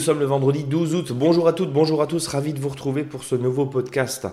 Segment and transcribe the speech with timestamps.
[0.00, 1.12] nous sommes le vendredi 12 août.
[1.14, 4.26] Bonjour à toutes, bonjour à tous, ravi de vous retrouver pour ce nouveau podcast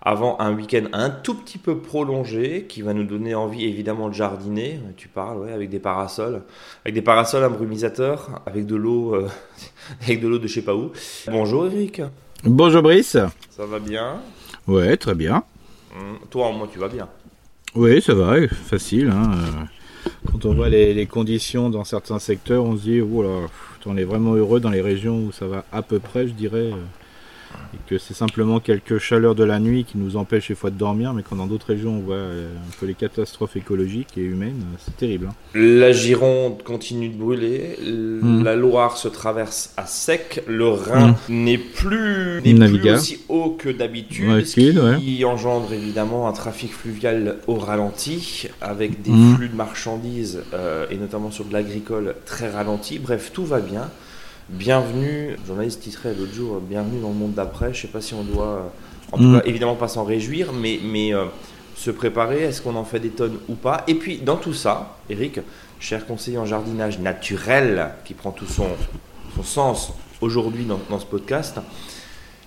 [0.00, 4.14] avant un week-end un tout petit peu prolongé qui va nous donner envie évidemment de
[4.14, 4.78] jardiner.
[4.96, 6.42] Tu parles, ouais, avec des parasols,
[6.84, 9.28] avec des parasols imbrumisateurs, avec de l'eau, euh,
[10.04, 10.92] avec de l'eau de je sais pas où.
[11.26, 12.00] Bonjour Eric.
[12.44, 13.16] Bonjour Brice.
[13.50, 14.20] Ça va bien?
[14.68, 15.42] Ouais, très bien.
[15.98, 17.08] Hum, Toi, moi, tu vas bien.
[17.74, 19.10] Oui, ça va, facile.
[19.12, 19.64] hein, euh,
[20.30, 23.46] Quand on voit les, conditions dans certains secteurs, on se dit, oh là,
[23.86, 26.70] on est vraiment heureux dans les régions où ça va à peu près, je dirais.
[27.74, 30.76] Et que c'est simplement quelques chaleurs de la nuit qui nous empêchent des fois de
[30.78, 34.22] dormir, mais quand dans d'autres régions on voit euh, un peu les catastrophes écologiques et
[34.22, 35.28] humaines, euh, c'est terrible.
[35.30, 35.34] hein.
[35.54, 38.42] La Gironde continue de brûler, Mm.
[38.42, 42.98] la Loire se traverse à sec, le Rhin n'est plus, n'est plus Navigable.
[42.98, 49.02] aussi haut que d'habitude, Ouais, ce qui engendre évidemment un trafic fluvial au ralenti, avec
[49.02, 49.34] des Mm.
[49.36, 52.98] flux de marchandises, euh, et notamment sur de l'agricole, très ralenti.
[52.98, 53.90] Bref, tout va bien.
[54.48, 57.74] Bienvenue, le journaliste titrait l'autre jour, bienvenue dans le monde d'après.
[57.74, 58.60] Je sais pas si on doit, euh,
[59.12, 59.40] en tout Mm.
[59.40, 61.26] cas, évidemment pas s'en réjouir, mais, mais euh,
[61.76, 63.84] se préparer, est-ce qu'on en fait des tonnes ou pas?
[63.88, 65.40] Et puis, dans tout ça, Eric,
[65.80, 68.68] cher conseiller en jardinage naturel, qui prend tout son,
[69.36, 71.58] son sens aujourd'hui dans, dans ce podcast,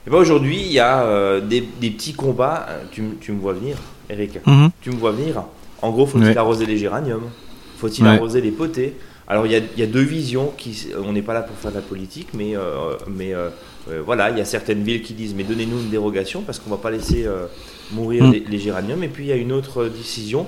[0.08, 2.66] et ben aujourd'hui, il y a euh, des, des petits combats.
[2.92, 3.78] Tu, tu me vois venir,
[4.10, 4.40] Eric
[4.82, 5.44] Tu me vois venir.
[5.84, 6.38] En gros, faut-il Ouais.
[6.38, 7.30] arroser les géraniums?
[7.78, 8.10] Faut-il Ouais.
[8.16, 8.96] arroser les potées?
[9.32, 10.52] Alors, il y, a, il y a deux visions.
[10.58, 13.48] Qui, on n'est pas là pour faire de la politique, mais, euh, mais euh,
[13.90, 16.70] euh, voilà, il y a certaines villes qui disent mais donnez-nous une dérogation parce qu'on
[16.70, 17.46] va pas laisser euh,
[17.94, 18.32] mourir Mm.
[18.34, 19.02] les, les géraniums.
[19.06, 20.48] Et puis, il y a une autre décision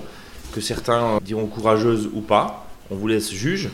[0.53, 2.67] que certains diront courageuse ou pas.
[2.91, 3.69] On vous laisse juge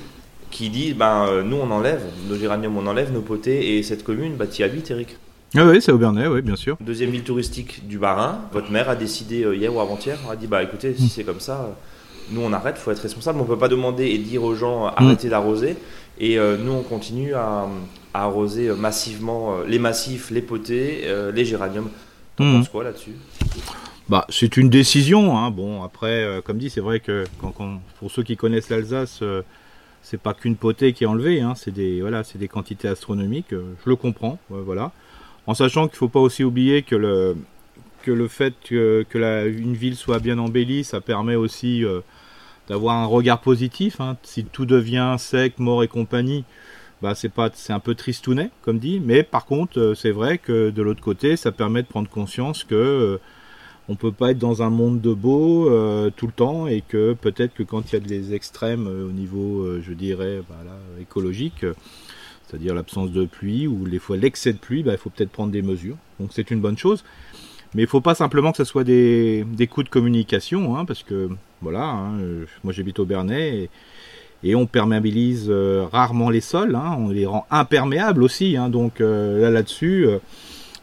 [0.51, 4.35] qui dit ben nous on enlève nos géraniums, on enlève nos potées et cette commune,
[4.35, 5.17] bah tu y habites, Eric.
[5.55, 6.77] Ah oui, c'est Aubernais, oui, bien sûr.
[6.81, 8.41] Deuxième ville touristique du Bas-Rhin.
[8.53, 11.75] Votre maire a décidé hier ou avant-hier, a dit bah écoutez, si c'est comme ça,
[12.31, 13.39] nous on arrête, faut être responsable.
[13.41, 15.75] On peut pas demander et dire aux gens euh, arrêtez d'arroser.
[16.19, 17.67] Et euh, nous on continue à,
[18.13, 21.89] à arroser euh, massivement euh, les massifs, les potées, euh, les géraniums.
[22.35, 22.57] T'en Mhm.
[22.59, 23.15] penses quoi là-dessus?
[24.07, 25.37] Bah, c'est une décision.
[25.37, 25.51] Hein.
[25.51, 29.21] Bon, après, euh, comme dit, c'est vrai que quand, quand- pour ceux qui connaissent l'Alsace,
[30.01, 31.41] c'est pas qu'une potée qui est enlevée.
[31.41, 31.53] Hein.
[31.55, 33.51] C'est des, voilà, c'est des quantités astronomiques.
[33.51, 34.39] je le comprends.
[34.49, 34.91] voilà.
[35.47, 37.35] En sachant qu'il faut pas aussi oublier que le,
[38.03, 41.99] que le fait que, que la, une ville soit bien embellie, ça permet aussi euh,
[42.69, 43.99] d'avoir un regard positif.
[43.99, 44.15] Hein.
[44.23, 46.45] Si tout devient sec, mort et compagnie,
[47.01, 49.01] bah c'est pas, c'est un peu tristounet, comme dit.
[49.03, 52.63] Mais par contre, euh, c'est vrai que de l'autre côté, ça permet de prendre conscience
[52.63, 53.17] que euh,
[53.87, 57.13] on peut pas être dans un monde de beau euh, tout le temps et que
[57.13, 60.55] peut-être que quand il y a des extrêmes euh, au niveau, je dirais, bah
[61.01, 61.65] écologique,
[62.45, 65.51] c'est-à-dire l'absence de pluie ou les fois l'excès de pluie, bah, il faut peut-être prendre
[65.51, 65.97] des mesures.
[66.19, 67.03] Donc c'est une bonne chose.
[67.73, 71.03] Mais il faut pas simplement que ce soit des, des coups de communication, hein, parce
[71.03, 71.29] que
[71.61, 76.75] voilà, hein, euh, moi j'habite au Bernay et, et on perméabilise euh, rarement les sols,
[76.75, 78.55] hein, on les rend imperméables aussi.
[78.57, 80.07] hein, donc euh, là là-dessus,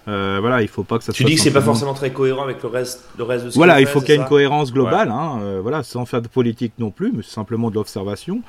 [0.09, 2.45] euh, voilà, il faut pas que ça Tu dis que c'est pas forcément très cohérent
[2.45, 4.29] avec le reste, le reste de ce voilà, il fait, faut qu'il y ait une
[4.29, 8.43] cohérence globale, hein, euh, voilà, sans faire de politique non plus, mais simplement de l'observation.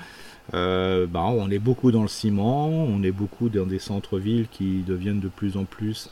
[0.54, 4.84] Euh, bah, on est beaucoup dans le ciment, on est beaucoup dans des centres-villes qui
[4.88, 6.10] deviennent de plus en plus,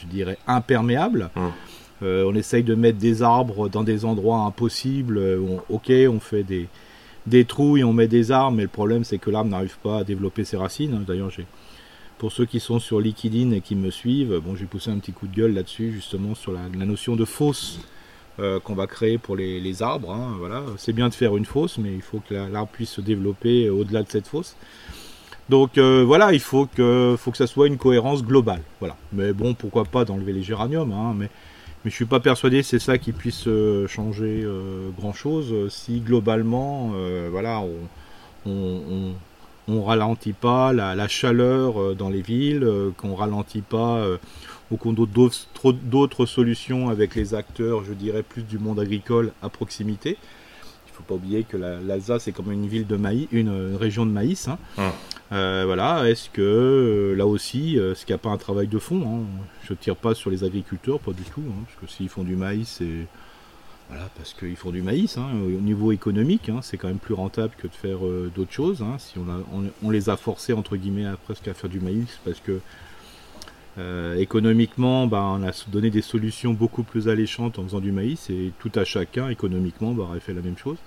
[0.00, 1.30] je dirais, imperméables.
[1.36, 1.50] Hum.
[2.02, 5.18] Euh, on essaye de mettre des arbres dans des endroits impossibles.
[5.18, 5.40] euh,
[5.70, 6.68] ok, on fait des,
[7.26, 9.98] des trous et on met des arbres, mais le problème c'est que l'arbre n'arrive pas
[9.98, 10.94] à développer ses racines.
[10.94, 11.04] hein.
[11.06, 11.46] D'ailleurs, j'ai
[12.18, 15.12] pour ceux qui sont sur Liquidine et qui me suivent, bon, j'ai poussé un petit
[15.12, 17.78] coup de gueule là-dessus, justement, sur la, notion de fosse
[18.38, 20.10] euh, qu'on va créer pour les, arbres.
[20.10, 20.62] hein, voilà.
[20.78, 23.68] C'est bien de faire une fosse, mais il faut que la- l'arbre puisse se développer
[23.68, 24.56] au-delà de cette fosse.
[25.50, 28.62] Donc voilà, il faut que, faut que ça soit une cohérence globale.
[28.80, 28.96] Voilà.
[29.12, 31.14] Mais bon, pourquoi pas d'enlever les géraniums, hein,
[31.86, 36.00] mais je suis pas persuadé c'est ça qui puisse euh, changer euh, grand-chose euh, si
[36.00, 36.92] globalement,
[37.30, 37.72] voilà, on,
[38.46, 39.14] on, on-
[39.68, 42.66] on ralentit pas la, chaleur dans les villes,
[42.98, 44.06] qu'on ralentit pas
[44.70, 50.18] ou qu'on d'autres solutions avec les acteurs, je dirais plus du monde agricole à proximité.
[51.06, 54.48] Pas oublier que la- l'Alsace est comme une ville de maïs, une, région de maïs.
[54.48, 54.58] hein.
[54.78, 54.90] Hum.
[55.32, 58.68] Euh, voilà, est-ce que euh, là aussi, euh, est-ce qu'il n'y a pas un travail
[58.68, 59.24] de fond hein?
[59.68, 62.36] Je tire pas sur les agriculteurs, pas du tout, hein, parce que s'ils font du
[62.36, 63.06] maïs, c'est
[63.88, 65.16] voilà, parce qu'ils font du maïs.
[65.18, 68.52] hein, au niveau économique, hein, c'est quand même plus rentable que de faire euh, d'autres
[68.52, 68.82] choses.
[68.82, 71.70] hein, si on, a- on- on les a forcés entre guillemets à presque à faire
[71.70, 72.60] du maïs, parce que
[73.78, 78.30] euh, économiquement, bah, on a donné des solutions beaucoup plus alléchantes en faisant du maïs,
[78.30, 80.78] et tout à chacun économiquement bah, aurait fait la même chose.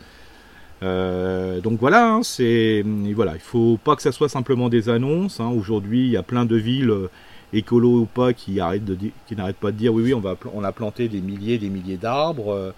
[0.82, 2.84] Euh, donc voilà, hein, c'est
[3.14, 5.40] voilà, il faut pas que ça soit simplement des annonces.
[5.40, 5.50] hein.
[5.50, 7.10] Aujourd'hui, il y a plein de villes euh,
[7.54, 11.10] écolo ou pas qui n'arrêtent pas de dire oui oui on va on a planté
[11.10, 12.74] des milliers des milliers d'arbres.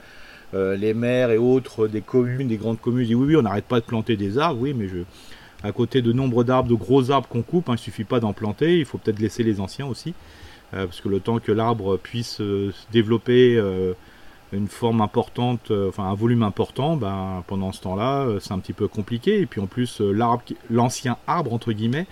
[0.53, 3.79] les maires et autres des communes, des grandes communes disent oui oui on n'arrête pas
[3.81, 4.61] de planter des arbres.
[4.61, 4.99] Oui mais je
[5.63, 7.69] à côté de nombre d'arbres, de gros arbres qu'on coupe.
[7.69, 10.13] Hein, il suffit pas d'en planter, il faut peut-être laisser les anciens aussi.
[10.73, 13.93] Euh, parce que le temps que l'arbre puisse euh, développer euh,
[14.53, 18.87] une forme importante, enfin un volume important, ben, pendant ce temps-là, c'est un petit peu
[18.89, 19.39] compliqué.
[19.39, 20.01] Et puis en plus,
[20.69, 22.05] l'ancien arbre, entre guillemets,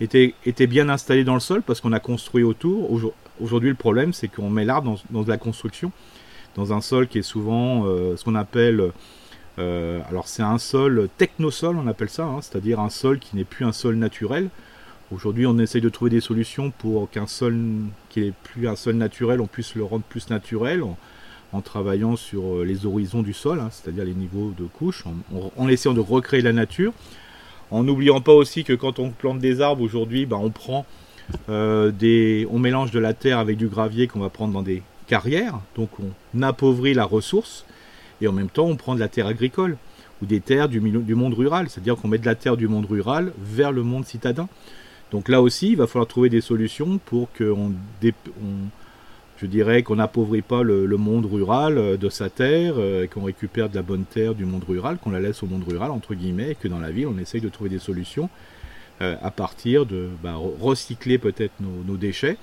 [0.00, 0.32] était,
[0.68, 2.88] bien installé dans le sol parce qu'on a construit autour.
[3.40, 5.90] Aujourd'hui, le problème, c'est qu'on met l'arbre dans, dans, la construction,
[6.54, 8.92] dans un sol qui est souvent ce qu'on appelle
[9.58, 13.44] euh, alors c'est un sol technosol, on appelle ça, hein, c'est-à-dire un sol qui n'est
[13.44, 14.48] plus un sol naturel.
[15.10, 17.54] Aujourd'hui, on essaye de trouver des solutions pour qu'un sol
[18.08, 22.42] qui n'est plus un sol naturel, on puisse le rendre plus naturel en, travaillant sur
[22.44, 25.04] euh, les horizons du sol, hein, c'est-à-dire les niveaux de couches,
[25.58, 26.94] en, essayant de recréer la nature.
[27.70, 30.86] En n'oubliant pas aussi que quand on plante des arbres aujourd'hui, ben, on prend
[31.50, 34.82] euh, des, on mélange de la terre avec du gravier qu'on va prendre dans des
[35.06, 35.90] carrières, donc
[36.34, 37.66] on appauvrit la ressource
[38.22, 39.76] et en même temps on prend de la terre agricole
[40.22, 43.32] ou des terres du, monde rural, c'est-à-dire qu'on met de la terre du monde rural
[43.38, 44.48] vers le monde citadin.
[45.10, 50.42] Donc là aussi, il va falloir trouver des solutions pour qu'on, je dirais, qu'on n'appauvrit
[50.42, 54.34] pas le, monde rural euh, de sa terre, euh, qu'on récupère de la bonne terre
[54.34, 56.92] du monde rural, qu'on la laisse au monde rural entre guillemets, et que dans la
[56.92, 58.30] ville, on essaye de trouver des solutions
[59.00, 62.36] euh, à partir de bah, recycler peut-être nos, déchets.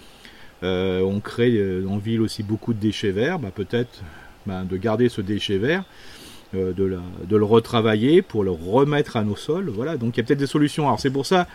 [0.62, 4.04] on crée en ville aussi beaucoup de déchets verts, bah, peut-être
[4.50, 5.84] ben, de garder ce déchet vert,
[6.56, 9.70] euh, de, le retravailler pour le remettre à nos sols.
[9.70, 10.88] Voilà, donc il y a peut-être des solutions.
[10.88, 11.46] Alors c'est pour ça,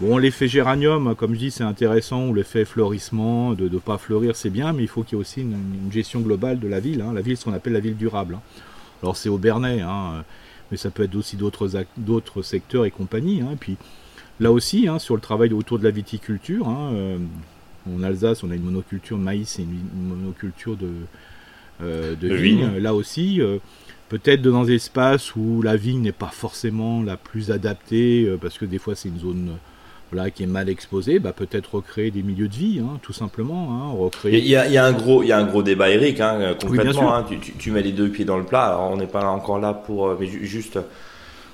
[0.00, 4.36] bon, l'effet géranium, comme je dis, c'est intéressant, ou l'effet fleurissement, de ne pas fleurir,
[4.36, 7.00] c'est bien, mais il faut qu'il y ait aussi une, gestion globale de la ville.
[7.00, 7.12] Hein.
[7.12, 8.36] La ville, ce qu'on appelle la ville durable.
[8.36, 8.62] Hein.
[9.02, 10.24] Alors c'est au Bernay, hein,
[10.70, 13.42] mais ça peut être aussi d'autres secteurs et compagnie.
[13.58, 13.76] Puis
[14.38, 17.18] là aussi, sur le travail autour de la viticulture, euh,
[17.92, 20.90] en Alsace, on a une monoculture de maïs et une monoculture de,
[21.82, 22.78] euh, de vigne.
[22.78, 23.58] Là aussi, euh,
[24.08, 28.58] peut-être dans des espaces où la vigne n'est pas forcément la plus adaptée, euh, parce
[28.58, 29.50] que des fois c'est une zone
[30.10, 33.70] voilà, qui est mal exposée, bah, peut-être recréer des milieux de vie, hein, tout simplement.
[33.72, 34.38] Hein, recréer...
[34.38, 36.20] il, y a, il, y a, un gros, il y a un gros débat, Eric,
[36.20, 37.22] hein, complètement.
[37.22, 38.68] Tu, tu, mets les deux pieds dans le plat.
[38.68, 40.78] Alors, on n'est pas encore là pour, mais juste,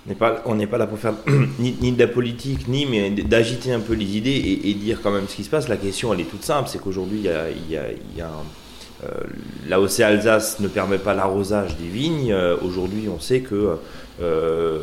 [0.06, 1.14] on n'est pas, on n'est pas là pour faire
[1.58, 5.00] ni, ni, de la politique, ni mais d'agiter un peu les idées et, et, dire
[5.02, 5.68] quand même ce qui se passe.
[5.68, 8.18] La question, elle est toute simple, c'est qu'aujourd'hui, il y a, il y a, il
[8.18, 8.63] y a un
[9.04, 9.24] euh,
[9.68, 12.32] L'AOC Alsace ne permet pas l'arrosage des vignes.
[12.32, 13.76] Euh, aujourd'hui, on sait que
[14.22, 14.78] euh,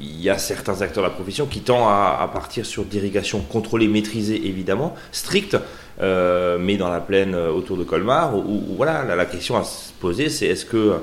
[0.00, 3.88] il y a certains acteurs de la profession qui tendent à, partir sur d'irrigation contrôlée,
[3.88, 5.56] maîtrisée évidemment, stricte,
[6.00, 8.36] mais dans la plaine autour de Colmar.
[8.36, 10.94] Où, voilà, la, question à se poser, c'est est-ce que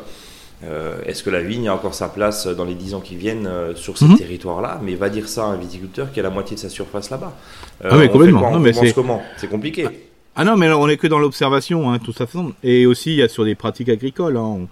[1.06, 3.98] est-ce que la vigne a encore sa place dans les 10 ans qui viennent sur
[3.98, 4.18] ces mhm.
[4.18, 4.80] territoires-là?
[4.82, 7.34] Mais va dire ça à un viticulteur qui a la moitié de sa surface là-bas.
[7.84, 8.52] ah mais complètement.
[8.52, 9.22] non, mais c'est comment?
[9.38, 9.88] C'est compliqué.
[10.40, 12.28] Ah non, mais on est que dans l'observation, hein, tout ça.
[12.62, 14.38] Et aussi, il y a sur des pratiques agricoles.
[14.38, 14.68] Hein,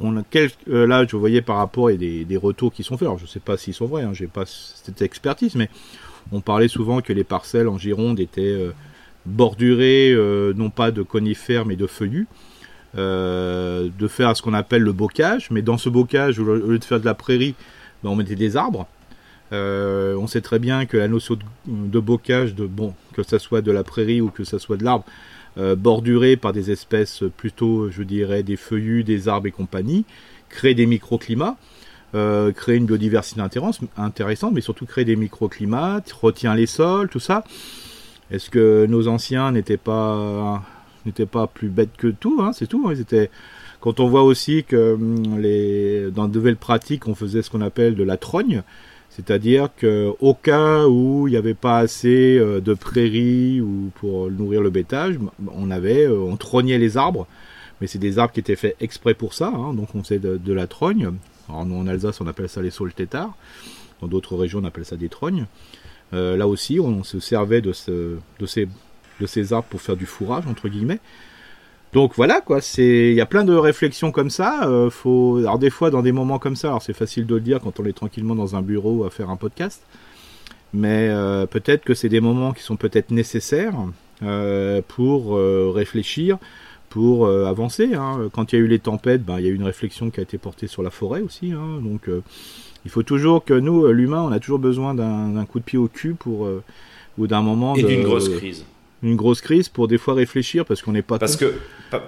[0.00, 2.96] on, a quelques, euh, là, je voyais par rapport et des, des retours qui sont
[2.98, 3.06] faits.
[3.06, 5.70] Alors, je ne sais pas s'ils sont vrais, hein, j'ai pas cette expertise, mais
[6.32, 8.72] on parlait souvent que les parcelles en Gironde étaient euh,
[9.24, 12.26] bordurées, euh, non pas de conifères, mais de feuillus.
[12.96, 16.98] de faire ce qu'on appelle le bocage, mais dans ce bocage, au lieu de faire
[16.98, 17.54] de la prairie,
[18.02, 18.88] ben, on mettait des arbres.
[19.54, 23.62] Euh, on sait très bien que la notion de, bocage, de, bon, que ce soit
[23.62, 25.04] de la prairie ou que ce soit de l'arbre,
[25.58, 30.04] euh, borduré par des espèces plutôt, je dirais, des feuillus, des arbres et compagnie,
[30.48, 31.56] crée des microclimats,
[32.14, 33.40] euh, crée une biodiversité
[33.96, 37.44] intéressante, mais surtout crée des microclimats, retient les sols, tout ça.
[38.30, 40.64] Est-ce que nos anciens n'étaient pas
[41.06, 42.86] n'étaient pas plus bêtes que tout hein, C'est tout.
[42.88, 43.30] Hein, ils étaient
[43.80, 47.94] quand on voit aussi que hum, dans de nouvelles pratiques, on faisait ce qu'on appelle
[47.94, 48.62] de la trogne,
[49.14, 54.60] c'est-à-dire qu'au cas où il n'y avait pas assez euh, de prairies ou pour nourrir
[54.60, 55.20] le bétage,
[55.54, 57.28] on avait, euh, on trognait les arbres,
[57.80, 60.52] mais c'est des arbres qui étaient faits exprès pour ça, hein, donc on sait de,
[60.52, 61.12] la trogne.
[61.48, 62.92] Nous en Alsace on appelle ça les saules
[64.00, 65.46] dans d'autres régions on appelle ça des trognes.
[66.12, 68.66] Euh, là aussi on se servait de, ces,
[69.20, 71.00] de ces arbres pour faire du fourrage entre guillemets.
[71.94, 74.68] Donc voilà quoi, c'est il y a plein de réflexions comme ça.
[74.68, 77.40] Euh, faut alors des fois dans des moments comme ça, alors c'est facile de le
[77.40, 79.80] dire quand on est tranquillement dans un bureau à faire un podcast,
[80.72, 83.74] mais euh, peut-être que c'est des moments qui sont peut-être nécessaires
[84.24, 85.38] euh, pour
[85.72, 86.38] réfléchir,
[86.90, 87.94] pour avancer.
[87.94, 88.28] Hein.
[88.32, 90.18] Quand il y a eu les tempêtes, ben, il y a eu une réflexion qui
[90.18, 91.52] a été portée sur la forêt aussi.
[91.52, 91.80] Hein.
[91.80, 92.10] Donc
[92.84, 95.86] il faut toujours que nous, l'humain, on a toujours besoin d'un coup de pied au
[95.86, 96.48] cul pour
[97.18, 98.64] ou d'un moment et d'une grosse crise
[99.04, 101.54] une grosse crise pour des fois réfléchir parce qu'on n'est pas parce que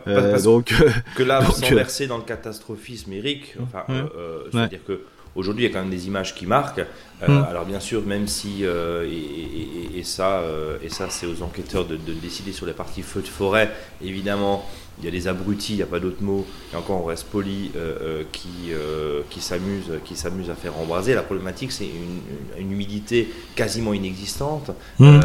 [0.07, 0.75] euh, donc
[1.17, 5.03] que là vous s'en dans le catastrophisme Eric enfin euh, euh, c'est à dire que
[5.37, 6.85] aujourd'hui il y a quand même des images qui marquent
[7.27, 7.45] hum.
[7.49, 10.43] alors bien sûr même si et, ça
[10.83, 13.71] et ça c'est aux enquêteurs de, décider sur les parties feux de forêt
[14.03, 14.65] évidemment
[14.99, 17.27] il y a des abrutis, il n'y a pas d'autre mot, et encore on reste
[17.27, 21.15] poli, euh, euh, qui, euh, qui s'amusent qui s'amusent à faire embraser.
[21.15, 22.21] La problématique, c'est une,
[22.59, 25.21] une, humidité quasiment inexistante, mmh.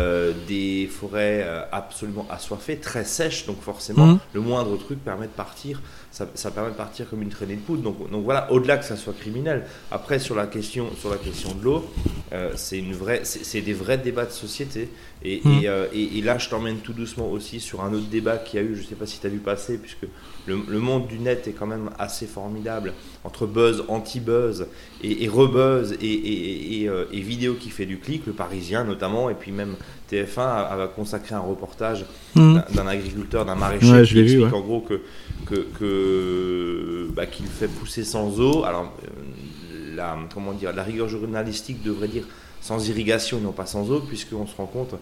[0.48, 4.20] des forêts absolument assoiffées, très sèches, donc forcément, mmh.
[4.34, 7.62] le moindre truc permet de partir ça, ça, permet de partir comme une traînée de
[7.62, 7.84] poudre.
[7.84, 9.66] Donc, donc voilà, au-delà que ça soit criminel.
[9.92, 11.90] Après, sur la question, sur la question de l'eau,
[12.34, 14.90] euh, c'est une vraie, c'est des vrais débats de société.
[15.24, 15.62] Et, et, mmh.
[15.66, 18.62] euh, et, et, là, je t'emmène tout doucement aussi sur un autre débat qui a
[18.62, 20.08] eu, je ne sais pas si tu as vu passer, puisque
[20.48, 24.66] le, le, monde du net est quand même assez formidable, entre buzz, anti-buzz,
[25.04, 29.52] et, rebuzz, et, euh, et, vidéo qui fait du clic, le Parisien notamment, et puis
[29.52, 29.76] même
[30.12, 32.60] TF1 a, a consacré un reportage mmh.
[32.74, 34.54] d'un agriculteur, d'un maraîcher, ouais, qui explique vu, ouais.
[34.54, 35.02] en gros que
[35.46, 38.64] que, que bah, qu'il fait pousser sans eau.
[38.64, 42.24] Alors, euh, la, comment dire, la rigueur journalistique devrait dire
[42.62, 44.96] sans irrigation non pas sans eau, puisqu'on se rend compte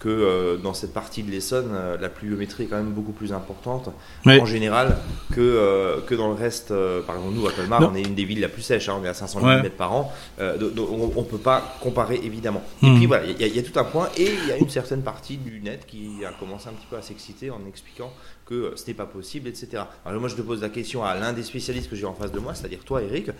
[0.00, 3.32] que euh, dans cette partie de l'Essonne, euh, la pluviométrie est quand même beaucoup plus
[3.32, 3.90] importante
[4.24, 4.40] oui.
[4.40, 4.96] en général
[5.32, 6.70] que, euh, que dans le reste.
[7.06, 7.90] Par exemple, nous, à Colmar, non.
[7.92, 9.62] on est une des villes la plus sèche, hein, on est à 500 ouais.
[9.62, 10.12] mm par an,
[10.58, 12.62] donc on ne peut pas comparer évidemment.
[12.80, 12.86] Mmh.
[12.86, 14.70] Et puis voilà, il y, y, a tout un point, et il y a une
[14.70, 18.10] certaine partie du net qui a commencé un petit peu à s'exciter en expliquant
[18.46, 19.84] que ce n'est pas possible, etc.
[20.04, 22.32] Alors moi, je te pose la question à l'un des spécialistes que j'ai en face
[22.32, 23.30] de moi, c'est-à-dire toi, Eric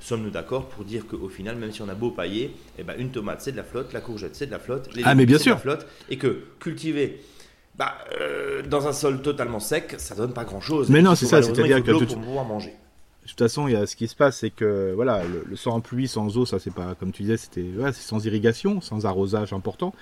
[0.00, 3.10] sommes-nous d'accord pour dire qu'au final, même si on a beau pailler, eh ben, une
[3.10, 5.38] tomate c'est de la flotte, la courgette c'est de la flotte, les ah, mais bien
[5.38, 5.52] sûr.
[5.52, 7.20] de la flotte, et que cultiver
[7.76, 10.90] bah, euh, dans un sol totalement sec, ça donne pas grand-chose.
[10.90, 12.06] Mais non, c'est ça, c'est-à-dire que tout...
[12.06, 12.74] pour pouvoir manger.
[13.22, 15.56] De toute façon, il y a ce qui se passe, c'est que voilà, le, le
[15.56, 18.80] sans pluie, sans eau, ça c'est pas comme tu disais, c'était ouais, c'est sans irrigation,
[18.80, 19.94] sans arrosage important.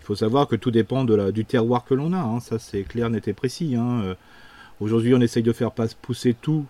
[0.00, 2.18] Il faut savoir que tout dépend de la, du terroir que l'on a.
[2.18, 2.40] Hein.
[2.40, 3.76] Ça c'est clair, net et précis.
[3.76, 4.02] Hein.
[4.04, 4.14] Euh,
[4.80, 5.70] Aujourd'hui, on essaye de faire
[6.02, 6.66] pousser tout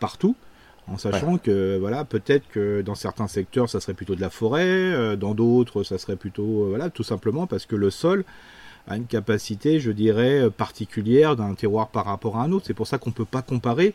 [0.00, 0.36] partout
[0.88, 1.38] en sachant ouais.
[1.38, 5.34] que voilà peut-être que dans certains secteurs ça serait plutôt de la forêt, euh, dans
[5.34, 8.24] d'autres ça serait plutôt euh, voilà tout simplement parce que le sol
[8.86, 12.66] a une capacité je dirais particulière d'un terroir par rapport à un autre.
[12.66, 13.94] C'est pour ça qu'on peut pas comparer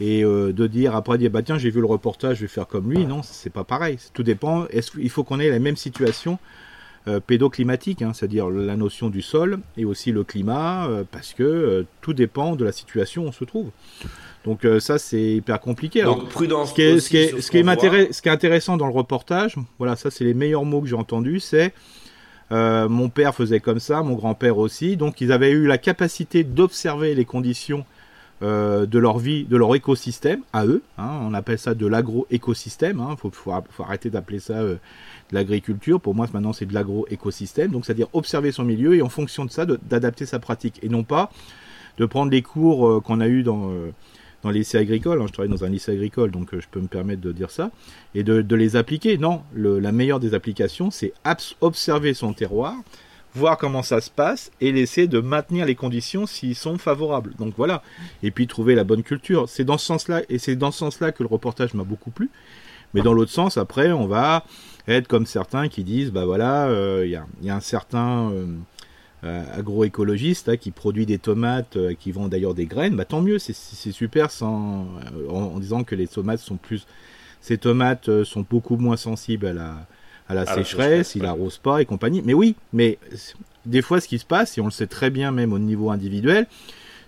[0.00, 2.68] et euh, de dire après dire bah tiens j'ai vu le reportage je vais faire
[2.68, 3.98] comme lui non c'est pas pareil.
[4.14, 4.66] Tout dépend.
[4.68, 6.38] Est-ce qu'il faut qu'on ait la même situation
[7.26, 11.86] pédoclimatique, hein, c'est-à-dire la notion du sol et aussi le climat, euh, parce que euh,
[12.00, 13.70] tout dépend de la situation où on se trouve.
[14.44, 16.02] Donc euh, ça c'est hyper compliqué.
[16.02, 16.70] Donc Alors, prudence.
[16.70, 18.92] Ce qui est, ce qui est, ce qui est, ce qui est intéressant dans le
[18.92, 21.72] reportage, voilà, ça c'est les meilleurs mots que j'ai entendus, c'est
[22.50, 24.96] euh, mon père faisait comme ça, mon grand-père aussi.
[24.96, 27.84] Donc ils avaient eu la capacité d'observer les conditions
[28.40, 30.82] euh, de leur vie, de leur écosystème à eux.
[30.96, 32.98] Hein, on appelle ça de l'agro-écosystème.
[32.98, 33.52] Il hein, faut,
[33.82, 34.74] arrêter d'appeler ça euh,
[35.30, 36.00] de l'agriculture.
[36.00, 37.72] Pour moi, maintenant, c'est de l'agro-écosystème.
[37.72, 40.78] Donc, c'est-à-dire observer son milieu et en fonction de ça, d'adapter sa pratique.
[40.82, 41.32] Et non pas
[41.98, 43.72] de prendre les cours euh, qu'on a eu dans
[44.44, 46.86] dans les lycées agricoles, hein, je travaille dans un lycée agricole, donc je peux me
[46.86, 47.72] permettre de dire ça,
[48.14, 49.18] et de, les appliquer.
[49.18, 51.12] Non, la meilleure des applications, c'est
[51.60, 52.76] observer son terroir,
[53.38, 57.34] voir comment ça se passe, et laisser de maintenir les conditions s'ils sont favorables.
[57.38, 57.82] Donc voilà,
[58.22, 59.48] et puis trouver la bonne culture.
[59.48, 62.30] C'est dans ce sens-là, et c'est dans ce sens-là que le reportage m'a beaucoup plu.
[62.94, 64.44] Mais dans l'autre sens, après, on va
[64.86, 68.30] être comme certains qui disent, bah voilà, il euh, y, a, y, a, un certain...
[68.30, 68.46] Euh,
[69.24, 73.40] euh, agroécologiste hein, qui produit des tomates, qui vend d'ailleurs des graines, bah, tant mieux,
[73.40, 73.52] c'est
[73.90, 74.86] super sans,
[75.28, 76.86] en, en, disant que les tomates sont plus,
[77.40, 79.88] ces tomates sont beaucoup moins sensibles à la,
[80.28, 81.62] à la à sécheresse, il n'arrose ouais.
[81.62, 82.22] pas et compagnie.
[82.24, 82.98] Mais oui, mais
[83.66, 85.90] des fois, ce qui se passe, et on le sait très bien même au niveau
[85.90, 86.46] individuel,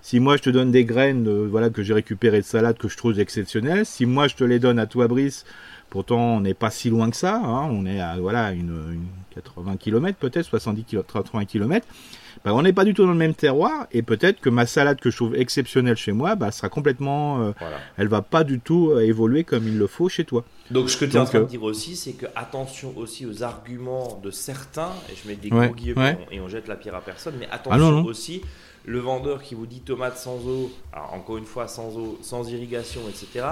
[0.03, 2.89] si moi je te donne des graines, euh, voilà que j'ai récupérées de salade que
[2.89, 5.45] je trouve exceptionnelles, si moi je te les donne à toi, Brice,
[5.91, 7.37] Pourtant, on n'est pas si loin que ça.
[7.37, 7.69] Hein.
[7.71, 11.87] On est à voilà une, une 80 km peut-être, 70 km, 80 km.
[12.45, 14.99] Bah, on n'est pas du tout dans le même terroir et peut-être que ma salade
[15.01, 17.77] que je trouve exceptionnelle chez moi, bah, sera complètement, euh, voilà.
[17.99, 20.45] elle va pas du tout euh, évoluer comme il le faut chez toi.
[20.71, 23.43] Donc ce que tu es en train de dire aussi, c'est que attention aussi aux
[23.43, 26.27] arguments de certains, et je mets des ouais, gros guillemets ouais.
[26.31, 28.05] et on jette la pierre à personne, mais attention ah non, non.
[28.05, 28.43] aussi
[28.91, 32.51] le vendeur qui vous dit tomate sans eau, alors encore une fois sans eau, sans
[32.51, 33.47] irrigation, etc.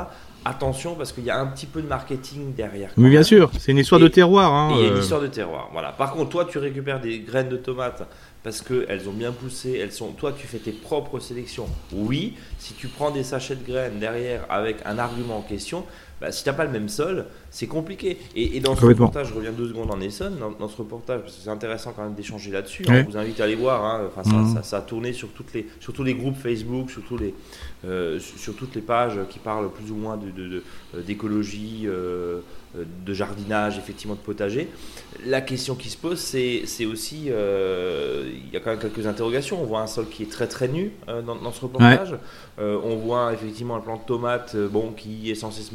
[0.44, 2.90] Attention parce qu'il y a un petit peu de marketing derrière.
[2.96, 4.52] Mais bien sûr, c'est une histoire et, de terroir.
[4.52, 5.00] Hein, il y a une euh.
[5.00, 5.68] histoire de terroir.
[5.72, 5.92] Voilà.
[5.92, 8.02] Par contre, toi, tu récupères des graines de tomates
[8.42, 10.10] parce qu'elles ont bien poussé, elles sont.
[10.12, 11.66] Toi, tu fais tes propres sélections.
[11.92, 15.84] Oui, si tu prends des sachets de graines derrière avec un argument en question,
[16.20, 18.18] bah, si tu n'as pas le même sol, c'est compliqué.
[18.36, 21.20] Et, et, dans ce reportage, je reviens deux secondes en Essonne, dans, dans ce reportage,
[21.22, 22.84] parce que c'est intéressant quand même d'échanger là-dessus.
[22.86, 23.04] Ouais.
[23.06, 23.84] On vous invite à aller voir.
[23.84, 24.08] Hein.
[24.16, 24.54] Enfin, mmh.
[24.56, 27.34] ça, ça, a tourné sur, toutes les, sur tous les groupes Facebook, sur, tous les,
[27.84, 30.18] euh, sur toutes les pages qui parlent plus ou moins
[31.06, 32.40] d'écologie, de, de, euh,
[32.76, 34.68] euh, de jardinage, effectivement de potager.
[35.24, 39.62] La question qui se pose, c'est aussi, euh, il y a quand même quelques interrogations.
[39.62, 42.12] On voit un sol qui est très très nu dans, dans, ce reportage.
[42.12, 42.64] Ouais.
[42.84, 45.72] On voit effectivement un plant de tomate, bon, qui est censé se.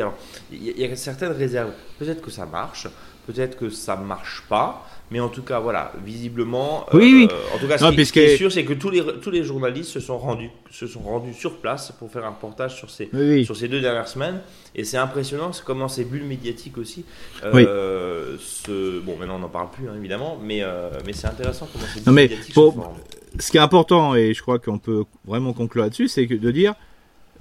[0.00, 0.14] Alors,
[0.52, 1.70] il y, y, a certaines réserves.
[1.98, 2.88] Peut-être que ça marche,
[3.26, 4.86] peut-être que ça marche pas.
[5.10, 7.28] Mais en tout cas, voilà, visiblement, oui, oui.
[7.54, 10.00] en tout cas, ce, qui, est sûr, c'est que tous les, tous les journalistes se
[10.00, 13.54] sont, rendus, se sont rendus sur place pour faire un reportage sur ces, oui, sur
[13.54, 14.40] ces deux dernières semaines.
[14.74, 17.04] Et c'est impressionnant comment ces bulles médiatiques aussi.
[17.44, 18.98] Euh, se...
[19.00, 22.00] Bon, maintenant on n'en parle plus, hein, évidemment, mais, euh, mais c'est intéressant comment ces
[22.00, 22.94] bulles non, mais médiatiques pour.
[23.38, 26.74] Ce qui est important, et je crois qu'on peut vraiment conclure là-dessus, c'est de dire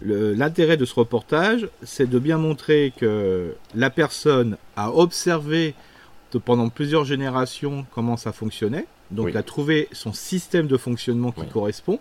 [0.03, 5.73] l'intérêt de ce reportage, c'est de bien montrer que la personne a observé
[6.45, 8.85] pendant plusieurs générations comment ça fonctionnait.
[9.11, 9.37] Donc, Oui.
[9.37, 11.47] a trouvé son système de fonctionnement qui Oui.
[11.47, 11.99] correspond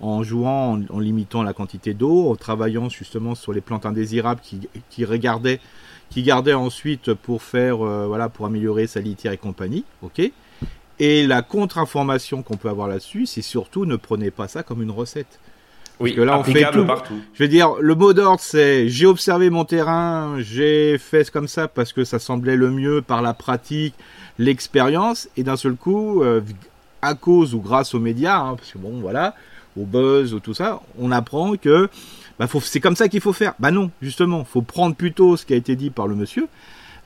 [0.00, 4.40] en jouant, en, en limitant la quantité d'eau, en travaillant justement sur les plantes indésirables
[4.42, 5.60] qui, qui regardaient,
[6.08, 9.84] qui gardaient ensuite pour faire, euh, voilà, pour améliorer sa litière et compagnie.
[10.02, 10.22] Ok.
[11.00, 14.90] Et la contre-information qu'on peut avoir là-dessus, c'est surtout ne prenez pas ça comme une
[14.90, 15.38] recette.
[16.00, 16.84] Oui, que là, on fait tout.
[16.86, 17.14] partout.
[17.34, 21.66] Je veux dire, le mot d'ordre, c'est j'ai observé mon terrain, j'ai fait comme ça
[21.68, 23.94] parce que ça semblait le mieux par la pratique,
[24.38, 26.40] l'expérience, et d'un seul coup, euh,
[27.02, 29.34] à cause ou grâce aux médias, hein, parce que bon, voilà,
[29.76, 31.88] au buzz, ou tout ça, on apprend que
[32.38, 33.54] bah, c'est comme ça qu'il faut faire.
[33.58, 36.46] Bah non, justement, faut prendre plutôt ce qui a été dit par le monsieur.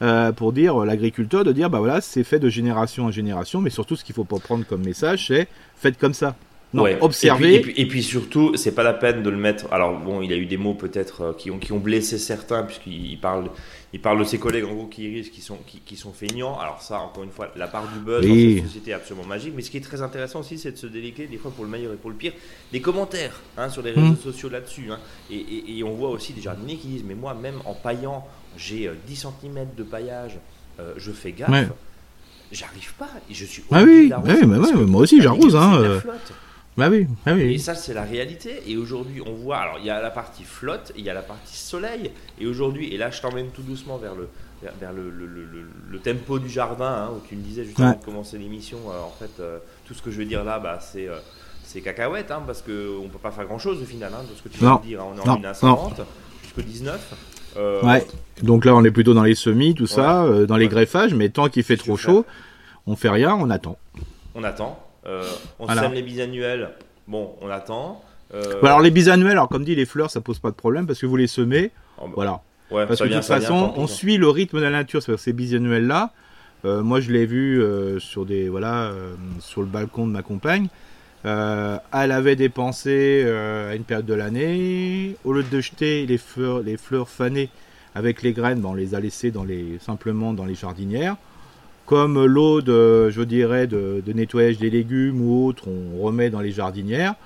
[0.03, 3.61] euh, pour dire euh, l'agriculteur de dire bah voilà c'est fait de génération en génération
[3.61, 5.47] mais surtout ce qu'il faut pas prendre comme message c'est
[5.77, 6.35] faites comme ça
[6.75, 6.99] non Ouais.
[7.01, 9.67] observez Et puis, et, puis, et puis surtout, c'est pas la peine de le mettre.
[9.73, 12.63] Alors bon, il a eu des mots peut-être euh, qui ont, qui ont blessé certains,
[12.63, 13.51] puisqu'il parle,
[13.93, 16.59] il parle de ses collègues en gros qui qui sont, qui, qui sont feignants.
[16.59, 18.55] Alors ça, encore une fois, la part du buzz Oui.
[18.55, 19.53] dans cette société est absolument magique.
[19.55, 21.71] Mais ce qui est très intéressant aussi, c'est de se déléguer des fois pour le
[21.71, 22.33] meilleur et pour le pire,
[22.73, 24.17] des commentaires hein, sur les réseaux Mhm.
[24.17, 24.87] sociaux là-dessus.
[24.91, 24.99] hein.
[25.31, 28.27] Et, on voit aussi des jardiniers qui disent, mais moi, même en paillant,
[28.57, 30.39] j'ai euh, 10 cm de paillage,
[30.81, 31.51] euh, je fais gaffe.
[31.51, 31.69] Ouais.
[32.51, 34.47] J'arrive pas et je suis Ah oui, ouais,
[34.87, 36.01] moi aussi, j'arrose, hein,
[36.77, 38.63] bah oui bah oui Et ça, c'est la réalité.
[38.67, 41.23] Et aujourd'hui, on voit, alors il y a la partie flotte, il y a la
[41.23, 42.11] partie soleil.
[42.41, 44.29] Et aujourd'hui, et là, je t'emmène tout doucement vers le,
[44.63, 45.47] vers, vers le, le- le-
[45.91, 47.99] le- tempo du jardin, hein, où tu me disais juste avant Ouais.
[47.99, 50.79] de commencer l'émission, euh, en fait, euh, tout ce que je vais dire là, bah,
[50.81, 51.09] c'est.
[51.09, 51.19] euh,
[51.65, 52.71] c'est cacahuète, hein, parce qu'on
[53.05, 54.77] ne peut pas faire grand chose au final, hein, de ce que tu viens Non.
[54.77, 55.01] de dire.
[55.01, 55.07] hein.
[55.15, 56.01] On est en Non, ligne ascendante,
[56.43, 57.15] jusqu'au 19.
[57.57, 58.07] Euh, Ouais.
[58.43, 61.49] Donc là, on est plutôt dans les semis, tout ça, dans les greffages, mais tant
[61.49, 62.25] qu'il fait trop chaud,
[62.87, 63.79] on fait rien, on attend.
[64.35, 64.83] On attend.
[65.07, 65.25] Euh,
[65.59, 65.83] on Voilà.
[65.83, 66.71] sème les bisannuels.
[67.09, 68.03] Bon, on attend.
[68.35, 70.87] Euh, Bah, alors les bisannuels, alors comme dit les fleurs, ça pose pas de problème
[70.87, 72.41] parce que vous les semez, oh, bah, voilà.
[72.71, 75.19] ouais, Parce que de toute vient, façon, on suit le rythme de la nature sur
[75.19, 76.13] ces bisannuels là.
[76.65, 80.69] moi, je l'ai vu euh, sur des voilà euh, sur le balcon de ma compagne.
[81.25, 86.19] Euh, elle avait dépensé euh, à une période de l'année, au lieu de jeter les
[86.19, 87.49] fleurs, les fleurs fanées
[87.95, 91.17] avec les graines, ben, on les a laissées dans les, simplement dans les jardinières.
[91.93, 96.51] Comme l'eau de, je dirais, de, nettoyage des légumes ou autres, on remet dans les
[96.51, 97.17] jardinières.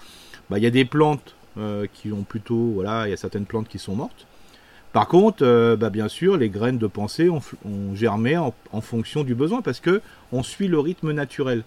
[0.51, 3.45] Ben, Il y a des plantes euh, qui ont plutôt, voilà, il y a certaines
[3.45, 4.27] plantes qui sont mortes.
[4.93, 7.41] Par contre, euh, bah, bien sûr, les graines de pensée ont,
[7.95, 10.03] germé en, fonction du besoin parce que
[10.33, 11.63] on suit le rythme naturel.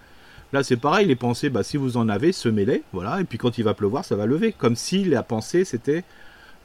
[0.51, 3.57] Là, c'est pareil, les pensées, bah, si vous en avez, semez-les, voilà, et puis quand
[3.57, 6.03] il va pleuvoir, ça va lever, comme si la pensée c'était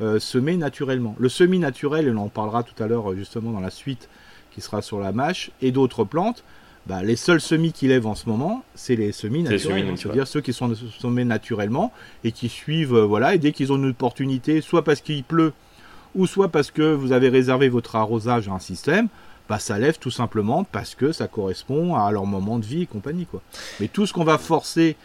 [0.00, 1.14] euh, semé naturellement.
[1.16, 4.08] Le semi naturel, et on en parlera tout à l'heure euh, justement dans la suite
[4.54, 6.44] qui sera sur la mâche, et d'autres plantes,
[6.86, 9.96] bah, les seuls semis qui lèvent en ce moment, c'est les semis naturels.
[9.96, 11.92] c'est-à-dire ceux qui sont semés naturellement
[12.24, 15.52] et qui suivent, euh, voilà, et dès qu'ils ont une opportunité, soit parce qu'il pleut,
[16.14, 19.08] ou soit parce que vous avez réservé votre arrosage à un système,
[19.48, 22.86] bah ça lève tout simplement parce que ça correspond à leur moment de vie et
[22.86, 23.42] compagnie quoi.
[23.80, 24.96] Mais tout ce qu'on va forcer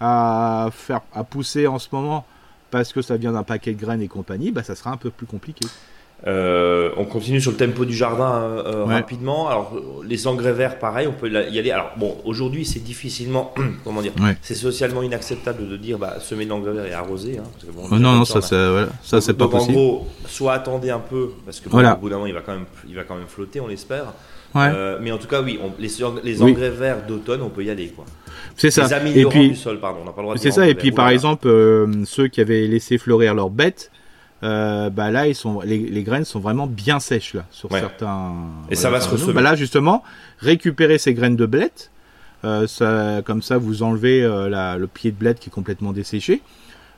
[0.00, 2.24] à faire à pousser en ce moment
[2.70, 5.10] parce que ça vient d'un paquet de graines et compagnie, bah ça sera un peu
[5.10, 5.66] plus compliqué.
[6.26, 8.94] Euh, on continue sur le tempo du jardin euh, euh, Ouais.
[8.94, 9.48] rapidement.
[9.48, 9.72] Alors
[10.06, 11.70] les engrais verts, pareil, on peut y aller.
[11.72, 13.52] Alors bon, aujourd'hui c'est difficilement,
[13.84, 14.36] comment dire, Ouais.
[14.40, 17.38] c'est socialement inacceptable de dire bah, semer de l'engrais vert et arroser.
[17.38, 19.72] Hein, parce que bon, Oh, non non ça c'est voilà, ça c'est pas Donc, possible.
[19.76, 21.94] En gros, soit attendez un peu parce que bon, Voilà.
[21.94, 24.12] au bout d'un moment il va quand même, il va quand même flotter, on l'espère.
[24.54, 24.70] Ouais.
[24.72, 25.88] Euh, mais en tout cas oui, on- les,
[26.22, 26.50] les Oui.
[26.52, 28.04] engrais verts d'automne, on peut y aller quoi.
[28.56, 28.82] c'est ça.
[28.84, 30.68] Les Et améliorants puis du sol, pardon, on n'a pas le droit de C'est ça,
[30.68, 30.96] et puis verts.
[30.96, 33.90] par exemple, euh, ceux qui avaient laissé fleurir leurs bêtes,
[34.42, 37.80] euh, bah là, ils sont, les, les graines sont vraiment bien sèches là, sur Ouais.
[37.80, 38.32] certains.
[38.70, 39.32] Et ça va se certains ressemer.
[39.34, 40.02] Bah là, justement,
[40.38, 41.90] récupérer ces graines de blette,
[42.44, 45.92] euh, ça, comme ça, vous enlevez euh, la- le pied de blette qui est complètement
[45.92, 46.42] desséché.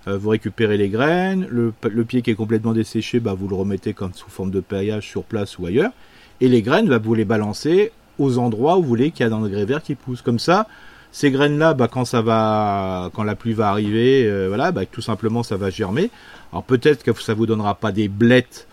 [0.09, 3.55] Euh, vous récupérez les graines, le, le pied qui est complètement desséché, bah, vous le
[3.55, 5.93] remettez comme sous forme de paillage sur place ou ailleurs.
[6.41, 9.33] Et les graines, bah, vous les balancez aux endroits où vous voulez qu'il y a
[9.33, 10.21] un engrais vert qui pousse.
[10.23, 10.67] Comme ça,
[11.11, 15.01] ces graines-là, bah, quand ça va, quand la pluie va arriver, euh, voilà, bah, tout
[15.03, 16.11] simplement, ça va germer.
[16.55, 18.69] Alors peut-être que ça vous donnera pas des blettes,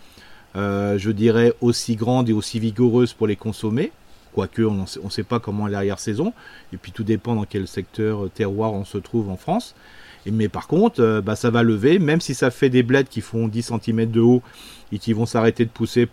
[0.55, 3.91] euh, je dirais, aussi grandes et aussi vigoureuses pour les consommer.
[4.35, 6.31] Quoique, on ne sait pas comment est l'arrière-saison.
[6.73, 9.73] Et puis tout dépend dans quel secteur euh, terroir on se trouve en France.
[10.31, 13.47] Mais par contre, bah, ça va lever, même si ça fait des bleds qui font
[13.47, 14.43] 10 cm de haut
[14.91, 16.07] et qui vont s'arrêter de pousser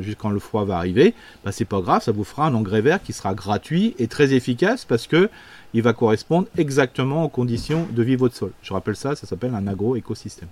[0.00, 2.80] jusqu'à quand le froid va arriver, bah, c'est pas grave, ça vous fera un engrais
[2.80, 5.30] vert qui sera gratuit et très efficace parce que
[5.72, 8.50] il va correspondre exactement aux conditions de vie de votre sol.
[8.60, 10.48] Je rappelle ça, ça s'appelle un agro-écosystème.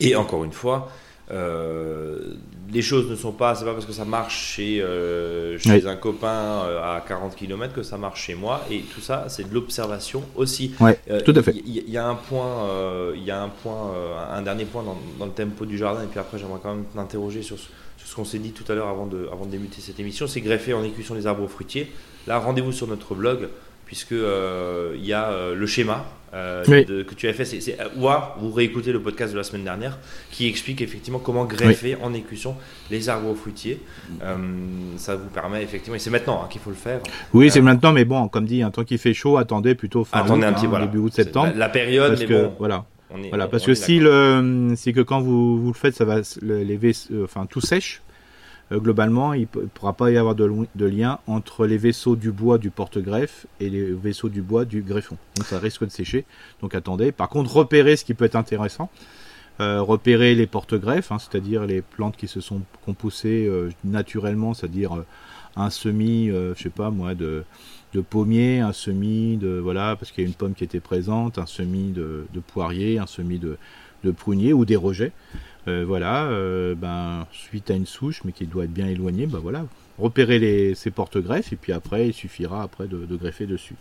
[0.00, 0.90] Et encore une fois,
[1.30, 2.34] euh,
[2.70, 5.96] les choses ne sont pas, c'est pas parce que ça marche chez, euh, chez un
[5.96, 8.62] copain euh, à 40 km que ça marche chez moi.
[8.70, 10.74] Et tout ça, c'est de l'observation aussi.
[10.80, 11.54] Ouais, tout à fait.
[11.64, 12.68] Il y, a un point,
[13.14, 13.92] il y a un point,
[14.32, 16.02] un dernier point dans, dans, le tempo du jardin.
[16.02, 18.74] Et puis après, j'aimerais quand même t'interroger sur, sur, ce qu'on s'est dit tout à
[18.74, 20.26] l'heure avant de, avant de débuter cette émission.
[20.26, 21.90] C'est greffer en écusson les arbres fruitiers.
[22.26, 23.48] Là, rendez-vous sur notre blog
[23.86, 27.44] puisque il y a le schéma euh, que tu as fait.
[27.44, 28.08] C'est, ou
[28.40, 29.98] vous réécoutez le podcast de la semaine dernière
[30.32, 32.56] qui explique effectivement comment greffer en écusson
[32.90, 33.80] les arbres fruitiers.
[34.20, 34.36] Euh,
[34.96, 37.00] ça vous permet effectivement, et c'est maintenant hein, qu'il faut le faire.
[37.32, 40.02] Oui, c'est euh, maintenant, mais bon, comme dit, un temps qu'il fait chaud, attendez plutôt
[40.02, 41.52] fin attendez un petit, hein, début août septembre.
[41.54, 42.84] La, période, parce mais que, bon, voilà.
[43.28, 46.92] voilà, parce que si le, c'est que quand vous, vous le faites, ça va, les,
[47.22, 48.02] enfin, tout sèche.
[48.72, 52.58] Euh, globalement, il ne pourra pas y avoir de, lien entre les vaisseaux du bois
[52.58, 55.16] du porte-greffe et les vaisseaux du bois du greffon.
[55.36, 56.24] Donc ça risque de sécher.
[56.60, 57.12] Donc attendez.
[57.12, 58.90] Par contre, repérer ce qui peut être intéressant.
[59.60, 65.04] Euh, repérer les porte-greffes, hein, c'est-à-dire les plantes qui se sont compoussées euh, naturellement, c'est-à-dire
[65.54, 67.44] un semis, je sais pas moi, de,
[67.92, 71.38] de pommier, un semis de voilà, parce qu'il y a une pomme qui était présente,
[71.38, 73.56] un semis de, de poirier, un semis de,
[74.02, 75.12] de prunier ou des rejets.
[75.66, 79.38] Euh, voilà, euh, ben, suite à une souche, mais qui doit être bien éloignée, ben
[79.38, 79.64] voilà,
[79.98, 83.74] repérer les, ces porte-greffes et puis après, il suffira après de, greffer dessus.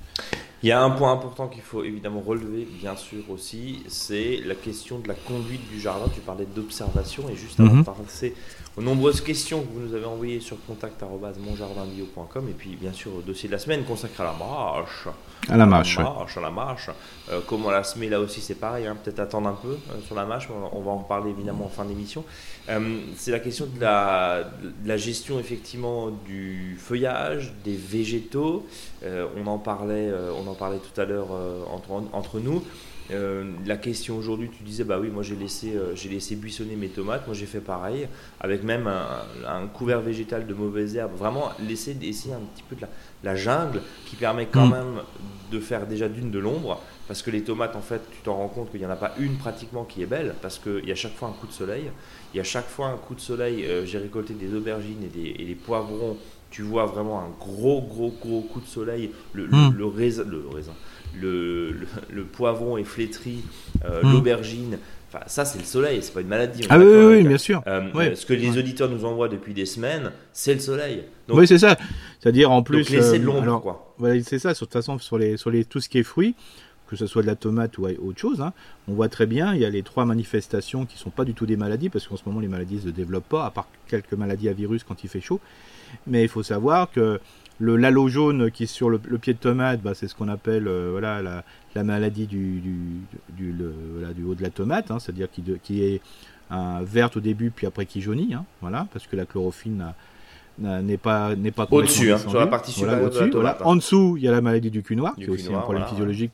[0.61, 4.55] Il y a un point important qu'il faut évidemment relever, bien sûr aussi, c'est la
[4.55, 6.05] question de la conduite du jardin.
[6.13, 8.33] Tu parlais d'observation et juste avant de passer
[8.75, 13.21] aux nombreuses questions que vous nous avez envoyées sur contact.monjardinbio.com et puis bien sûr au
[13.21, 15.07] dossier de la semaine consacré à la marche.
[15.47, 15.99] À la marche.
[15.99, 16.89] À la marche, à la marche.
[17.31, 18.97] Euh, comment la semer là aussi c'est pareil, hein.
[19.01, 21.85] peut-être attendre un peu euh, sur la marche, on, va en parler évidemment en fin
[21.85, 22.23] d'émission.
[22.69, 28.65] Euh, c'est la question de la, de la, gestion effectivement du feuillage, des végétaux.
[29.03, 31.27] on, en parlait, on en parlait tout à l'heure
[31.71, 32.63] entre, entre nous.
[33.11, 36.75] Euh, la question aujourd'hui, tu disais, bah oui, moi j'ai laissé, euh, j'ai laissé buissonner
[36.75, 38.07] mes tomates, moi j'ai fait pareil,
[38.39, 42.85] avec même un, couvert végétal de mauvaises herbes, vraiment laisser essayer un petit peu de
[43.23, 44.71] la, jungle qui permet quand mm.
[44.71, 45.01] même
[45.51, 48.47] de faire déjà d'une de l'ombre, parce que les tomates, en fait, tu t'en rends
[48.47, 50.95] compte qu'il n'y en a pas une pratiquement qui est belle, parce qu'il y a
[50.95, 51.91] chaque fois un coup de soleil,
[52.33, 55.07] il y a chaque fois un coup de soleil, euh, j'ai récolté des aubergines et
[55.07, 56.17] des, et des poivrons,
[56.53, 59.75] tu vois vraiment un gros, gros, gros coup de soleil, le, le, mm.
[59.75, 60.73] le raisin, le raisin
[61.19, 61.75] le,
[62.11, 63.43] le, poivron est flétri,
[63.85, 64.11] euh, hmm.
[64.11, 64.77] l'aubergine.
[65.09, 66.65] Enfin, ça, c'est le soleil, c'est pas une maladie.
[66.69, 67.61] Ah oui, oui, bien sûr.
[67.67, 71.03] Euh, ce que les auditeurs nous envoient depuis des semaines, c'est le soleil.
[71.29, 71.77] oui, c'est ça.
[72.19, 72.79] C'est-à-dire en plus.
[72.79, 73.95] Donc laisser de euh, l'ombre, quoi.
[74.23, 74.53] c'est ça.
[74.53, 76.33] De toute façon, sur, les, sur les, tout ce qui est fruits,
[76.87, 78.53] que ce soit de la tomate ou autre chose, hein,
[78.87, 81.45] on voit très bien, il y a les trois manifestations qui sont pas du tout
[81.45, 84.13] des maladies, parce qu'en ce moment, les maladies ne se développent pas, à part quelques
[84.13, 85.39] maladies à virus quand il fait chaud.
[86.07, 87.19] Mais il faut savoir que
[87.59, 90.67] le lalo jaune qui est sur le, pied de tomate, bah, c'est ce qu'on appelle
[90.67, 91.21] euh, voilà,
[91.75, 92.61] la, maladie du,
[93.29, 93.53] du,
[94.25, 96.01] haut de la tomate, hein, c'est-à-dire qui, qui est
[96.81, 99.83] verte au début puis après qui jaunit, hein, voilà, parce que la chlorophylle
[100.59, 104.31] n'est pas n'est pas au-dessus hein, sur la partie supérieure En dessous, il y a
[104.31, 106.31] la maladie du cul noir, qui est aussi un problème physiologique.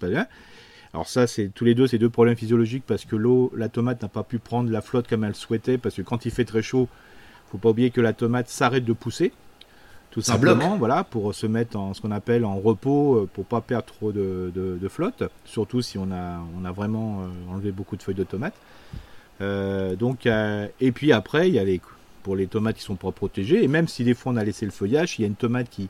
[0.94, 4.02] Alors ça, c'est tous les deux, c'est deux problèmes physiologiques parce que l'eau, la tomate
[4.02, 6.64] n'a pas pu prendre la flotte comme elle souhaitait parce que quand il fait très
[6.64, 6.88] chaud,
[7.52, 9.32] faut pas oublier que la tomate s'arrête de pousser
[10.12, 13.62] tout simplement, voilà, pour se mettre en ce qu'on appelle en repos, euh, pour pas
[13.62, 18.02] perdre trop de, flotte, surtout si on a, on a vraiment euh, enlevé beaucoup de
[18.02, 18.56] feuilles de tomates.
[19.42, 21.80] Euh, donc, et puis après, il y a les,
[22.24, 24.66] pour les tomates qui sont pas protégées, et même si des fois on a laissé
[24.66, 25.90] le feuillage, il y a une tomate qui,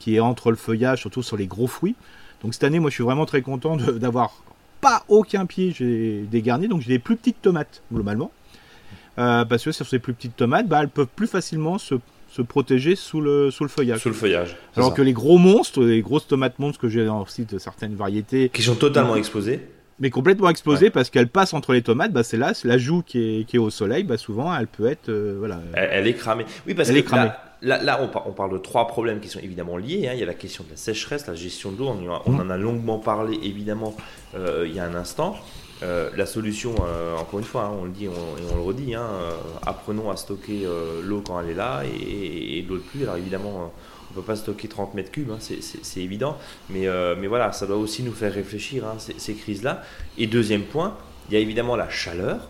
[0.00, 1.94] qui est entre le feuillage, surtout sur les gros fruits.
[2.42, 4.42] Donc cette année, moi, je suis vraiment très content d'avoir
[4.80, 8.32] pas aucun pied j'ai dégarni, donc j'ai des plus petites tomates globalement.
[9.14, 11.94] parce que sur ces plus petites tomates, bah, elles peuvent plus facilement se
[12.36, 14.00] se protéger sous le, sous le feuillage.
[14.00, 14.56] Sous le feuillage.
[14.76, 18.50] Alors que les gros monstres, les grosses tomates monstres que j'ai site de certaines variétés.
[18.50, 19.60] Qui sont totalement exposées
[19.98, 23.00] mais complètement exposées parce qu'elles passent entre les tomates, bah c'est là, c'est la joue
[23.00, 25.58] qui est, qui est, au soleil, bah souvent elle peut être euh, voilà.
[25.72, 26.44] Elle, est cramée.
[26.66, 27.30] Oui parce elle que est cramée.
[27.62, 30.06] Là, là, on, parle de trois problèmes qui sont évidemment liés.
[30.06, 30.12] Hein.
[30.12, 31.88] Il y a la question de la sécheresse, la gestion de l'eau.
[32.26, 32.40] On, mmh.
[32.40, 33.96] en a longuement parlé évidemment
[34.34, 35.34] euh, il y a un instant.
[35.82, 38.94] Euh, la solution, euh, encore une fois, hein, on le dit et on, le redit,
[38.94, 39.30] hein, euh,
[39.66, 40.66] apprenons à stocker
[41.02, 43.02] l'eau quand elle est là et, l'eau de pluie.
[43.02, 43.72] Alors évidemment,
[44.10, 46.38] on ne peut pas stocker 30 mètres cubes, hein, c'est évident,
[46.70, 49.82] mais voilà, ça doit aussi nous faire réfléchir, ces, crises-là.
[50.16, 50.96] Et deuxième point,
[51.28, 52.48] il y a évidemment la chaleur,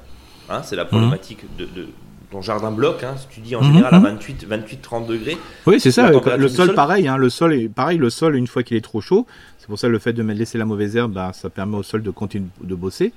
[0.62, 1.88] c'est la problématique de,
[2.30, 5.36] ton jardin bloc, hein, tu dis en mhm, général à 28, 28, 30 degrés.
[5.66, 6.10] Oui, c'est ça.
[6.10, 7.08] Le sol, pareil.
[7.08, 7.98] Hein, le sol est pareil.
[7.98, 9.26] Le sol, une fois qu'il est trop chaud,
[9.58, 12.02] c'est pour ça le fait de laisser la mauvaise herbe, bah, ça permet au sol
[12.02, 13.12] de continuer de bosser.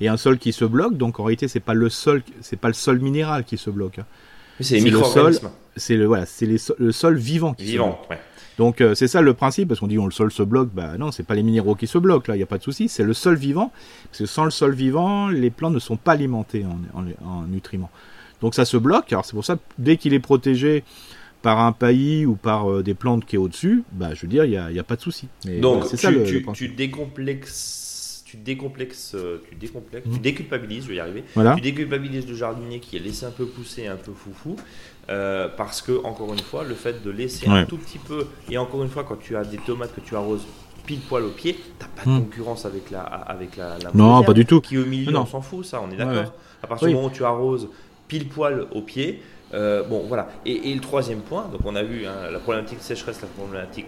[0.00, 2.68] Et un sol qui se bloque, donc en réalité, c'est pas le sol, c'est pas
[2.68, 3.98] le sol minéral qui se bloque.
[3.98, 4.06] Hein.
[4.60, 5.50] C'est les micro-organismes.
[5.76, 8.20] C'est le voilà, c'est le sol vivant qui vivant, se bloque.
[8.58, 10.98] Donc euh, c'est ça le principe, parce qu'on dit on, le sol se bloque, bah
[10.98, 12.88] non, c'est pas les minéraux qui se bloquent, là, il n'y a pas de souci,
[12.88, 13.72] c'est le sol vivant,
[14.06, 17.90] parce que sans le sol vivant, les plantes ne sont pas alimentées en, nutriments.
[18.42, 20.84] Donc ça se bloque, alors c'est pour ça, dès qu'il est protégé
[21.40, 24.44] par un paillis ou par euh, des plantes qui est au-dessus, bah je veux dire,
[24.44, 25.28] il n'y a, a, pas de souci.
[25.60, 27.82] Donc c'est ça le, tu, tu décomplexes
[28.32, 31.22] tu décomplexes, euh, tu décomplexes, tu déculpabilises, je vais y arriver.
[31.34, 34.56] Tu déculpabilises le jardinier qui est laissé un peu pousser, un peu foufou,
[35.10, 38.56] euh, parce que encore une fois, le fait de laisser un tout petit peu, et
[38.56, 40.46] encore une fois, quand tu as des tomates que tu arroses
[40.86, 42.20] pile poil au pied, t'as pas de mmh.
[42.20, 44.62] concurrence avec la, avec la, non, pas du tout.
[44.62, 46.32] Qui au milieu, on s'en fout, ça, on est d'accord.
[46.62, 47.68] À partir du moment où tu arroses
[48.12, 49.22] pile poil au pied,
[49.54, 50.28] euh, bon, voilà.
[50.44, 53.86] Et, le troisième point, donc on a vu hein, la problématique sécheresse, la problématique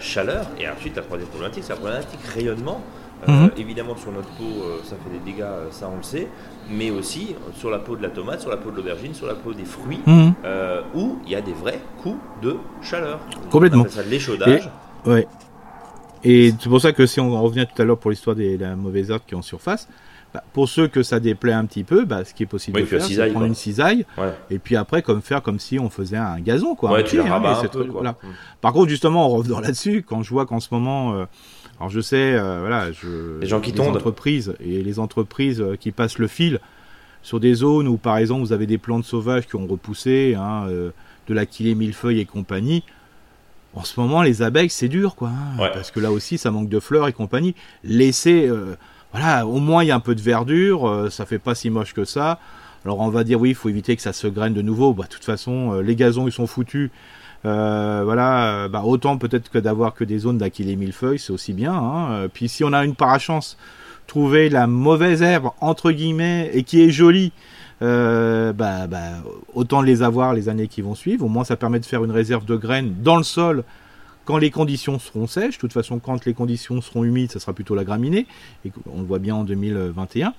[0.00, 2.82] chaleur, et ensuite la troisième problématique, c'est la problématique rayonnement.
[3.28, 3.50] Euh, mhm.
[3.56, 6.28] évidemment, sur notre peau, euh, ça fait des dégâts, euh, ça on le sait,
[6.70, 9.34] mais aussi sur la peau de la tomate, sur la peau de l'aubergine, sur la
[9.34, 10.34] peau des fruits, mhm.
[10.94, 13.18] où il y a des vrais coups de chaleur.
[13.50, 13.86] Complètement.
[13.88, 14.70] ça l'échaudage.
[15.04, 15.26] Et, ouais.
[16.22, 18.76] Et c'est pour ça que si on revient tout à l'heure pour l'histoire de la
[18.76, 19.88] mauvaise herbe qui est en surface,
[20.34, 22.84] bah, pour ceux que ça déplaît un petit peu, bah, ce qui est possible de
[22.84, 24.04] faire, c'est prendre une cisaille,
[24.50, 26.92] et puis après comme faire comme si on faisait un gazon, quoi.
[26.92, 27.40] Ouais, tu hein,
[27.90, 28.16] voilà.
[28.60, 31.26] Par contre, justement, en revenant là-dessus, quand je vois qu'en ce moment
[31.78, 35.76] alors je sais, euh, voilà, je, les gens qui les entreprises et les entreprises euh,
[35.76, 36.58] qui passent le fil
[37.22, 40.66] sur des zones où par exemple vous avez des plantes sauvages qui ont repoussé, hein,
[40.68, 40.90] euh,
[41.28, 42.82] de l'aquilée millefeuille et compagnie.
[43.74, 46.70] En ce moment, les abeilles, c'est dur, quoi, hein, parce que là aussi, ça manque
[46.70, 47.54] de fleurs et compagnie.
[47.84, 48.50] Laissez,
[49.12, 51.94] voilà, au moins il y a un peu de verdure, ça fait pas si moche
[51.94, 52.38] que ça.
[52.84, 54.92] Alors on va dire oui, il faut éviter que ça se graine de nouveau.
[54.92, 56.90] Bah, de toute façon, les gazons ils sont foutus.
[57.44, 61.52] Euh, voilà, euh, bah, autant peut-être que d'avoir que des zones d'aquilée millefeuille, c'est aussi
[61.52, 61.72] bien.
[61.72, 62.10] Hein.
[62.10, 63.56] Euh, puis si on a une parachance,
[64.06, 67.32] trouver la mauvaise herbe entre guillemets et qui est jolie,
[67.80, 68.98] bah, bah,
[69.54, 71.24] autant les avoir les années qui vont suivre.
[71.24, 73.62] Au moins, ça permet de faire une réserve de graines dans le sol
[74.28, 75.54] quand les conditions seront sèches.
[75.54, 78.26] De toute façon, quand les conditions seront humides, ça sera plutôt la graminée.
[78.66, 80.34] Et on le voit bien en 2021.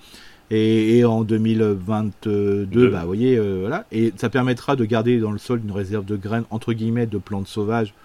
[0.51, 3.85] Et, en 2022, bah, vous voyez, euh, voilà.
[3.91, 7.17] Et ça permettra de garder dans le sol une réserve de graines, entre guillemets, de
[7.17, 7.95] plantes sauvages,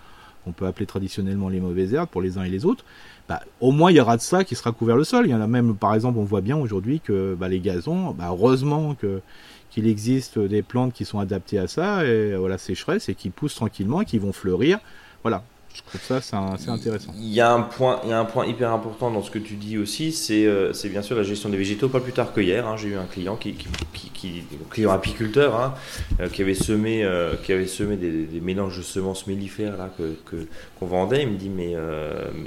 [0.44, 2.86] qu'on peut appeler traditionnellement les mauvaises herbes pour les uns et les autres.
[3.28, 5.26] Bah, au moins, il y aura de ça qui sera couvert le sol.
[5.26, 8.12] Il y en a même, par exemple, on voit bien aujourd'hui que bah, les gazons,
[8.12, 9.20] bah, heureusement que
[9.68, 13.56] qu'il existe des plantes qui sont adaptées à ça, et voilà, sécheresse, et qui poussent
[13.56, 14.78] tranquillement, et qui vont fleurir.
[15.22, 15.42] Voilà,
[15.74, 17.12] je trouve ça c'est intéressant.
[17.18, 19.40] Il y, a un point, il y a un point hyper important dans ce que
[19.40, 21.88] tu dis aussi, c'est euh, bien sûr la gestion des végétaux.
[21.88, 25.60] Pas plus tard que hier, hein, j'ai eu un client qui, qui, qui, client apiculteur,
[25.60, 25.74] hein,
[26.20, 30.46] euh, qui avait semé, euh, qui avait semé des, mélanges de semences mellifères là que
[30.78, 31.22] qu'on vendait.
[31.22, 31.72] Il me dit mais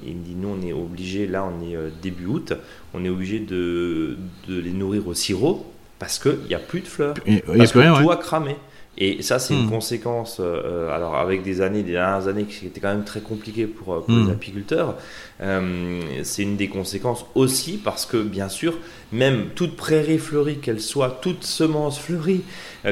[0.05, 2.53] il me dit nous on est obligé là on est début août,
[2.93, 5.65] on est obligé de, de les nourrir au sirop
[5.99, 8.55] parce qu'il n'y a plus de fleurs, parce que tout a cramé.
[8.99, 9.69] Et ça, c'est une hmm.
[9.69, 13.67] conséquence, euh, alors avec des années, des dernières années qui étaient quand même très compliquées
[13.67, 14.29] pour, euh, les hmm.
[14.31, 14.95] apiculteurs,
[15.41, 18.73] euh, c'est une des conséquences aussi parce que, bien sûr,
[19.11, 22.41] même toute prairie fleurie, qu'elle soit, toute semence fleurie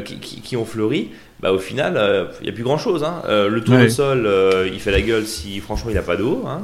[0.03, 3.03] qui, qui, ont fleuri, bah, au final, il n'y a plus grand chose.
[3.03, 3.21] Hein.
[3.27, 4.29] le tournesol,
[4.71, 6.43] il fait la gueule si franchement il n'a pas d'eau.
[6.47, 6.61] Hein.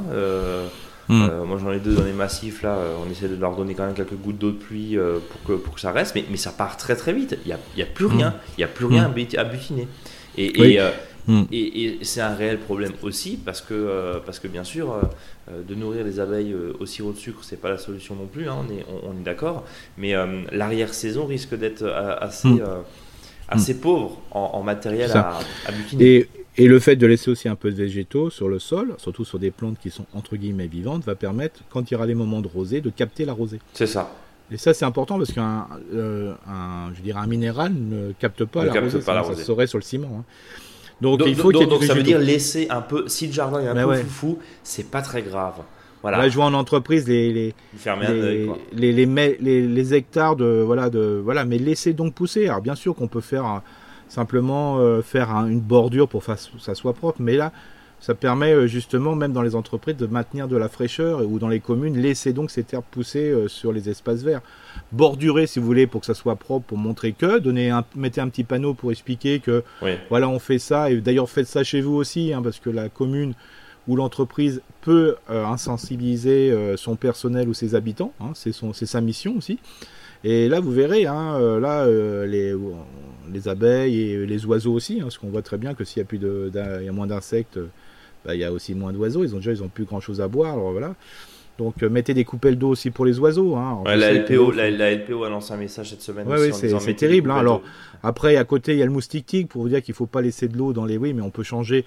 [1.12, 1.28] Hmm.
[1.28, 3.74] Euh, moi j'en ai deux dans les massifs là, euh, on essaie de leur donner
[3.74, 6.24] quand même quelques gouttes d'eau de pluie euh, pour, que, pour que ça reste, mais,
[6.30, 7.36] mais ça part très très vite.
[7.44, 9.88] Il n'y a, y a, plus rien, il n'y a plus rien à butiner.
[10.38, 10.80] Et, et,
[11.52, 14.98] et, c'est un réel problème aussi parce que, parce que bien sûr,
[15.50, 18.64] de nourrir les abeilles au sirop de sucre, c'est pas la solution non plus, hein,
[18.66, 19.64] on est, on, est d'accord,
[19.98, 20.14] mais
[20.50, 22.62] l'arrière-saison risque d'être assez,
[23.48, 26.26] assez pauvre en, matériel à, à, butiner.
[26.58, 29.38] Et le fait de laisser aussi un peu de végétaux sur le sol, surtout sur
[29.38, 32.40] des plantes qui sont entre guillemets vivantes, va permettre, quand il y aura les moments
[32.40, 33.58] de rosée, de capter la rosée.
[33.72, 34.12] C'est ça.
[34.50, 38.66] Et ça, c'est important parce qu'un euh, un, je dirais un minéral ne capte pas,
[38.66, 40.18] la, rosée, ça serait sur le ciment.
[40.20, 40.24] Hein.
[41.00, 43.74] Donc, il faut donc, ça veut dire laisser un peu, si le jardin est un
[43.86, 45.54] peu foufou, c'est pas très grave.
[46.02, 46.18] Voilà.
[46.18, 47.54] Là, je vois en entreprise les les
[48.74, 52.48] les, les, les, les, hectares de voilà de voilà, mais laissez donc pousser.
[52.48, 53.62] Alors bien sûr qu'on peut faire
[54.12, 57.20] simplement euh, faire une bordure pour que ça soit propre.
[57.20, 57.50] Mais là,
[58.00, 61.48] ça permet euh, justement, même dans les entreprises, de maintenir de la fraîcheur ou dans
[61.48, 64.42] les communes, laisser donc ces terres pousser euh, sur les espaces verts.
[64.92, 68.20] Bordurer, si vous voulez, pour que ça soit propre, pour montrer que, donner un, mettez
[68.20, 69.64] un petit panneau pour expliquer que,
[70.10, 70.90] voilà, on fait ça.
[70.90, 73.32] Et d'ailleurs, faites ça chez vous aussi, hein, parce que la commune
[73.88, 78.12] où l'entreprise peut insensibiliser son personnel ou ses habitants.
[78.20, 79.58] Hein, c'est sa mission aussi.
[80.24, 81.86] Et là, vous verrez, hein, là,
[82.26, 82.54] les,
[83.32, 86.02] les, abeilles et les oiseaux aussi, hein, parce qu'on voit très bien que s'il y
[86.02, 87.58] a plus de, y a moins d'insectes,
[88.24, 89.24] bah, il y a aussi moins d'oiseaux.
[89.24, 90.54] Ils ont déjà, ils ont plus grand chose à boire.
[90.54, 90.94] Alors voilà.
[91.58, 93.56] Donc mettez des coupelles d'eau aussi pour les oiseaux.
[93.56, 93.82] Hein.
[93.84, 96.26] la, LPO, la, LPO a lancé un message cette semaine.
[96.28, 97.30] Oui, c'est terrible.
[97.30, 97.36] Hein.
[97.36, 97.62] Alors
[98.02, 100.06] après, à côté, il y a le moustique tigre pour vous dire qu'il ne faut
[100.06, 100.96] pas laisser de l'eau dans les.
[100.96, 101.84] Oui, mais on peut changer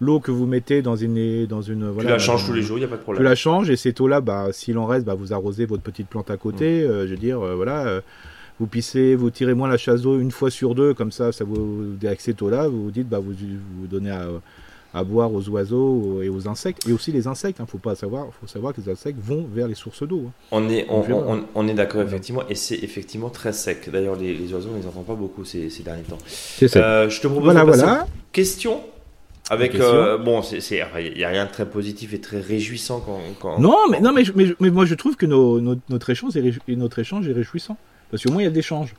[0.00, 2.78] l'eau que vous mettez dans une dans une voilà, tu la changes tous les jours
[2.78, 4.76] il y a pas de problème tu la changes et cette eau là bah s'il
[4.78, 6.90] en reste bah vous arrosez votre petite plante à côté mm.
[6.90, 8.00] euh, je veux dire euh, voilà euh,
[8.58, 11.44] vous pissez vous tirez moins la chasse d'eau une fois sur deux comme ça ça
[11.44, 14.28] vous avec cette eau là vous vous dites bah vous vous donnez à
[14.94, 17.58] à boire aux oiseaux et aux insectes, et aussi les insectes.
[17.58, 17.66] Il hein.
[17.68, 20.26] faut pas savoir, faut savoir que les insectes vont vers les sources d'eau.
[20.28, 20.32] Hein.
[20.52, 23.90] On est, on, on, est d'accord effectivement, et c'est effectivement très sec.
[23.90, 26.18] D'ailleurs, les, oiseaux, on les entend pas beaucoup ces, ces derniers temps.
[26.76, 28.06] Euh, je te propose voilà, de passer voilà.
[28.30, 28.80] question.
[29.50, 30.58] Avec euh, bon, c'est
[30.98, 33.04] il y a rien de très positif et très réjouissant
[33.40, 33.58] quand.
[33.58, 34.24] non, mais non, mais,
[34.58, 37.76] mais, moi je trouve que nos, notre échange est notre échange est réjouissant
[38.10, 38.94] parce qu'au moins il y a des échanges.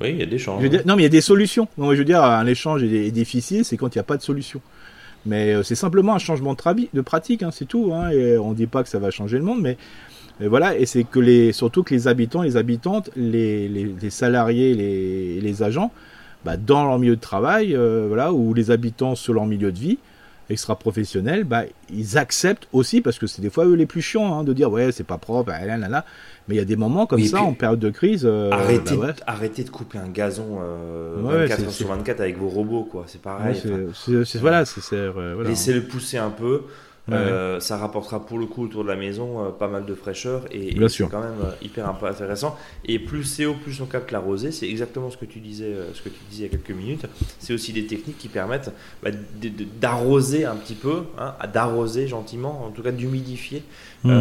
[0.00, 0.62] Oui, il y a des échanges.
[0.84, 1.68] non, mais il y a des solutions.
[1.78, 4.60] je veux dire, un échange est, difficile, c'est quand il n'y a pas de solution.
[5.24, 7.92] Mais euh, c'est simplement un changement de, de pratique, hein, c'est tout.
[7.94, 9.76] Hein, et on ne dit pas que ça va changer le monde, mais
[10.40, 10.76] voilà.
[10.76, 15.62] Et c'est que les, surtout que les habitants, les habitantes, les, les, salariés, les, les
[15.62, 15.92] agents,
[16.44, 19.78] bah, dans leur milieu de travail, euh, voilà, ou les habitants sur leur milieu de
[19.78, 19.98] vie,
[20.50, 24.44] extra-professionnels, bah, ils acceptent aussi, parce que c'est des fois eux les plus chiants, hein,
[24.44, 26.04] de dire ouais, c'est pas propre, là, là, là.
[26.46, 28.22] mais il y a des moments comme ça, en période de crise.
[28.24, 31.16] Euh, arrêtez, bah, arrêtez, de couper un gazon euh,
[31.48, 33.04] 24 sur 24 avec vos robots, quoi.
[33.06, 33.60] C'est pareil.
[34.40, 34.80] voilà, c'est.
[34.92, 36.62] Euh, Laissez-le pousser un peu.
[37.10, 40.44] Euh, ça rapportera pour le coup autour de la maison euh, pas mal de fraîcheur
[40.52, 42.56] et, c'est quand même euh, hyper intéressant.
[42.84, 44.52] Et plus c'est haut, plus on capte la rosée.
[44.52, 47.06] C'est exactement ce que tu disais, ce que tu disais il y a quelques minutes.
[47.40, 48.70] C'est aussi des techniques qui permettent
[49.02, 49.10] bah,
[49.80, 53.64] d'arroser un petit peu, hein, d'arroser gentiment, en tout cas d'humidifier
[54.04, 54.12] mmh.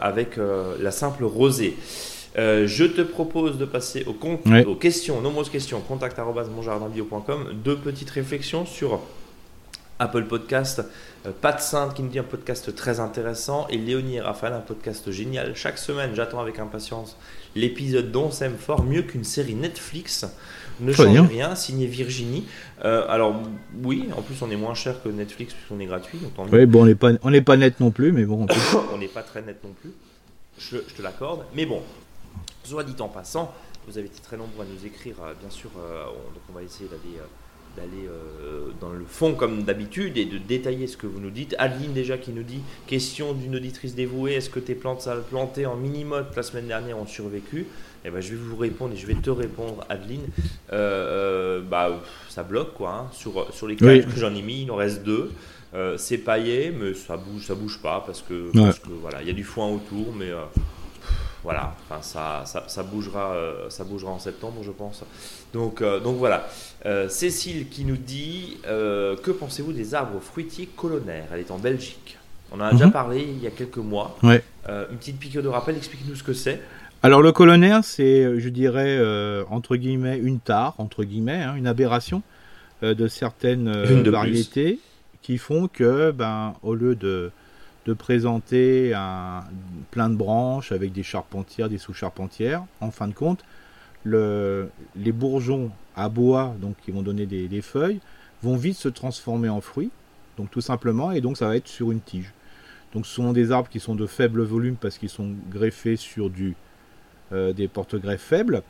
[0.00, 0.38] avec
[0.80, 1.76] la simple rosée.
[2.36, 4.16] je te propose de passer aux,
[4.66, 7.52] aux questions, nombreuses questions, contact.monjardinbio.com.
[7.62, 9.00] Deux petites réflexions sur
[9.98, 10.82] Apple Podcast,
[11.26, 14.60] euh, Pat Sainte qui nous dit un podcast très intéressant et Léonie et Raphaël un
[14.60, 15.54] podcast génial.
[15.56, 17.16] Chaque semaine, j'attends avec impatience
[17.56, 20.26] l'épisode dont on s'aime fort, mieux qu'une série Netflix.
[20.80, 22.44] Ne change rien, signé Virginie.
[22.84, 23.42] Euh, alors
[23.82, 26.20] oui, en plus on est moins cher que Netflix puisqu'on est gratuit.
[26.52, 28.46] oui, bon, on n'est pas, on pas net non plus, mais bon.
[28.92, 29.90] on n'est pas très net non plus.
[30.58, 31.44] Je, te l'accorde.
[31.54, 31.82] Mais bon,
[32.62, 33.52] soit dit en passant,
[33.88, 35.70] vous avez été très nombreux à nous écrire, euh, bien sûr.
[35.70, 37.18] donc on va essayer d'aller
[37.78, 41.54] d'aller euh, dans le fond comme d'habitude et de détailler ce que vous nous dites.
[41.58, 45.76] Adeline déjà qui nous dit question d'une auditrice dévouée, est-ce que tes plantes plantées en
[45.76, 47.66] mini-mode la semaine dernière ont survécu?
[48.04, 50.26] Eh ben, je vais vous répondre et je vais te répondre, Adeline.
[50.72, 52.90] Euh, euh, bah, ça bloque quoi.
[52.90, 53.06] Hein.
[53.12, 55.30] Sur, sur les quatre que j'en ai mis, il en reste deux.
[55.96, 58.50] c'est paillé, mais ça bouge, ça bouge pas parce que,
[59.00, 60.30] voilà, il y a du foin autour, mais
[61.44, 63.34] voilà, enfin, ça, ça, ça bougera,
[63.68, 65.04] ça bougera en septembre, je pense.
[65.52, 66.48] Donc, donc voilà.
[66.86, 71.26] Euh, Cécile qui nous dit euh, Que pensez-vous des arbres fruitiers colonnaires?
[71.32, 72.18] Elle est en Belgique.
[72.52, 72.92] On en a déjà mhm.
[72.92, 74.16] parlé il y a quelques mois.
[74.24, 76.60] Euh, une petite piqûre de rappel, explique-nous ce que c'est.
[77.02, 78.98] Alors le colonnaire, c'est, je dirais,
[79.50, 82.22] entre guillemets, une tare, entre guillemets, hein, une aberration
[82.82, 83.70] de certaines
[84.02, 84.80] variétés
[85.22, 87.30] qui font que, ben, au lieu de,
[87.88, 89.44] de présenter un,
[89.90, 93.42] plein de branches avec des charpentières, des sous-charpentières, en fin de compte,
[94.04, 98.00] le, les bourgeons à bois, donc qui vont donner des, feuilles,
[98.42, 99.90] vont vite se transformer en fruits,
[100.36, 102.34] donc tout simplement, et donc ça va être sur une tige.
[102.92, 106.28] Donc ce sont des arbres qui sont de faible volume parce qu'ils sont greffés sur
[106.28, 106.56] du,
[107.32, 108.62] euh, des porte-greffes faibles.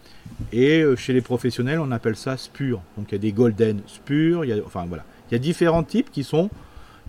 [0.52, 2.80] Et euh, chez les professionnels, on appelle ça spur.
[2.96, 5.40] Donc il y a des golden spur, il y a, enfin voilà, il y a
[5.40, 6.50] différents types qui sont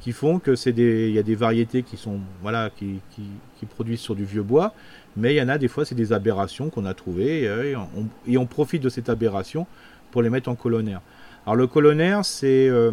[0.02, 3.66] qui font que c'est des, il y a des variétés qui sont voilà qui, qui,
[3.66, 4.74] produisent sur du vieux bois,
[5.18, 7.88] mais il y en a des fois c'est des aberrations qu'on a trouvées et on,
[8.28, 9.68] et on profite de cette aberration
[10.12, 11.02] pour les mettre en colonnaire.
[11.46, 12.92] Alors le colonnaire, c'est, euh,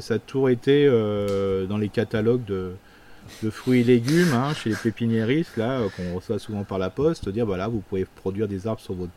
[0.00, 2.72] ça a toujours été euh, dans les catalogues de,
[3.50, 7.28] fruits et légumes hein, chez les pépiniéristes là euh, qu'on reçoit souvent par la poste,
[7.28, 9.12] dire voilà vous pouvez produire des arbres sur votre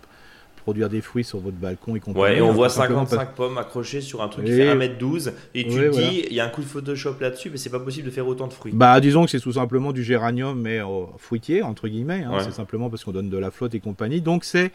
[0.62, 2.24] produire des fruits sur votre balcon et compagnie.
[2.24, 5.70] Ouais, et on voit 55 pommes accrochées sur un truc qui fait 1m12 et tu
[5.70, 8.12] te dis il y a un coup de Photoshop là-dessus mais c'est pas possible de
[8.12, 8.72] faire autant de fruits.
[8.74, 10.80] Bah disons que c'est tout simplement du géranium mais
[11.18, 12.40] fruitier entre guillemets, hein.
[12.40, 14.22] c'est simplement parce qu'on donne de la flotte et compagnie.
[14.22, 14.72] Donc c'est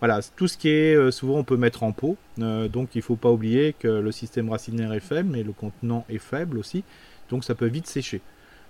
[0.00, 2.16] voilà, tout ce qui est euh, souvent on peut mettre en pot.
[2.40, 5.52] Euh, donc il ne faut pas oublier que le système racinaire est faible, mais le
[5.52, 6.84] contenant est faible aussi.
[7.30, 8.20] Donc ça peut vite sécher.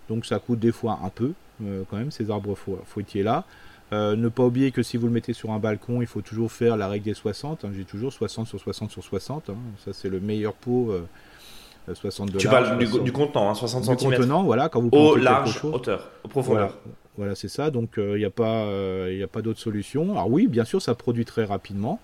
[0.08, 1.32] Donc ça coûte des fois un peu
[1.64, 2.56] euh, quand même ces arbres
[2.86, 3.44] fruitiers là.
[4.16, 6.76] Ne pas oublier que si vous le mettez sur un balcon, il faut toujours faire
[6.76, 7.64] la règle des 60.
[7.64, 7.70] Hein.
[7.76, 9.50] J'ai toujours 60 sur 60 sur 60.
[9.50, 9.54] Hein.
[9.84, 10.94] Ça c'est le meilleur pot
[11.92, 14.14] 60 de Tu large, parles du, 60 du contenant, hein, 60 du cm.
[14.16, 15.74] contenant, voilà, quand vous Au large, chose.
[15.74, 16.68] hauteur, au profondeur.
[16.68, 17.70] Voilà, voilà c'est ça.
[17.70, 20.12] Donc il n'y a pas, a pas d'autre solution.
[20.12, 22.00] Alors oui, bien sûr, ça produit très rapidement,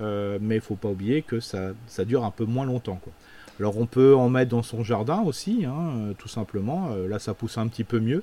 [0.00, 2.98] euh, mais il faut pas oublier que ça, ça dure un peu moins longtemps.
[3.02, 3.12] Quoi.
[3.58, 6.90] Alors on peut en mettre dans son jardin aussi, hein, euh, tout simplement.
[6.92, 8.22] Euh, là, ça pousse un petit peu mieux.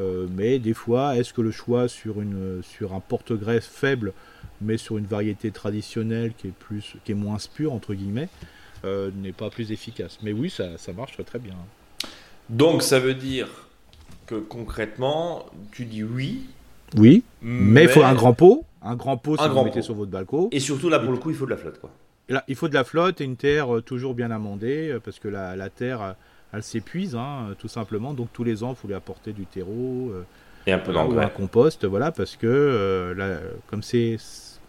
[0.00, 4.12] Euh, mais des fois, est-ce que le choix sur, une, sur un porte-greffe faible,
[4.60, 8.28] mais sur une variété traditionnelle qui est, plus, qui est moins pure, entre guillemets,
[8.84, 10.18] euh, n'est pas plus efficace?
[10.22, 11.54] Mais oui, ça, ça marche très très bien.
[12.48, 13.48] Donc ça veut dire
[14.26, 16.46] que concrètement, tu dis oui,
[16.96, 18.64] Oui, mais il faut un grand pot.
[18.82, 19.84] Un grand pot si Un vous grand mettez pot.
[19.84, 20.48] sur votre balcon.
[20.52, 21.90] Et surtout là pour le coup, il faut de la flotte quoi.
[22.28, 25.26] Là, il faut de la flotte et une terre euh, toujours bien amendée, parce que
[25.28, 26.14] la, la terre,
[26.52, 28.12] elle s'épuise, hein, euh, tout simplement.
[28.14, 30.24] Donc tous les ans, il faut lui apporter du terreau euh,
[30.66, 31.30] Et un peu ou un d'engrais.
[31.32, 33.38] compost, voilà, parce que euh, là,
[33.68, 34.16] comme c'est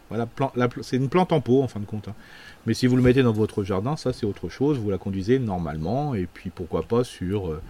[0.09, 0.27] voilà,
[0.82, 2.09] c'est une plante en pot en fin de compte.
[2.09, 2.15] hein.
[2.65, 4.77] Mais si vous le mettez dans votre jardin, ça c'est autre chose.
[4.77, 7.47] Vous la conduisez normalement, et puis pourquoi pas sur.
[7.47, 7.61] euh,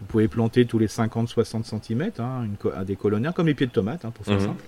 [0.00, 3.66] vous pouvez planter tous les 50-60 cm, hein, une un des colonnaires, comme les pieds
[3.68, 4.46] de tomate, hein, pour faire Mhm.
[4.46, 4.64] simple.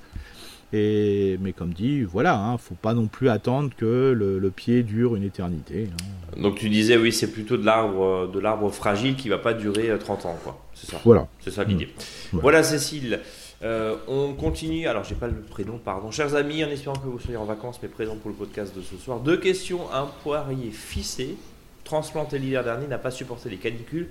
[0.72, 4.82] Et, mais comme dit, voilà, hein, faut pas non plus attendre que le, le pied
[4.82, 5.88] dure une éternité.
[5.92, 6.40] hein.
[6.42, 9.54] Donc tu disais oui, c'est plutôt de l'arbre euh, de l'arbre fragile qui va pas
[9.54, 10.60] durer euh, 30 ans quoi.
[10.74, 11.00] C'est ça.
[11.04, 11.28] Voilà.
[11.40, 11.88] C'est ça l'idée.
[12.32, 12.40] Ouais.
[12.42, 13.20] Voilà Cécile.
[13.62, 14.86] Euh, on continue.
[14.88, 16.10] Alors j'ai pas le prénom, pardon.
[16.10, 18.82] Chers amis, en espérant que vous soyez en vacances mais présents pour le podcast de
[18.82, 19.20] ce soir.
[19.20, 19.80] Deux questions.
[19.94, 21.36] Un poirier ficé,
[21.84, 24.08] transplanté l'hiver dernier, n'a pas supporté les canicules.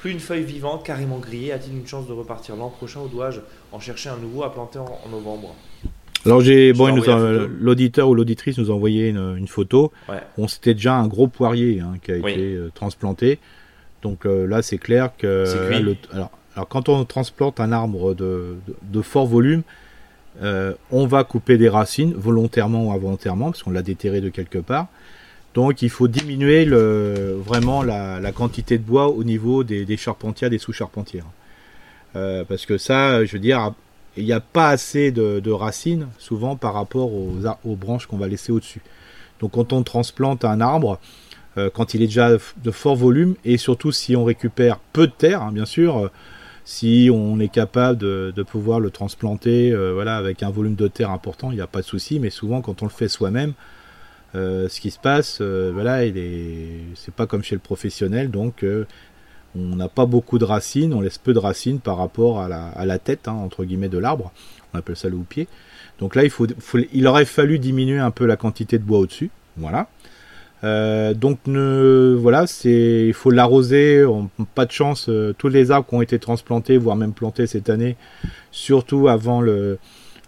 [0.00, 1.52] Plus une feuille vivante, carrément grillée.
[1.52, 3.40] A-t-il une chance de repartir l'an prochain ou dois-je
[3.72, 5.54] en chercher un nouveau à planter en, en novembre?
[6.26, 6.88] Alors j'ai bon,
[7.60, 9.92] l'auditeur ou l'auditrice nous a envoyé une, une photo.
[10.08, 10.20] Ouais.
[10.36, 12.32] Bon, c'était déjà un gros poirier hein, qui a Oui.
[12.32, 13.38] été euh, transplanté.
[14.02, 18.14] Donc euh, là, c'est clair que là, le- alors, alors, quand on transplante un arbre
[18.14, 19.62] de, de- de fort volume,
[20.42, 24.58] euh, on va couper des racines volontairement ou involontairement parce qu'on l'a déterré de quelque
[24.58, 24.86] part.
[25.58, 30.58] Donc il faut diminuer vraiment la, quantité de bois au niveau des, des charpentières, des
[30.58, 31.26] sous-charpentières.
[32.14, 33.72] Euh, parce que ça, je veux dire,
[34.16, 38.52] il n'y a pas assez de, racines souvent par rapport aux branches qu'on va laisser
[38.52, 38.82] au-dessus.
[39.40, 41.00] Donc quand on transplante un arbre,
[41.56, 45.12] euh, quand il est déjà de fort volume, et surtout si on récupère peu de
[45.12, 46.10] terre, hein, bien sûr, euh,
[46.64, 50.86] si on est capable de, de pouvoir le transplanter euh, voilà, avec un volume de
[50.86, 53.54] terre important, il n'y a pas de souci, mais souvent quand on le fait soi-même,
[54.34, 58.30] euh, ce qui se passe, euh, voilà, il est, c'est pas comme chez le professionnel,
[58.30, 58.86] donc euh,
[59.56, 62.66] on n'a pas beaucoup de racines, on laisse peu de racines par rapport à la,
[62.68, 64.32] à la tête, hein, entre guillemets, de l'arbre.
[64.74, 65.48] On appelle ça le houppier.
[65.98, 66.46] Donc là, il, faut,
[66.92, 69.30] il aurait fallu diminuer un peu la quantité de bois au-dessus.
[69.56, 69.88] Voilà.
[71.14, 74.04] Donc ne, voilà, c'est, il faut l'arroser.
[74.04, 75.08] on- Pas de chance.
[75.38, 77.96] tous les arbres qui ont été transplantés, voire même plantés cette année,
[78.50, 79.78] surtout avant le,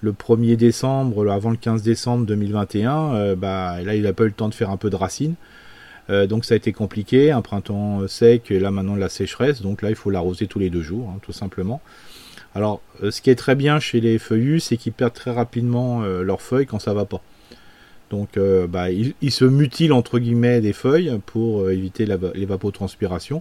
[0.01, 4.28] le 1er décembre, avant le 15 décembre 2021, euh, bah, là, il n'a pas eu
[4.28, 5.34] le temps de faire un peu de racines.
[6.09, 9.09] Euh, donc ça a été compliqué, un printemps euh, sec et là maintenant de la
[9.09, 11.80] sécheresse, donc là il faut l'arroser tous les deux jours, hein, tout simplement.
[12.55, 16.42] Alors ce qui est très bien chez les feuillus, c'est qu'ils perdent très rapidement leurs
[16.42, 17.22] feuilles quand ça va pas.
[18.11, 18.30] Donc
[18.68, 23.40] bah, ils, se mutilent entre guillemets des feuilles pour éviter l'évapotranspiration.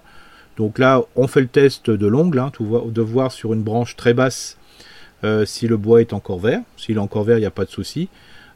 [0.57, 4.13] Donc là on fait le test de l'ongle, hein, de voir sur une branche très
[4.13, 4.58] basse
[5.23, 6.61] euh, si le bois est encore vert.
[6.77, 8.07] S'il est encore vert, il n'y a pas de souci.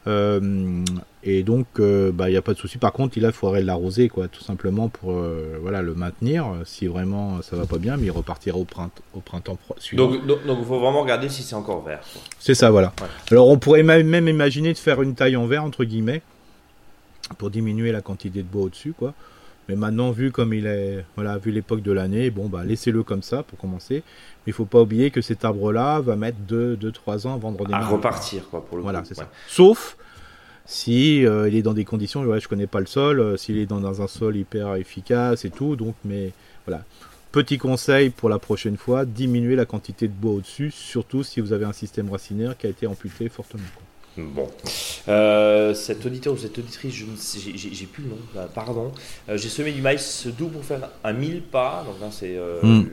[0.05, 0.83] Euh,
[1.23, 2.77] et donc, euh, bah, il n'y a pas de souci.
[2.77, 5.13] Par contre, il a- faudrait l'arroser, quoi, tout simplement pour
[5.61, 6.45] voilà, le maintenir.
[6.65, 10.11] Si vraiment ça va pas bien, mais il repartira au printemps, au printemps suivant.
[10.11, 12.01] Donc il faut vraiment regarder si c'est encore vert.
[12.39, 12.91] C'est ça, voilà.
[13.01, 13.07] Ouais.
[13.31, 16.21] Alors, on pourrait même, même imaginer de faire une taille en verre, entre guillemets,
[17.37, 19.13] pour diminuer la quantité de bois au-dessus, quoi.
[19.69, 23.21] Mais maintenant, vu comme il est, voilà, vu l'époque de l'année, bon, bah, laissez-le comme
[23.21, 23.95] ça pour commencer.
[24.45, 27.61] Mais il faut pas oublier que cet arbre-là va mettre 2-3 ans avant de À
[27.61, 27.93] redémarrer.
[27.93, 29.05] repartir quoi pour le Voilà, coup.
[29.09, 29.23] c'est Ouais.
[29.25, 29.31] ça.
[29.47, 29.97] Sauf
[30.65, 33.57] si euh, il est dans des conditions, ouais, je connais pas le sol, euh, s'il
[33.57, 36.31] est dans, dans un sol hyper efficace et tout, donc mais
[36.65, 36.83] voilà.
[37.31, 41.51] Petit conseil pour la prochaine fois, diminuer la quantité de bois au-dessus, surtout si vous
[41.51, 43.63] avez un système racinaire qui a été amputé fortement.
[43.75, 43.83] quoi.
[44.17, 44.47] Bon.
[45.07, 48.91] Euh, cet auditeur ou cette auditrice, je ne sais- j'ai- plus le nom, là, pardon.
[49.27, 51.83] Euh, j'ai semé du maïs doux pour faire un mille pas.
[51.87, 52.85] Donc là, c'est euh, Hmm.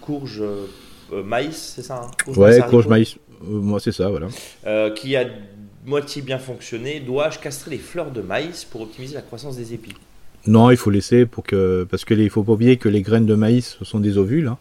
[0.00, 4.08] courge euh, maïs, c'est ça hein Courge Ouais, haricot, courge maïs, euh, moi c'est ça,
[4.10, 4.28] voilà.
[4.66, 5.24] euh, qui a
[5.86, 7.00] moitié bien fonctionné.
[7.00, 9.94] Dois-je castrer les fleurs de maïs pour optimiser la croissance des épis?
[10.46, 13.02] Non, il faut laisser pour que parce que les- il faut pas oublier que les
[13.02, 14.58] graines de maïs sont des ovules, hein.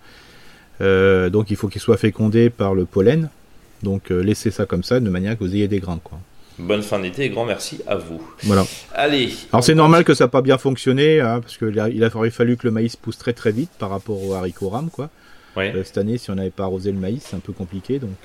[0.82, 3.30] Euh, donc il faut qu'ils soient fécondés par le pollen.
[3.84, 6.20] Donc euh, laissez ça comme ça de manière que vous ayez des grains, quoi.
[6.58, 8.22] Bonne fin d'été et grand merci à vous.
[8.44, 8.66] Voilà.
[8.94, 9.34] Allez.
[9.54, 12.10] Alors c'est normal que ça n'a pas bien fonctionné, hein, parce qu'il a, il a
[12.10, 15.10] fallu que le maïs pousse très très vite par rapport au haricot rame, quoi.
[15.56, 18.00] cette année, si on n'avait pas arrosé le maïs, c'est un peu compliqué.
[18.00, 18.18] Donc,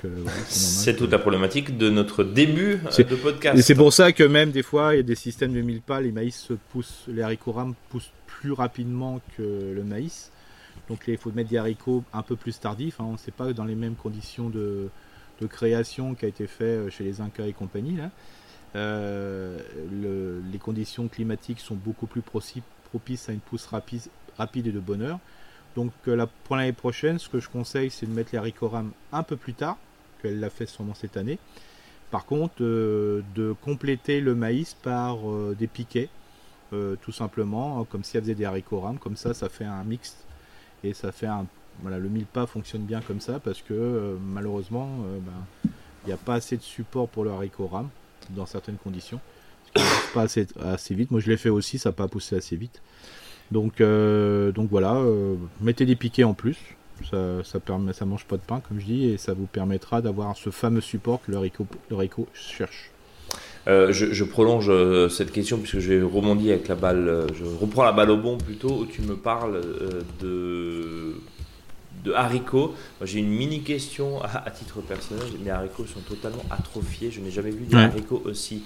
[0.47, 3.57] c'est toute la problématique de notre début de podcast.
[3.57, 5.81] Et c'est pour ça que même des fois, il y a des systèmes de mille
[5.81, 9.43] pas, les maïs se poussent, les haricots rames poussent plus rapidement que
[9.73, 10.31] le maïs.
[10.89, 12.99] Donc il faut mettre des haricots un peu plus tardifs.
[12.99, 13.05] Hein.
[13.07, 14.89] On ne sait pas dans les mêmes conditions de,
[15.47, 17.97] création qui a été fait euh, chez les Incas et compagnie.
[18.75, 19.59] Euh,
[20.51, 25.19] les conditions climatiques sont beaucoup plus propices à une pousse rapide, et de bonheur.
[25.75, 28.91] Donc euh, pour l'année prochaine, ce que je conseille, c'est de mettre les haricots rames
[29.11, 29.77] un peu plus tard,
[30.21, 31.39] qu'elle l'a fait sûrement cette année.
[32.11, 35.17] Par contre, de compléter le maïs par
[35.57, 36.07] des piquets,
[36.69, 38.99] tout simplement, comme si elle faisait des haricots rames.
[38.99, 40.15] Comme ça, ça fait un mix
[40.83, 41.45] et ça fait un
[41.81, 45.71] voilà le pas fonctionne bien comme ça parce que euh, malheureusement euh, ben,
[46.03, 47.89] il n'y a pas assez de support pour le haricot rame
[48.31, 49.19] dans certaines conditions
[49.73, 50.21] parce pas
[50.71, 51.11] assez, vite.
[51.11, 52.81] Moi je l'ai fait aussi ça n'a pas poussé assez vite.
[53.51, 55.01] Donc euh, donc voilà
[55.61, 56.57] mettez des piquets en plus.
[57.11, 60.49] Ça, ça mange pas de pain comme je dis et ça vous permettra d'avoir ce
[60.49, 62.91] fameux support que le haricot, le haricot cherche.
[63.67, 64.71] Je, prolonge
[65.09, 67.27] cette question puisque je vais rebondir avec la balle.
[67.33, 68.79] Je reprends la balle au bon plutôt.
[68.79, 69.59] Où tu me parles
[70.21, 71.15] de,
[72.03, 72.73] de haricots.
[73.03, 75.25] J'ai une mini question à, titre personnel.
[75.43, 77.11] Mes haricots sont totalement atrophiés.
[77.11, 78.63] Je n'ai jamais vu des haricots aussi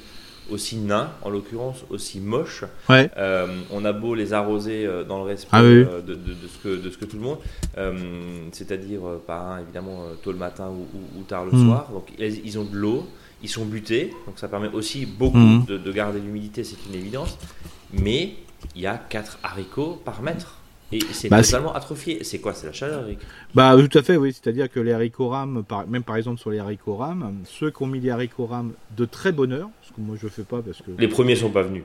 [0.52, 2.64] aussi nains, en l'occurrence aussi moches.
[2.90, 6.18] on a beau les arroser dans le respect ah de,
[6.52, 7.38] ce que, de ce que tout le monde,
[8.52, 11.68] c'est-à-dire par évidemment tôt le matin ou, tard le hmm.
[11.68, 11.90] soir.
[11.92, 13.06] Donc ils ont de l'eau,
[13.42, 15.66] ils sont butés, donc ça permet aussi beaucoup mhm.
[15.66, 17.38] de, garder l'humidité, c'est une évidence.
[17.94, 18.36] Mais
[18.76, 20.59] il y a 4 haricots par mètre.
[20.92, 22.24] Et c'est bah, totalement atrophié.
[22.24, 23.20] C'est quoi C'est la chaleur, Eric?
[23.54, 24.34] Bah tout à fait, oui.
[24.34, 27.88] C'est-à-dire que les haricots rames, même par exemple sur les haricots rames, ceux qui ont
[27.88, 30.82] mis des haricots rames de très bonne heure, ce que moi je fais pas parce
[30.82, 31.84] que les premiers sont pas venus.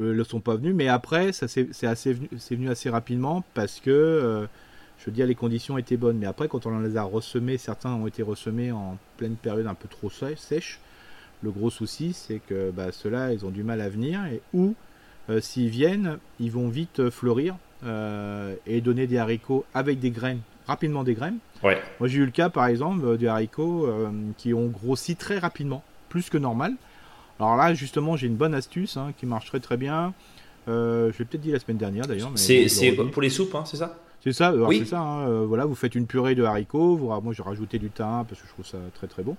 [0.00, 3.80] Euh, ne sont pas venus, mais après ça c'est venu, c'est venu assez rapidement parce
[3.80, 4.46] que euh,
[4.98, 6.18] je veux dire, les conditions étaient bonnes.
[6.18, 9.74] Mais après, quand on les a ressemés, certains ont été ressemés en pleine période un
[9.74, 10.80] peu trop sèche.
[11.42, 14.24] Le gros souci, c'est que bah, ceux-là, ils ont du mal à venir.
[14.26, 14.74] Et ou,
[15.28, 20.40] euh, s'ils viennent, ils vont vite euh, fleurir et donner des haricots avec des graines,
[20.66, 21.38] rapidement des graines.
[21.62, 21.80] Ouais.
[22.00, 23.88] Moi, j'ai eu le cas, par exemple, des haricots
[24.38, 26.74] qui ont grossi très rapidement, plus que normal.
[27.38, 30.14] Alors là, justement, j'ai une bonne astuce hein, qui marche très très bien.
[30.66, 32.32] je l'ai peut-être dit la semaine dernière d'ailleurs.
[32.34, 33.96] C'est pour les soupes, hein, c'est ça?
[34.26, 34.80] C'est ça, oui.
[34.80, 35.00] c'est ça.
[35.00, 36.96] Hein, euh, voilà, vous faites une purée de haricots.
[36.96, 39.36] Vous, moi, j'ai rajouté du thym parce que je trouve ça très très bon.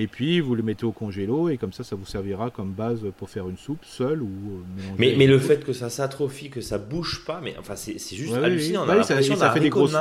[0.00, 3.00] Et puis vous le mettez au congélo et comme ça, ça vous servira comme base
[3.18, 6.60] pour faire une soupe seule ou euh, mais, mais le fait que ça s'atrophie, que
[6.60, 8.84] ça bouge pas, mais enfin c'est juste hallucinant.
[8.86, 9.96] on a l'impression ça, fait des grosses.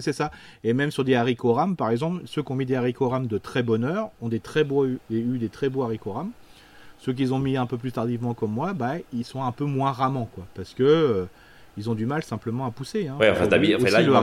[0.00, 0.32] C'est ça.
[0.64, 3.28] Et même sur des haricots rames, par exemple, ceux qui ont mis des haricots rames
[3.28, 6.32] de très bonne heure ont des très beaux, eu des très beaux haricots rames.
[6.98, 9.64] Ceux qui ont mis un peu plus tardivement comme moi, bah, ils sont un peu
[9.64, 11.24] moins ramants quoi, parce que euh,
[11.76, 13.06] ils ont du mal simplement à pousser.
[13.06, 13.16] Hein.
[13.20, 13.58] Ouais, enfin, là,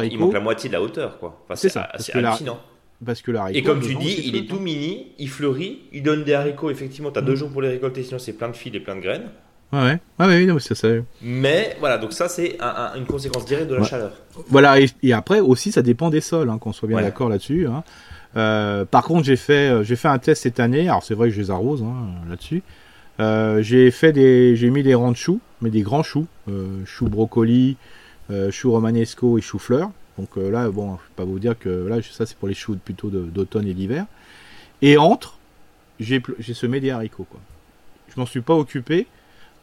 [0.04, 1.46] il manque, la moitié de la hauteur, quoi.
[1.56, 1.90] c'est ça.
[1.98, 2.60] C'est hallucinant.
[3.06, 6.34] Parce que Et comme tu dis, il est tout mini, il fleurit, il donne des
[6.34, 6.72] haricots.
[6.72, 7.38] Effectivement, tu as deux mm.
[7.38, 9.30] jours pour les récolter, sinon c'est plein de fils et plein de graines.
[9.72, 10.88] Ouais, ouais, ouais, c'est ça.
[11.22, 12.58] Mais voilà, donc ça c'est
[12.96, 14.14] une conséquence directe de la chaleur.
[14.48, 17.68] Voilà, et, après aussi ça dépend des sols, hein, qu'on soit bien d'accord là-dessus.
[17.68, 17.84] Hein.
[18.38, 20.88] Euh, par contre, j'ai fait, euh, j'ai fait un test cette année.
[20.88, 21.96] Alors c'est vrai que je les arrose hein,
[22.30, 22.64] là-dessus.
[23.20, 26.86] Euh, j'ai fait des, j'ai mis des rangs de choux, mais des grands choux, euh,
[26.86, 27.78] choux brocoli,
[28.52, 29.92] choux romanesco et choux fleurs.
[30.18, 32.76] Donc là, bon, je vais pas vous dire que là, ça c'est pour les choux
[32.76, 34.06] plutôt d'automne et d'hiver.
[34.82, 35.38] Et entre,
[36.00, 36.22] j'ai,
[36.54, 37.28] semé des haricots.
[37.30, 37.40] Quoi.
[38.10, 39.08] Je m'en suis pas occupé,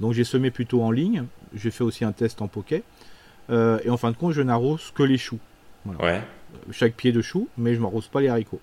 [0.00, 1.24] donc j'ai semé plutôt en ligne.
[1.54, 2.82] J'ai fait aussi un test en poquet.
[3.50, 5.38] et en fin de compte, je n'arrose que les choux.
[6.70, 8.60] Chaque pied de chou, mais je m'arrose pas les haricots.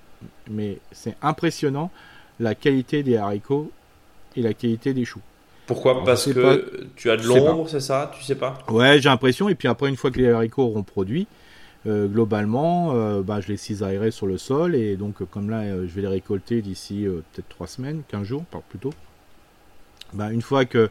[0.49, 1.91] Mais c'est impressionnant
[2.39, 3.71] la qualité des haricots
[4.35, 5.21] et la qualité des choux.
[5.65, 8.11] Pourquoi Parce que tu as de l'ombre, c'est ça?
[8.17, 8.57] Tu sais pas?
[8.69, 9.47] Ouais, j'ai l'impression.
[9.47, 11.40] Et puis après, une fois que les haricots auront produit, euh,
[11.85, 14.75] globalement, euh, bah, je les cisaillerai sur le sol.
[14.75, 18.43] Et donc, comme là, euh, je vais les récolter d'ici peut-être 3 semaines, 15 jours,
[18.69, 18.91] plutôt.
[20.13, 20.89] Bah, une fois que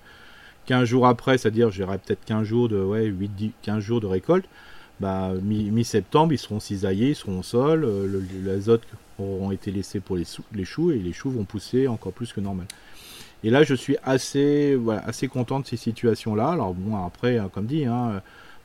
[0.66, 4.06] 15 jours après, c'est-à-dire j'aurai peut-être 15 jours de, ouais, 8, 10, 15 jours de
[4.06, 4.46] récolte,
[5.00, 7.88] bah, mi-septembre, ils seront cisaillés, ils seront au sol,
[8.44, 8.82] l'azote
[9.18, 12.40] auront été laissés pour les, les choux et les choux vont pousser encore plus que
[12.40, 12.66] normal.
[13.42, 16.50] Et là, je suis assez, voilà, assez content de ces situations-là.
[16.50, 18.20] Alors bon, après, hein, comme dit, hein,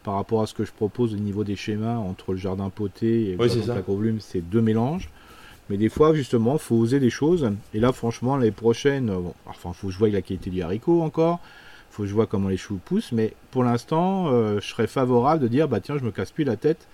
[0.05, 3.31] par rapport à ce que je propose au niveau des schémas entre le jardin poté
[3.31, 5.09] et le volume, c'est deux mélanges.
[5.67, 7.51] Mais des fois, justement, il faut oser des choses.
[7.73, 11.01] Et là, franchement, les prochaines, bon, enfin, faut que je voie la qualité du haricot
[11.01, 11.39] encore.
[11.89, 13.11] Faut que je vois comment les choux poussent.
[13.13, 16.43] Mais pour l'instant, euh, je serais favorable de dire, bah tiens, je me casse plus
[16.43, 16.87] la tête.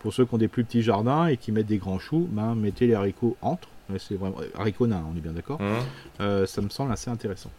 [0.00, 2.54] Pour ceux qui ont des plus petits jardins et qui mettent des grands choux, ben,
[2.54, 5.58] mettez les haricots entre c'est vraiment haricots nains, on est bien d'accord.
[5.60, 6.44] Mmh.
[6.44, 7.50] ça me semble assez intéressant.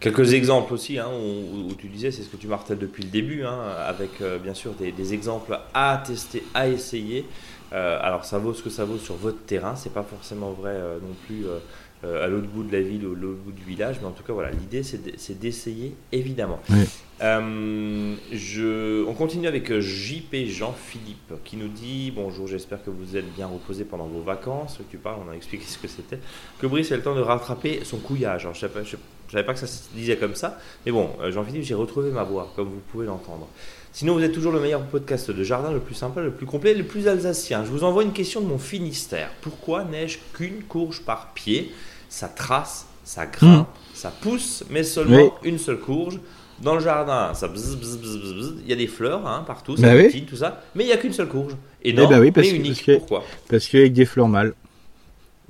[0.00, 3.44] Quelques exemples aussi, hein, où, tu disais, c'est ce que tu martèles depuis le début,
[3.44, 7.24] hein, avec bien sûr des, exemples à tester, à essayer.
[7.72, 11.14] alors ça vaut ce que ça vaut sur votre terrain, c'est pas forcément vrai non
[11.26, 11.46] plus
[12.04, 13.96] euh, à l'autre bout de la ville ou à l'autre bout du village.
[14.00, 16.60] Mais en tout cas, voilà, l'idée c'est d'essayer évidemment.
[17.20, 23.16] Euh, je, on continue avec euh, JP Jean-Philippe qui nous dit Bonjour, j'espère que vous
[23.16, 24.78] êtes bien reposé pendant vos vacances.
[24.90, 26.20] Tu parles, on a expliqué ce que c'était.
[26.60, 28.42] Que Brice a le temps de rattraper son couillage.
[28.42, 28.70] Alors, je ne
[29.32, 30.58] savais, savais, pas que ça se disait comme ça.
[30.84, 33.48] Mais bon, Jean-Philippe, j'ai retrouvé ma voix, comme vous pouvez l'entendre.
[33.92, 36.74] Sinon, vous êtes toujours le meilleur podcast de jardin, le plus sympa, le plus complet,
[36.74, 37.64] le plus alsacien.
[37.64, 39.30] Je vous envoie une question de mon Finistère.
[39.40, 41.72] Pourquoi neige qu'une courge par pied?
[42.08, 43.94] Ça trace, ça grimpe, hmm.
[43.94, 46.20] ça pousse, mais seulement une seule courge.
[46.62, 49.94] Dans le jardin, ça bzz, bzz, bzz, il y a des fleurs hein, partout, ça
[49.94, 51.54] bah tout ça, mais il n'y a qu'une seule courge.
[51.82, 52.84] Et non, eh bah oui, parce, mais unique.
[52.84, 53.24] Parce Pourquoi?
[53.48, 54.54] Parce qu'avec des fleurs mâles.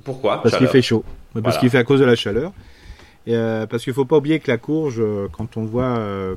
[0.03, 0.41] Pourquoi?
[0.41, 1.03] Parce qu'il fait chaud.
[1.43, 2.51] Parce qu'il fait à cause de la chaleur.
[3.27, 6.35] Euh, parce qu'il ne faut pas oublier que la courge, euh, quand on voit euh,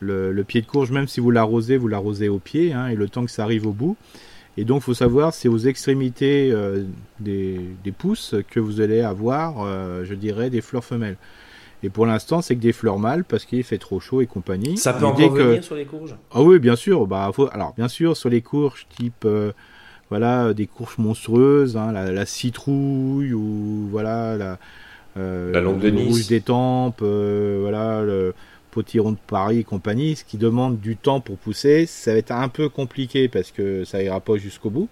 [0.00, 3.08] le, pied de courge, même si vous l'arrosez, vous l'arrosez au pied, hein, et le
[3.08, 3.96] temps que ça arrive au bout.
[4.56, 6.84] Et donc, il faut savoir, c'est aux extrémités euh,
[7.20, 9.66] des, pousses que vous allez avoir,
[10.04, 11.18] je dirais, des fleurs femelles.
[11.82, 14.78] Et pour l'instant, c'est que des fleurs mâles parce qu'il fait trop chaud et compagnie.
[14.78, 16.16] Ça peut encore venir sur les courges?
[16.32, 17.06] Ah oui, bien sûr.
[17.06, 19.28] Bah, Alors, bien sûr, sur les courges type,
[20.08, 24.58] voilà, des courges monstrueuses, hein, la, citrouille ou voilà la,
[25.16, 26.08] la longue de Nice.
[26.08, 28.02] rouge des tempes, voilà.
[28.02, 28.34] Le,
[28.76, 32.30] potiron de Paris et compagnie, ce qui demande du temps pour pousser, ça va être
[32.30, 34.90] un peu compliqué parce que ça ira pas jusqu'au bout.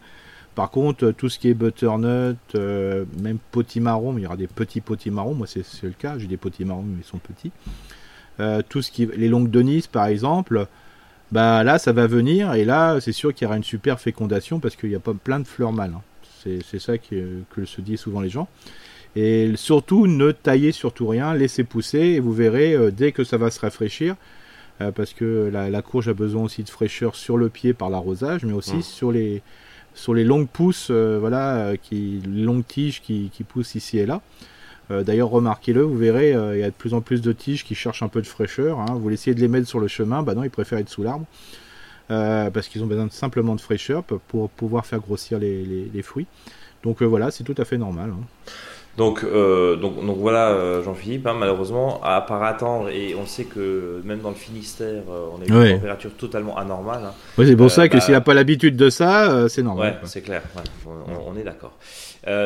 [0.54, 4.80] Par contre, tout ce qui est butternut, euh, même potimarron, il y aura des petits
[4.80, 7.52] potimarrons, moi c'est le cas, j'ai des potimarrons mais ils sont petits.
[8.40, 10.66] Euh, tout ce qui, les longues de Nice par exemple,
[11.30, 14.60] bah là ça va venir et là c'est sûr qu'il y aura une super fécondation
[14.60, 15.92] parce qu'il y a pas plein de fleurs mâles.
[15.94, 16.02] Hein.
[16.70, 18.48] C'est ça que, que se disent souvent les gens.
[19.16, 23.36] Et surtout, ne taillez surtout rien, laissez pousser et vous verrez euh, dès que ça
[23.36, 24.16] va se rafraîchir,
[24.80, 28.44] euh, parce que la, courge a besoin aussi de fraîcheur sur le pied par l'arrosage,
[28.44, 28.82] mais aussi mmh.
[28.82, 29.42] sur les
[29.96, 34.20] sur les longues pousses, euh, voilà, qui longues tiges qui, poussent ici et là.
[34.90, 38.02] D'ailleurs, remarquez-le, vous verrez, il y a de plus en plus de tiges qui cherchent
[38.02, 38.80] un peu de fraîcheur.
[38.80, 38.98] Hein.
[39.00, 41.24] Vous essayez de les mettre sur le chemin, bah non, ils préfèrent être sous l'arbre.
[42.08, 46.26] parce qu'ils ont besoin simplement de fraîcheur pour pouvoir faire grossir les, fruits.
[46.82, 48.10] Donc voilà, c'est tout à fait normal.
[48.10, 48.50] Hein.
[48.96, 53.44] Donc, euh, donc, donc voilà, euh, Jean-Philippe, hein, malheureusement, à part attendre, et on sait
[53.44, 57.02] que même dans le Finistère, euh, on a une température totalement anormale.
[57.06, 57.14] Hein.
[57.36, 59.98] Oui, c'est pour ça que bah, s'il n'a pas l'habitude de ça, c'est normal.
[60.00, 60.42] Ouais, c'est clair,
[60.86, 61.76] on, est d'accord.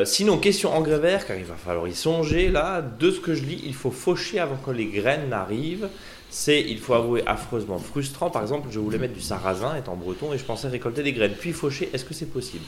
[0.04, 3.44] sinon, question engrais vert, car il va falloir y songer, là, de ce que je
[3.44, 5.88] lis, il faut faucher avant que les graines n'arrivent.
[6.30, 8.28] C'est, il faut avouer, affreusement frustrant.
[8.30, 11.32] Par exemple, je voulais mettre du sarrasin, étant breton, et je pensais récolter des graines,
[11.38, 12.64] puis faucher, est-ce que c'est possible?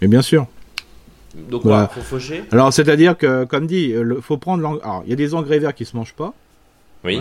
[0.00, 0.46] Mais bien sûr.
[1.34, 4.80] Donc quoi, faut faucher Alors c'est-à-dire que, comme dit, il faut prendre.
[4.82, 6.32] Alors il y a des engrais verts qui se mangent pas.
[7.04, 7.20] Oui.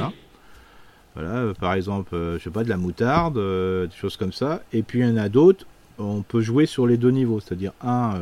[1.16, 4.34] Voilà, euh, par exemple, euh, je sais pas, de la moutarde, euh, des choses comme
[4.34, 4.64] ça.
[4.74, 5.66] Et puis il y en a d'autres,
[6.00, 8.20] on peut jouer sur les deux niveaux, c'est-à-dire un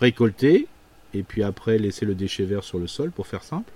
[0.00, 0.68] récolter
[1.14, 3.72] et puis après laisser le déchet vert sur le sol pour faire simple.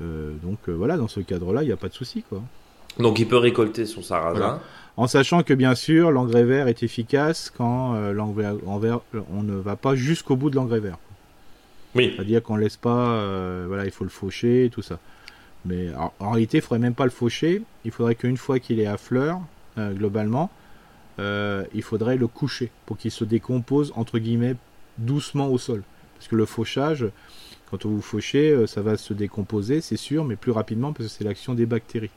[0.00, 2.42] donc voilà, dans ce cadre-là, il n'y a pas de souci quoi.
[2.98, 4.60] Donc il peut récolter son sarrasin.
[4.96, 9.54] En sachant que bien sûr, l'engrais vert est efficace quand euh, l'engrais vert, on ne
[9.54, 10.98] va pas jusqu'au bout de l'engrais vert.
[11.94, 12.12] Oui.
[12.14, 14.98] C'est-à-dire qu'on laisse pas, euh, voilà, il faut le faucher, tout ça.
[15.66, 15.88] Mais
[16.20, 17.62] en réalité, il faudrait même pas le faucher.
[17.84, 19.40] Il faudrait qu'une fois qu'il est à fleur,
[19.78, 20.50] euh, globalement,
[21.18, 24.54] il faudrait le coucher pour qu'il se décompose entre guillemets
[24.98, 25.82] doucement au sol.
[26.14, 27.06] Parce que le fauchage,
[27.70, 31.24] quand vous fauchez, ça va se décomposer, c'est sûr, mais plus rapidement parce que c'est
[31.24, 32.10] l'action des bactéries.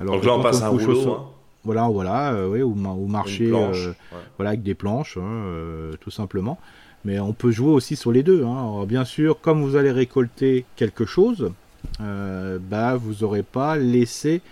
[0.00, 1.12] Alors, Donc là, on passe un rouleau.
[1.12, 1.26] Hein.
[1.66, 2.74] Voilà, voilà, euh, oui, ou,
[3.08, 3.92] marcher euh,
[4.36, 6.60] voilà, avec des planches, hein, euh, tout simplement.
[7.04, 8.44] Mais on peut jouer aussi sur les deux.
[8.44, 8.84] Hein.
[8.86, 11.50] bien sûr, comme vous allez récolter quelque chose,
[11.98, 14.42] bah, vous n'aurez pas laissé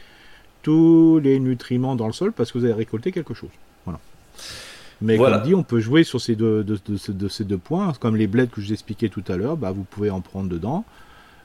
[0.62, 3.51] tous les nutriments dans le sol parce que vous avez récolté quelque chose.
[3.84, 4.01] Voilà.
[5.01, 8.26] Mais comme dit, on peut jouer sur ces deux, de, ces deux points, comme les
[8.26, 10.84] bleds que je vous expliquais tout à l'heure, bah, vous pouvez en prendre dedans.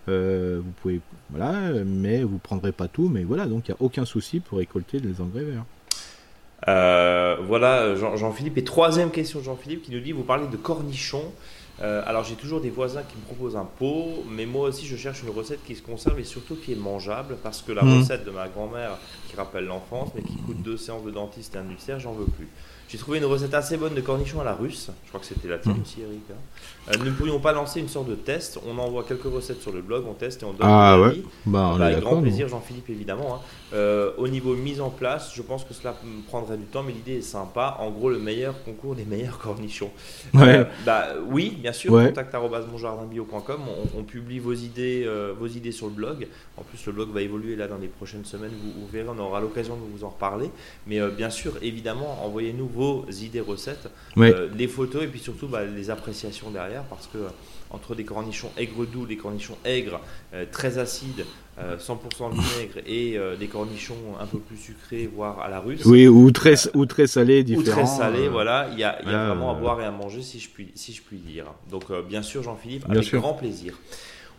[0.08, 3.82] Euh, vous pouvez, voilà, mais vous prendrez pas tout, mais voilà, donc il n'y a
[3.82, 5.66] aucun souci pour récolter des engrais verts.
[6.68, 8.58] Euh, voilà, Jean-Philippe.
[8.58, 11.32] et troisième question, Jean-Philippe, qui nous dit, vous parlez de cornichons.
[11.82, 14.98] Euh, alors j'ai toujours des voisins qui me proposent un pot, mais moi aussi je
[14.98, 18.00] cherche une recette qui se conserve et surtout qui est mangeable, parce que la mmh.
[18.00, 18.98] recette de ma grand-mère,
[19.30, 22.26] qui rappelle l'enfance, mais qui coûte deux séances de dentiste et un ulcère, j'en veux
[22.26, 22.50] plus.
[22.90, 24.90] J'ai trouvé une recette assez bonne de cornichons à la russe.
[25.04, 25.82] Je crois que c'était la tienne Mm.
[25.82, 26.20] aussi, Eric.
[26.32, 26.34] hein.
[26.92, 29.82] Euh, ne pourrions pas lancer une sorte de test On envoie quelques recettes sur le
[29.82, 31.22] blog, on teste et on donne Ah ouais.
[31.46, 33.36] Bah, on Bah, avec grand plaisir, Jean-Philippe, évidemment.
[33.36, 33.40] hein.
[33.74, 35.96] Euh, au niveau mise en place, je pense que cela
[36.28, 37.78] prendrait du temps, mais l'idée est sympa.
[37.80, 39.92] En gros, le meilleur concours des meilleurs cornichons.
[40.34, 40.58] Ouais.
[40.60, 42.06] Euh, bah, oui, bien sûr, Ouais.
[43.96, 46.28] On, on publie vos idées, euh, vos idées sur le blog.
[46.58, 48.52] En plus, le blog va évoluer là dans les prochaines semaines.
[48.64, 50.50] Vous, vous verrez, on aura l'occasion de vous en reparler.
[50.88, 54.34] Mais bien sûr, évidemment, envoyez-nous vos idées recettes, Ouais.
[54.58, 57.30] les photos et puis surtout bah, les appréciations derrière, parce que euh,
[57.72, 60.00] entre des cornichons aigres doux, des cornichons aigres,
[60.34, 61.26] euh, très acides,
[61.60, 65.86] euh, 100% vinaigre et euh, des cornichons un peu plus sucrés, voire à la russe.
[65.86, 67.84] Oui, ou très, ou très salé, Ou différent.
[67.84, 69.82] très salé, euh, voilà, il y a, il y a voilà, vraiment à euh, boire
[69.82, 71.46] et à manger si je puis, si je puis dire.
[71.70, 73.20] Donc euh, bien sûr Jean-Philippe, avec sûr.
[73.22, 73.78] grand plaisir.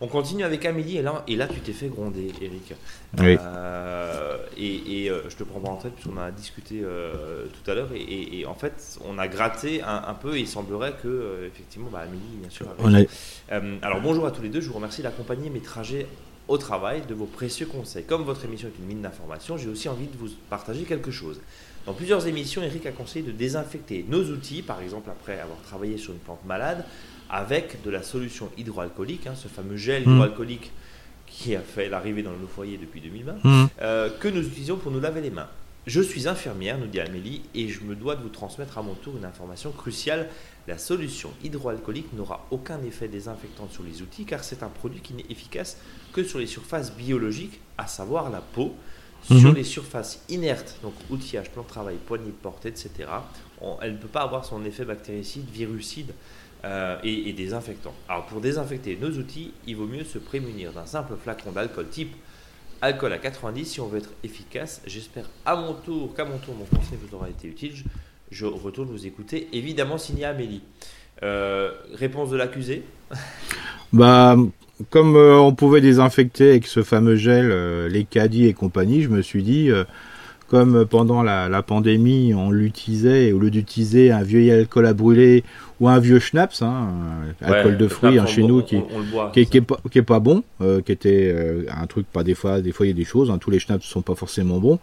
[0.02, 2.72] On continue avec Amélie et là, et là tu t'es fait gronder Eric.
[3.18, 3.36] Oui.
[3.38, 7.70] Euh, et et, euh, je te prends pas en tête puisqu'on a discuté euh, tout
[7.70, 11.08] à l'heure et, en fait on a gratté un, un peu et il semblerait que
[11.08, 14.60] euh, effectivement bah, Amélie bien sûr a On a- alors bonjour à tous les deux,
[14.62, 16.06] je vous remercie d'accompagner mes trajets
[16.48, 18.04] au travail, de vos précieux conseils.
[18.04, 21.40] Comme votre émission est une mine d'informations, j'ai aussi envie de vous partager quelque chose.
[21.86, 25.96] Dans plusieurs émissions, Eric a conseillé de désinfecter nos outils, par exemple après avoir travaillé
[25.96, 26.84] sur une plante malade,
[27.30, 30.12] avec de la solution hydroalcoolique, hein, ce fameux gel Mm.
[30.12, 30.70] hydroalcoolique
[31.26, 33.66] qui a fait l'arrivée dans nos foyers depuis 2020 Hmm.
[33.82, 35.48] euh, que nous utilisons pour nous laver les mains.
[35.86, 38.94] Je suis infirmière, nous dit Amélie, et je me dois de vous transmettre à mon
[38.94, 40.28] tour une information cruciale.
[40.68, 45.14] La solution hydroalcoolique n'aura aucun effet désinfectant sur les outils car c'est un produit qui
[45.14, 45.78] n'est efficace
[46.12, 48.74] que sur les surfaces biologiques, à savoir la peau.
[49.22, 49.54] Sur Mhm.
[49.54, 52.90] les surfaces inertes, donc outillage, plan de travail, poignée de porte, etc.,
[53.60, 56.12] on- elle ne peut pas avoir son effet bactéricide, virucide
[56.64, 57.94] euh, et, et désinfectant.
[58.08, 62.14] Alors pour désinfecter nos outils, il vaut mieux se prémunir d'un simple flacon d'alcool type
[62.82, 64.82] alcool à 90 si on veut être efficace.
[64.86, 67.72] J'espère à mon tour qu'à mon tour mon conseil vous aura été utile.
[68.30, 70.62] Je, retourne vous écouter, évidemment signé Amélie.
[71.22, 72.82] Euh, réponse de l'accusé
[73.92, 74.36] Bah,
[74.90, 79.22] comme euh, on pouvait désinfecter avec ce fameux gel les caddies et compagnie, je me
[79.22, 79.70] suis dit,
[80.50, 84.84] comme euh, pendant la, la pandémie, on l'utilisait, et au lieu d'utiliser un vieux alcool
[84.86, 85.44] à brûler
[85.78, 86.88] ou un vieux schnapps, hein,
[87.40, 89.30] un alcool Ouais, de le fruits hein, chez nous, on- qui, on- on le boit,
[89.32, 89.50] qui, est- ça.
[89.50, 92.34] qui est pas, qui est pas bon, euh, qui était euh, un truc, pas des
[92.34, 94.58] fois, des fois il y a des choses, hein, tous les schnapps sont pas forcément
[94.58, 94.78] bons.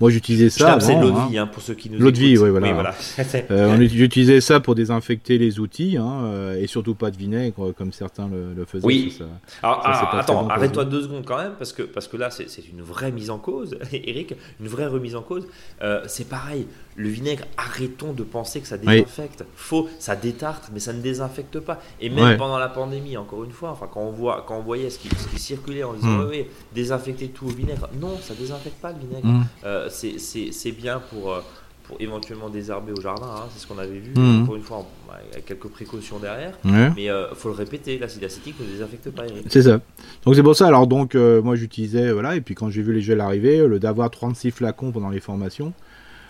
[0.00, 0.78] Moi j'utilisais ça.
[0.80, 1.26] C'est l'eau de hein.
[1.30, 2.44] vie, hein, pour ceux qui nous L'eau de vie, écoutent.
[2.44, 2.66] ouais, voilà.
[2.68, 2.94] Oui, voilà.
[3.50, 7.92] Euh, on ça pour désinfecter les outils, hein, euh, et surtout pas de vinaigre comme
[7.92, 8.84] certains le, le faisaient.
[8.86, 9.14] Oui.
[9.16, 9.24] ça-
[9.62, 12.30] Alors, Ça, très attends, bon arrête-toi deux secondes quand même, parce que, parce que là,
[12.30, 15.46] c'est une vraie mise en cause, Eric, une vraie remise en cause.
[15.82, 19.44] Euh, c'est pareil, le vinaigre, arrêtons de penser que ça désinfecte.
[19.56, 21.80] Faux, ça détarte, mais ça ne désinfecte pas.
[22.00, 22.36] Et même Ouais.
[22.36, 25.08] pendant la pandémie, encore une fois, enfin, quand on, voit, quand on voyait ce qui,
[25.08, 26.26] ce qui circulait en disant, Mm.
[26.30, 27.88] oui, désinfecter tout au vinaigre.
[28.00, 29.26] Non, ça désinfecte pas le vinaigre.
[29.26, 29.44] Mm.
[29.64, 31.40] Euh, c'est- bien pour, euh,
[31.84, 34.42] pour éventuellement désherber au jardin, hein, c'est ce qu'on avait vu, Mhm.
[34.42, 34.88] encore une fois, en-
[35.32, 36.52] avec quelques précautions derrière.
[36.64, 36.90] Ouais.
[36.94, 39.22] Mais euh, faut le répéter, l'acide acétique ne désinfecte pas.
[39.48, 39.80] C'est ça.
[40.24, 40.66] Donc c'est pour ça.
[40.66, 43.78] Alors donc euh, moi j'utilisais voilà et puis quand j'ai vu les gels arriver, le
[43.78, 45.72] d'avoir 36 flacons pendant les formations,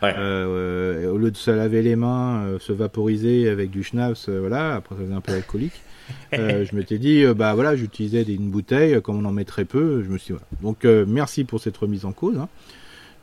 [0.01, 0.15] Ouais.
[0.17, 4.95] euh, au lieu de se laver les mains, se vaporiser avec du schnapps, voilà, après
[4.95, 5.73] ça faisait un peu alcoolique.
[6.33, 10.03] je m'étais dit bah voilà j'utilisais une bouteille comme on en met très peu.
[10.05, 10.63] Je me suis dit, voilà.
[10.63, 12.39] Donc merci pour cette remise en cause.
[12.39, 12.49] hein.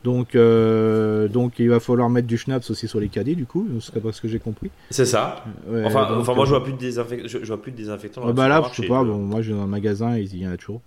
[0.06, 3.66] Donc euh, donc il va falloir mettre du schnapps aussi sur les caddies du coup,
[3.80, 4.70] c'est pas ce que j'ai compris.
[4.90, 5.44] C'est ça.
[5.68, 7.26] Ouais, Enfin, donc, enfin moi euh, je vois plus de désinfectant.
[7.26, 8.20] Je, je vois plus de désinfectant.
[8.22, 10.16] dans ah bah là, je supermarché, sais pas, bon, moi je vais dans un magasin,
[10.16, 10.80] il y en a toujours.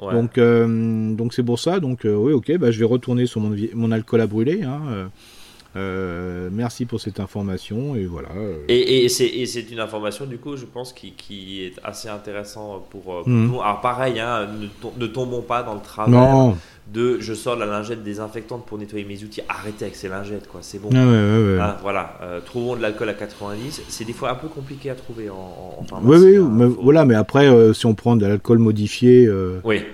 [0.00, 0.12] ouais.
[0.14, 1.80] Donc, euh, donc c'est pour ça.
[1.80, 4.62] Donc, euh, oui, ok, bah, je vais retourner sur mon, mon alcool à brûler.
[4.62, 4.80] hein,
[5.76, 8.28] euh, merci pour cette information et voilà.
[8.68, 13.14] Et, et c'est une information du coup, je pense, qui, qui est assez intéressant pour,
[13.14, 13.46] euh, pour Mhm.
[13.46, 13.60] monde.
[13.62, 16.56] Alors pareil, hein, ne, tom- ne tombons pas dans le non,
[16.92, 19.40] de je sors la lingette désinfectante pour nettoyer mes outils.
[19.48, 20.60] Arrêtez avec ces lingettes, quoi.
[20.62, 20.90] C'est bon.
[20.92, 21.60] Ah ouais, ouais, ouais.
[21.60, 23.82] Hein, voilà, Euh, trouvons de l'alcool à 90.
[23.88, 25.34] C'est des fois un peu compliqué à trouver en,
[25.90, 28.58] en, oui, oui, hein, mais faut- voilà, mais après, euh, si on prend de l'alcool
[28.58, 29.26] modifié,
[29.64, 29.76] Oui.
[29.76, 29.84] ouais,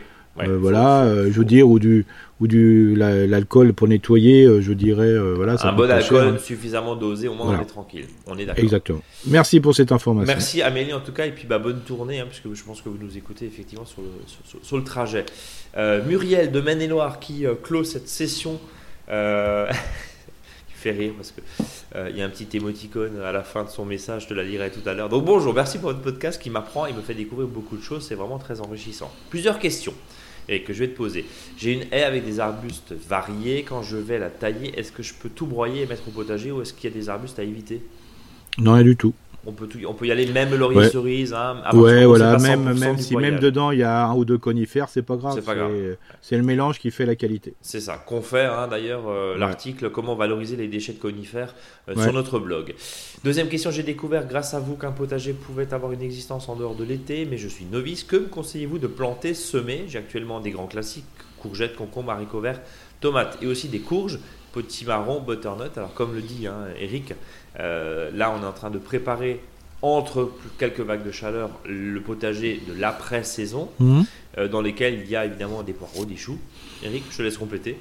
[0.40, 2.04] euh, faut- voilà, faut- euh, je veux dire, ou du,
[2.40, 5.96] ou du, la- l'alcool pour nettoyer, euh, je dirais, euh, voilà, ça un bon cher,
[5.96, 6.38] alcool hein.
[6.38, 7.60] suffisamment dosé, au moins Voilà.
[7.60, 8.06] on est tranquille.
[8.26, 8.62] On est d'accord.
[8.62, 9.02] Exactement.
[9.26, 10.32] Merci pour cette information.
[10.32, 12.88] Merci Amélie en tout cas et puis bah, bonne tournée hein, puisque je pense que
[12.88, 14.08] vous nous écoutez effectivement sur le,
[14.62, 15.26] sur, le trajet.
[15.76, 18.60] Euh, Muriel de Maine-et-Loire qui euh, clôt cette session.
[19.10, 19.66] Euh,
[20.68, 21.40] qui fait rire parce que
[21.96, 24.34] euh, il y a un petit émoticône à la fin de son message, je te
[24.34, 25.08] la lirai tout à l'heure.
[25.08, 28.06] Donc bonjour, merci pour votre podcast qui m'apprend et me fait découvrir beaucoup de choses,
[28.06, 29.10] c'est vraiment très enrichissant.
[29.30, 29.94] Plusieurs questions
[30.48, 31.24] et que je vais te poser.
[31.56, 33.62] J'ai une haie avec des arbustes variés.
[33.62, 36.50] Quand je vais la tailler, est-ce que je peux tout broyer et mettre au potager
[36.50, 37.82] ou est-ce qu'il y a des arbustes à éviter?
[38.58, 39.14] Non, rien du tout.
[39.48, 40.90] On peut, on peut y aller même laurier Ouais.
[40.90, 41.32] cerise.
[41.32, 43.40] Hein, Ouais, voilà, même, 100% même du si même broyage.
[43.40, 45.40] dedans il y a un ou deux conifères, c'est pas grave.
[46.20, 47.54] C'est le mélange qui fait la qualité.
[47.60, 49.38] C'est ça, qu'on fait hein, d'ailleurs euh, Ouais.
[49.38, 51.54] l'article Comment valoriser les déchets de conifères
[51.88, 52.02] euh, Ouais.
[52.02, 52.74] sur notre blog.
[53.24, 56.74] Deuxième question, j'ai découvert grâce à vous qu'un potager pouvait avoir une existence en dehors
[56.74, 58.04] de l'été, mais je suis novice.
[58.04, 61.04] Que me conseillez-vous de planter, semer J'ai actuellement des grands classiques
[61.40, 62.60] courgettes, concombres, haricots verts,
[63.00, 64.18] tomates et aussi des courges,
[64.52, 65.76] potimarron, butternut.
[65.76, 67.14] Alors comme le dit hein, Eric,
[67.60, 69.40] euh, là on est en train de préparer
[69.82, 75.24] entre quelques vagues de chaleur le potager de l'après-saison euh, dans lesquels il y a
[75.24, 76.38] évidemment des poireaux, des choux.
[76.82, 77.78] Eric, je te laisse compléter.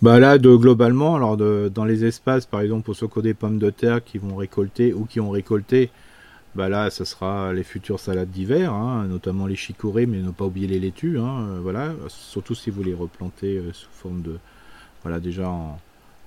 [0.00, 3.22] Bah là, de, globalement, alors de, dans les espaces, par exemple, pour ceux qui ont
[3.22, 5.90] des pommes de terre qui vont récolter ou qui ont récolté,
[6.56, 10.44] bah là, ça sera les futures salades d'hiver, hein, notamment les chicorées, mais ne pas
[10.44, 14.38] oublier les laitues, hein, euh, voilà, surtout si vous les replantez sous forme de,
[15.02, 15.78] voilà, déjà en,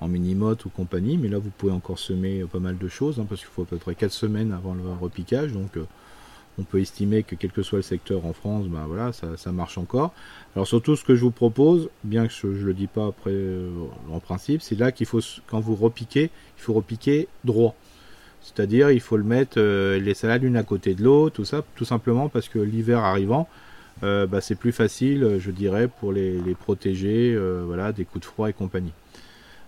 [0.06, 3.20] en mini-motte ou compagnie, mais là, vous pouvez encore semer euh, pas mal de choses,
[3.20, 5.86] hein, parce qu'il faut à peu près 4 semaines avant le repiquage, donc euh,
[6.60, 9.78] on peut estimer que quel que soit le secteur en France, bah voilà, ça, marche
[9.78, 10.14] encore.
[10.56, 13.32] Alors surtout, ce que je vous propose, bien que je ne le dis pas après
[13.32, 13.70] euh,
[14.10, 17.76] en principe, c'est là qu'il faut, quand vous repiquez, il faut repiquer droit.
[18.42, 21.84] C'est-à-dire, il faut le mettre les salades l'une à côté de l'autre, tout ça, tout
[21.84, 23.50] simplement parce que l'hiver arrivant,
[24.04, 27.36] bah, c'est plus facile, je dirais, pour les, les protéger,
[27.66, 28.92] voilà, des coups de froid et compagnie.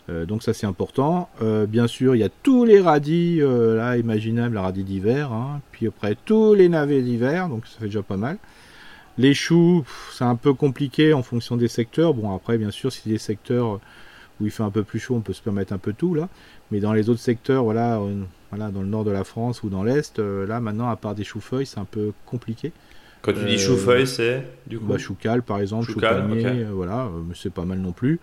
[0.10, 1.30] Euh, donc ça c'est important.
[1.42, 5.32] Euh, bien sûr, il y a tous les radis euh, là imaginables, les radis d'hiver,
[5.34, 5.60] hein.
[5.72, 8.38] puis après tous les navets d'hiver, donc ça fait déjà pas mal.
[9.18, 9.84] Les choux,
[10.14, 12.14] c'est un peu compliqué en fonction des secteurs.
[12.14, 13.80] Bon après, bien sûr, si des secteurs
[14.40, 16.30] où il fait un peu plus chaud, on peut se permettre un peu tout là.
[16.72, 19.70] Mais dans les autres secteurs, voilà, euh, voilà, dans le nord de la France ou
[19.70, 22.72] dans l'est, euh, là maintenant, à part des choux-feuilles, c'est un peu compliqué.
[23.24, 26.18] Quand tu Euh, dis chou-feuille, c'est du coup Bah, chou cal par exemple, chou Chou-cal,
[26.28, 26.52] palmier, ok.
[26.54, 28.20] euh, voilà, euh, mais c'est pas mal non plus.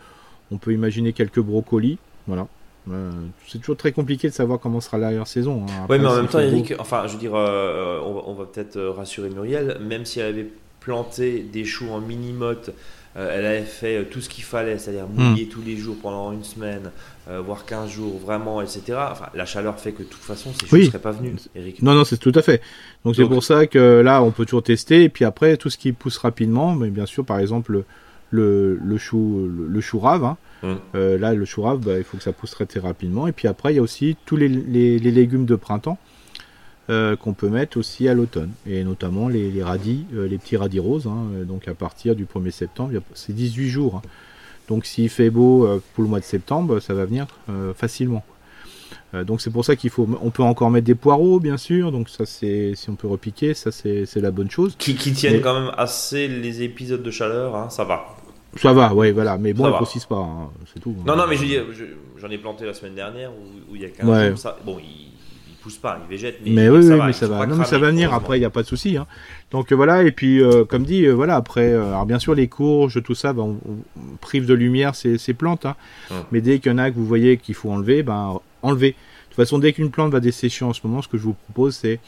[0.55, 1.98] On peut imaginer quelques brocolis,
[2.28, 2.46] voilà.
[2.90, 3.11] Euh,
[3.48, 5.66] c'est toujours très compliqué de savoir comment sera l'arrière-saison.
[5.68, 5.86] hein.
[5.90, 8.44] Oui, mais en même temps, Eric, enfin, je veux dire, euh, on va, on va
[8.44, 10.46] peut-être euh, rassurer Muriel, même si elle avait
[10.80, 12.70] planté des choux en mini-motte,
[13.16, 15.30] euh, elle avait fait tout ce qu'il fallait, c'est-à-dire Hmm.
[15.30, 16.90] mouiller tous les jours pendant une semaine,
[17.26, 18.82] voire 15 jours, vraiment, etc.
[19.11, 20.86] Enfin, la chaleur fait que de toute façon, ces choux ne Oui.
[20.88, 21.80] seraient pas venus, Eric.
[21.82, 22.61] Non, non, c'est tout à fait.
[23.05, 25.05] Donc c'est pour ça que là, on peut toujours tester.
[25.05, 27.84] Et puis après, tout ce qui pousse rapidement, mais bien sûr, par exemple,
[28.43, 30.24] le, chou, le, le chou rave.
[30.24, 30.37] hein.
[30.62, 30.74] Mm.
[30.95, 33.26] Euh, là, le chou rave, bah, il faut que ça pousse très, très rapidement.
[33.26, 35.99] Et puis après, il y a aussi tous les, les, les légumes de printemps
[36.91, 38.51] euh, qu'on peut mettre aussi à l'automne.
[38.66, 41.07] Et notamment les, les radis, euh, les petits radis roses.
[41.07, 41.45] hein.
[41.47, 43.97] Donc à partir du 1er septembre, c'est 18 jours.
[44.05, 44.09] hein.
[44.68, 47.26] Donc s'il fait beau pour le mois de septembre, ça va venir
[47.76, 48.24] facilement.
[49.12, 50.09] Donc c'est pour ça qu'il faut.
[50.22, 51.93] On peut encore mettre des poireaux, bien sûr.
[51.93, 54.74] Donc ça c'est si on peut repiquer, ça c'est c'est la bonne chose.
[54.78, 58.16] Qui, qui tiennent Mais- quand même assez les épisodes de chaleur, hein, ça va.
[58.57, 59.36] Ça va, ouais, voilà.
[59.38, 60.94] Mais bon, Ça ils grossissent pas, hein, c'est tout.
[61.07, 61.84] Non, non, mais je
[62.20, 64.36] j'en ai planté la semaine dernière où, il y a 15 Ouais.
[64.36, 64.84] ça, bon, il,
[65.48, 67.46] il pousse pas, il végète, mais, Mais oui, dire, oui, va, mais ils ça va.
[67.46, 68.14] Non, mais ça va venir.
[68.14, 68.96] Après, il n'y a pas de souci.
[68.96, 69.07] Hein.
[69.50, 70.02] Donc euh, voilà.
[70.05, 71.36] Et puis, euh, comme dit, euh, voilà.
[71.36, 74.94] Après, euh, alors bien sûr, les courges, tout ça, ben, on, on prive de lumière
[74.94, 75.66] ces, ces plantes.
[75.66, 75.76] Hein.
[76.11, 76.16] Hum.
[76.32, 78.90] Mais dès qu'il y en a que vous voyez qu'il faut enlever, ben enlevez.
[78.90, 81.34] De toute façon, dès qu'une plante va dessécher en ce moment, ce que je vous
[81.34, 81.98] propose, c'est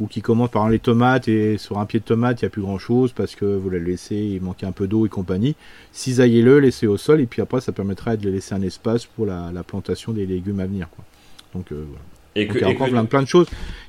[0.00, 2.48] ou qui commence par exemple, les tomates et sur un pied de tomate, il n'y
[2.48, 5.08] a plus grand chose parce que vous la laissez, il manquait un peu d'eau et
[5.08, 5.54] compagnie.
[5.92, 9.50] Cisaillez-le, laissez au sol et puis après, ça permettra de laisser un espace pour la,
[9.52, 10.88] la plantation des légumes à venir.
[10.90, 11.04] Quoi.
[11.54, 12.00] Donc euh, voilà.
[12.36, 13.46] Et Donc, il y a encore plein, plein de choses.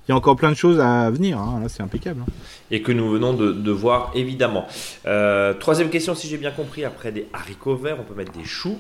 [0.07, 1.39] Il y a encore plein de choses à venir.
[1.39, 1.61] hein.
[1.63, 2.21] Là, c'est impeccable.
[2.21, 2.31] hein.
[2.69, 4.67] et que nous venons de, de voir évidemment.
[5.07, 8.43] Euh, troisième question, si j'ai bien compris, après des haricots verts, on peut mettre des
[8.45, 8.77] choux,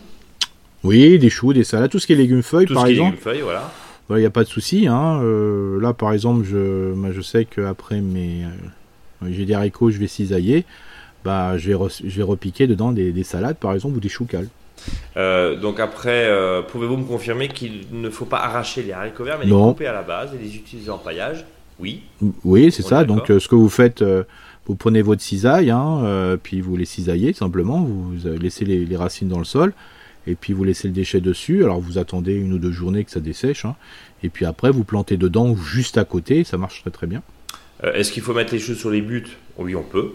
[0.83, 2.91] Oui, des choux, des salades, tout ce qui est légumes feuilles, tout par ce qui
[2.91, 3.11] est exemple.
[3.15, 3.71] légumes feuilles, voilà.
[4.11, 4.87] Il n'y a pas de souci.
[4.87, 5.19] Hein.
[5.23, 10.07] Euh, là, par exemple, je, je sais qu'après mes, euh, j'ai des haricots, je vais
[10.07, 10.63] cisailler.
[11.23, 14.09] Bah, je vais, re- je vais repiquer dedans des, des salades, par exemple, ou des
[14.09, 14.47] choux cales.
[15.17, 19.39] Euh, donc après, euh, pouvez-vous me confirmer qu'il ne faut pas arracher les haricots verts,
[19.39, 19.65] mais Non.
[19.69, 21.43] les couper à la base et les utiliser en paillage?
[21.79, 22.03] Oui.
[22.43, 23.03] Oui, c'est ça.
[23.05, 24.03] Donc, ce que vous faites,
[24.67, 27.81] vous prenez votre cisaille, hein, puis vous les cisaillez simplement.
[27.81, 29.73] Vous laissez les, les racines dans le sol,
[30.27, 31.63] et puis vous laissez le déchet dessus.
[31.63, 33.75] Alors, vous attendez une ou deux journées que ça dessèche, hein,
[34.23, 36.43] et puis après, vous plantez dedans ou juste à côté.
[36.43, 37.21] Ça marche très très bien.
[37.83, 39.25] Euh, Est-ce qu'il faut mettre les choux sur les buts?
[39.57, 40.11] Oui, on peut.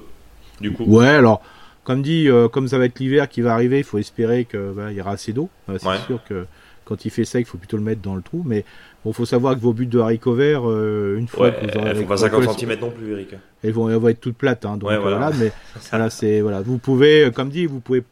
[0.60, 1.42] Du coup, Ouais, alors,
[1.84, 4.60] comme dit, euh, comme ça va être l'hiver qui va arriver, il faut espérer qu'il
[4.94, 5.48] y aura assez d'eau.
[5.68, 5.96] Euh, c'est Ouais.
[6.06, 6.46] sûr que
[6.84, 8.42] quand il fait sec, il faut plutôt le mettre dans le trou.
[8.44, 8.64] Mais
[9.04, 11.90] bon, faut savoir que vos buts de haricots verts, une fois ouais, que vous aurez
[11.90, 13.28] elles font pas récolté- 50 cm non plus, Eric.
[13.62, 14.64] elles vont, elles vont être toutes plates.
[14.66, 15.18] Hein, donc Ouais, voilà.
[15.18, 15.36] voilà.
[15.38, 15.52] mais
[15.90, 16.60] voilà, c'est voilà.
[16.62, 18.02] Vous pouvez, comme dit, vous pouvez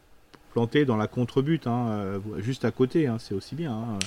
[0.53, 3.07] planter dans la contre-butte, hein, euh, juste à côté.
[3.07, 3.71] Hein, c'est aussi bien.
[3.71, 3.99] hein.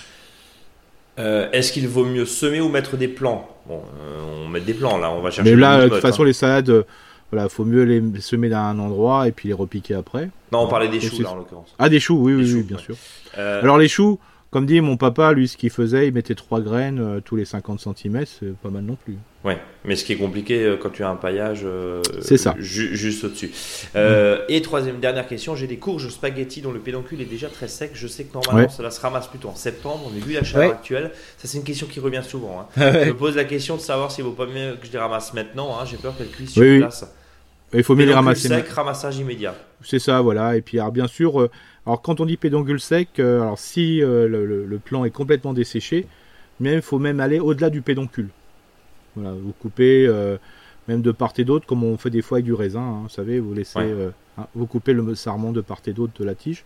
[1.19, 3.49] Euh, Est-ce qu'il vaut mieux semer ou mettre des plants?
[3.67, 5.51] Bon, euh, on met des plants là, on va chercher.
[5.55, 6.85] Mais là, de toute façon, les salades, euh,
[7.31, 10.31] voilà, faut mieux les semer dans un endroit et puis les repiquer après.
[10.53, 11.75] Non, on parlait des choux là en l'occurrence.
[11.79, 12.83] Ah, des choux, oui, Des oui, choux, oui, bien ouais.
[12.83, 12.97] sûr.
[13.37, 14.19] Alors les choux,
[14.53, 17.45] comme dit mon papa, lui, ce qu'il faisait, il mettait trois graines euh, tous les
[17.45, 19.17] 50 cm, c'est pas mal non plus.
[19.45, 22.55] Ouais, mais ce qui est compliqué euh, quand tu as un paillage euh, C'est ça.
[22.59, 23.51] ju- juste au-dessus.
[23.97, 27.67] Euh, Et troisième, dernière question, j'ai des courges spaghetti dont le pédoncule est déjà très
[27.67, 27.91] sec.
[27.95, 28.73] Je sais que normalement Ouais.
[28.77, 30.75] cela se ramasse plutôt en septembre, mais vu la chaleur Ouais.
[30.75, 32.61] actuelle, ça c'est une question qui revient souvent.
[32.61, 32.67] hein.
[32.77, 35.35] Je me pose la question de savoir s'il vaut pas mieux que je les ramasse
[35.35, 35.77] maintenant.
[35.81, 35.85] hein.
[35.87, 36.79] J'ai peur qu'elles cuisent sur Oui, oui.
[36.81, 37.05] place.
[37.75, 38.49] Il faut mieux les ramasser.
[38.49, 39.55] sec, ramassage immédiat.
[39.83, 40.57] C'est ça, voilà.
[40.57, 41.51] Et puis, alors, bien sûr, euh,
[41.87, 45.11] alors quand on dit pédoncule sec, euh, alors si euh, le, le- le plan est
[45.11, 46.07] complètement desséché,
[46.61, 48.29] il faut même aller au-delà du pédoncule.
[49.17, 50.37] Voilà, vous coupez euh,
[50.89, 52.81] même de part et d'autre, comme on fait des fois avec du raisin.
[52.81, 54.11] hein, vous savez, vous laissez, Ouais.
[54.39, 56.65] hein, vous coupez le sarment de part et d'autre de la tige.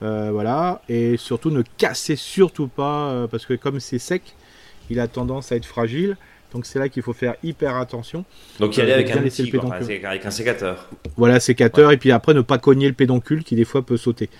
[0.00, 4.36] Voilà, et surtout ne cassez surtout pas, parce que comme c'est sec,
[4.90, 6.16] il a tendance à être fragile.
[6.52, 8.24] Donc c'est là qu'il faut faire hyper attention.
[8.58, 9.76] Donc y aller Euh, avec un le enfin,
[10.08, 10.88] avec un sécateur.
[11.16, 14.30] Voilà, sécateur, et puis après ne pas cogner le pédoncule qui des fois peut sauter.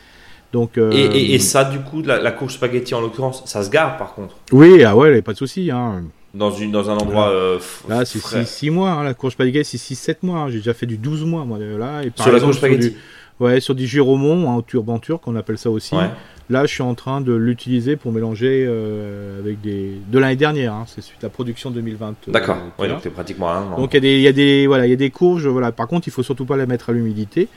[0.53, 3.63] Donc, euh, Et, et- et ça, du coup, la, la courge spaghetti en l'occurrence, ça
[3.63, 4.35] se garde par contre?
[4.53, 5.71] Oui, ah ouais, pas de souci.
[5.71, 6.05] Hein.
[6.33, 8.47] dans, une, dans un endroit euh, Là, c'est frais.
[8.47, 8.91] 6 mois.
[8.93, 10.39] hein, La courge spaghetti, c'est 6-7 mois.
[10.41, 10.51] hein.
[10.51, 12.03] J'ai déjà fait du 12 mois, moi, là.
[12.03, 12.91] Et par Sur la courge spaghetti.
[12.93, 12.97] du,
[13.41, 15.95] ouais, sur du gyromon, hein, en turban turc, on appelle ça aussi.
[15.95, 16.09] Ouais.
[16.51, 19.93] Là, je suis en train de l'utiliser pour mélanger euh, avec des.
[20.11, 20.73] de l'année dernière.
[20.73, 20.85] hein.
[20.87, 22.09] C'est suite à la production 2020.
[22.29, 22.57] euh, D'accord.
[22.79, 22.95] Ouais, là.
[22.95, 23.77] donc t'es pratiquement un an.
[23.77, 25.47] Donc il y a des, il y a des, voilà, il y a des courges.
[25.47, 25.73] Voilà.
[25.73, 27.49] Par contre, il faut surtout pas les mettre à l'humidité.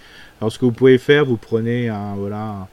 [0.42, 2.68] Alors ce que vous pouvez faire, vous prenez un, voilà,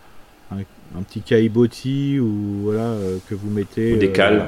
[0.50, 0.56] un,
[0.98, 3.94] un petit caillebotis ou voilà euh, que vous mettez.
[3.94, 4.46] Ou des euh, cales.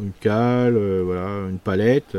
[0.00, 2.16] une cale, euh, voilà, une palette.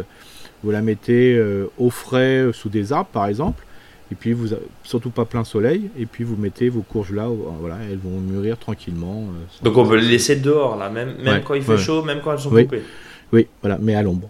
[0.63, 3.65] Vous la mettez euh, au frais euh, sous des arbres, par exemple.
[4.11, 4.49] Et puis vous,
[4.83, 5.89] surtout pas plein soleil.
[5.97, 7.23] Et puis vous mettez vos courges là.
[7.27, 9.23] euh, Voilà, elles vont mûrir tranquillement.
[9.29, 11.77] euh, Donc on peut les laisser dehors là, même, même Ouais, quand il fait ouais.
[11.77, 12.63] chaud, même quand elles sont Oui.
[12.65, 12.83] coupées.
[13.31, 14.27] Oui, voilà, mais à l'ombre.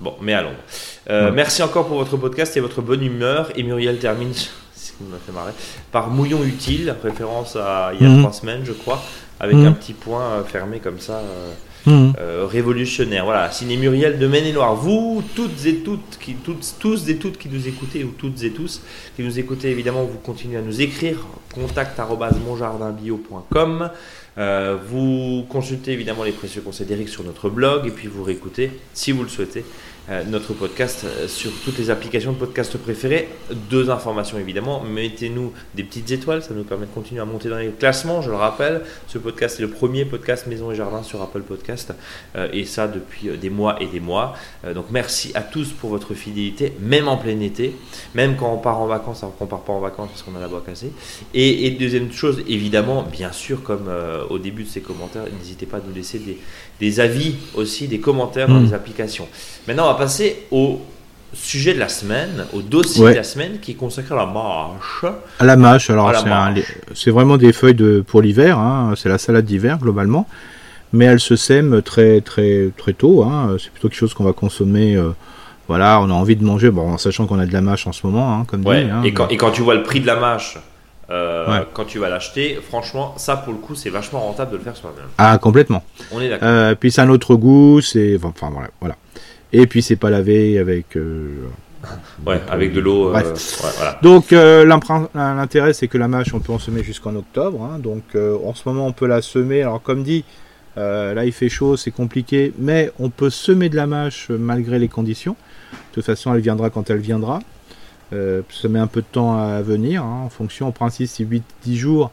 [0.00, 0.54] Bon, mais à l'ombre.
[1.10, 1.32] Euh, Ouais.
[1.36, 3.50] Merci encore pour votre podcast et votre bonne humeur.
[3.56, 5.52] Et Muriel termine, ce qui m'a fait marrer,
[5.90, 8.20] par Mouillon Utile, référence à il y a Mhm.
[8.20, 9.02] trois semaines, je crois,
[9.40, 9.66] avec Mhm.
[9.66, 11.14] un petit point fermé comme ça.
[11.14, 11.52] euh,
[11.86, 13.24] euh, révolutionnaire.
[13.24, 14.74] Voilà, signé Muriel de Maine-et-Loire.
[14.74, 16.18] Vous, toutes et toutes,
[16.78, 18.82] tous et toutes qui nous écoutez, ou toutes et tous
[19.16, 21.18] qui nous écoutez, évidemment, vous continuez à nous écrire.
[21.54, 22.00] Contact.
[24.36, 28.72] Euh, vous consultez évidemment les précieux conseils d'Eric sur notre blog et puis vous réécoutez,
[28.92, 29.64] si vous le souhaitez,
[30.26, 33.28] notre podcast euh, sur toutes les applications de podcast préférées.
[33.70, 37.56] Deux informations évidemment, mettez-nous des petites étoiles, ça nous permet de continuer à monter dans
[37.58, 38.20] les classements.
[38.20, 41.94] Je le rappelle, ce podcast est le premier podcast Maison et Jardin sur Apple Podcast
[42.36, 44.34] euh, et ça depuis euh, des mois et des mois.
[44.64, 47.74] Euh, donc merci à tous pour votre fidélité, même en plein été,
[48.14, 50.40] même quand on part en vacances, alors qu'on part pas en vacances parce qu'on a
[50.40, 50.92] la boîte cassée.
[51.32, 55.66] Et, et deuxième chose, évidemment, bien sûr, comme euh, au début de ces commentaires, n'hésitez
[55.66, 56.38] pas à nous laisser des,
[56.80, 58.64] des avis aussi, des commentaires dans Mm.
[58.66, 59.28] les applications.
[59.66, 60.80] Maintenant, on va passer au
[61.32, 63.10] sujet de la semaine, au dossier Ouais.
[63.12, 65.04] de la semaine qui est consacré à la marche.
[65.40, 67.08] À la mâche, alors c'est mâche.
[67.08, 70.28] vraiment des feuilles de, pour l'hiver, hein, c'est la salade d'hiver globalement,
[70.92, 74.32] mais elle se sème très très très tôt, hein, c'est plutôt quelque chose qu'on va
[74.32, 75.10] consommer, euh,
[75.66, 77.92] voilà, on a envie de manger, bon, en sachant qu'on a de la mâche en
[77.92, 78.84] ce moment, hein, comme Ouais.
[79.02, 79.08] dit.
[79.08, 80.58] et, quand, et quand tu vois le prix de la mâche,
[81.10, 81.66] euh, Ouais.
[81.72, 84.76] quand tu vas l'acheter, franchement, ça pour le coup, c'est vachement rentable de le faire
[84.76, 85.06] soi-même.
[85.18, 85.82] Ah, complètement.
[86.12, 86.46] On est d'accord.
[86.48, 88.94] Euh, puis c'est un autre goût, c'est, enfin voilà, voilà.
[89.56, 90.96] Et puis c'est pas lavé avec.
[90.96, 91.28] euh,
[92.26, 93.08] ouais, avec de l'eau.
[93.08, 93.62] euh, Bref.
[93.64, 93.98] ouais, voilà.
[94.02, 94.64] Donc euh,
[95.14, 97.62] l'intérêt c'est que la mâche on peut en semer jusqu'en octobre.
[97.62, 97.78] hein.
[97.78, 99.62] donc en ce moment on peut la semer.
[99.62, 100.24] Alors comme dit,
[100.76, 104.36] euh, là il fait chaud, c'est compliqué, mais on peut semer de la mâche euh,
[104.38, 105.36] malgré les conditions.
[105.72, 107.38] De toute façon elle viendra quand elle viendra.
[108.12, 110.02] Euh, ça met un peu de temps à venir.
[110.02, 110.22] hein.
[110.24, 112.10] en fonction, en principe c'est 8-10 jours.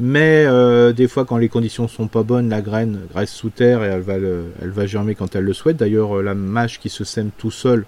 [0.00, 3.84] Mais euh, des fois quand les conditions sont pas bonnes, la graine reste sous terre
[3.84, 5.76] et elle va, germer quand elle le souhaite.
[5.76, 7.84] D'ailleurs euh, la mâche qui se sème tout seul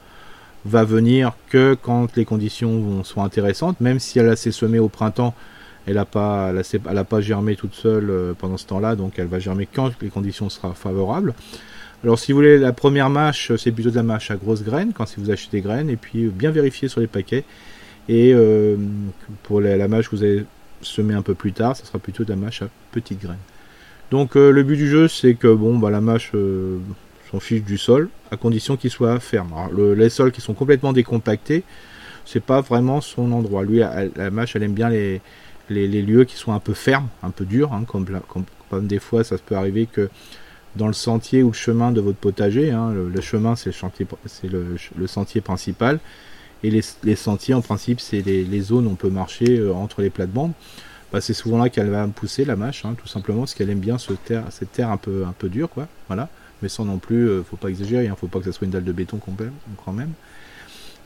[0.64, 4.88] va venir que quand les conditions sont intéressantes, même si elle a s'est semée au
[4.88, 5.34] printemps,
[5.86, 9.40] elle n'a pas, a, pas germé toute seule euh, pendant ce temps-là, donc elle va
[9.40, 11.34] germer quand les conditions seront favorables.
[12.04, 14.92] Alors si vous voulez la première mâche, c'est plutôt de la mâche à grosses graines,
[14.92, 17.44] quand vous achetez des graines, et puis bien vérifier sur les paquets.
[18.08, 18.34] Et
[19.42, 20.44] pour la, la mâche que vous allez
[20.82, 23.36] semer un peu plus tard, ça sera plutôt de la mâche à petites graines.
[24.10, 26.78] Donc euh, le but du jeu, c'est que bon, bah, la mâche euh,
[27.30, 29.52] s'en fiche du sol, à condition qu'il soit ferme.
[29.74, 31.64] Le- les sols qui sont complètement décompactés,
[32.24, 33.64] c'est pas vraiment son endroit.
[33.64, 35.20] Lui, la, mâche, elle aime bien les,
[35.70, 38.06] les, lieux qui sont un peu fermes, un peu durs, hein, comme,
[38.86, 40.08] des fois ça peut arriver que
[40.74, 43.72] dans le sentier ou le chemin de votre potager, hein, le, chemin c'est
[44.50, 46.00] le sentier principal,
[46.62, 50.10] et les, sentiers en principe c'est les, zones où on peut marcher euh, entre les
[50.10, 50.52] plates-bandes.
[51.12, 53.78] Bah, c'est souvent là qu'elle va pousser la mâche, hein, tout simplement parce qu'elle aime
[53.78, 55.86] bien cette terre un peu, un peu dure, quoi.
[56.08, 56.28] Voilà.
[56.62, 58.72] Mais sans non plus, euh, faut pas exagérer, hein, faut pas que ça soit une
[58.72, 60.10] dalle de béton quand même.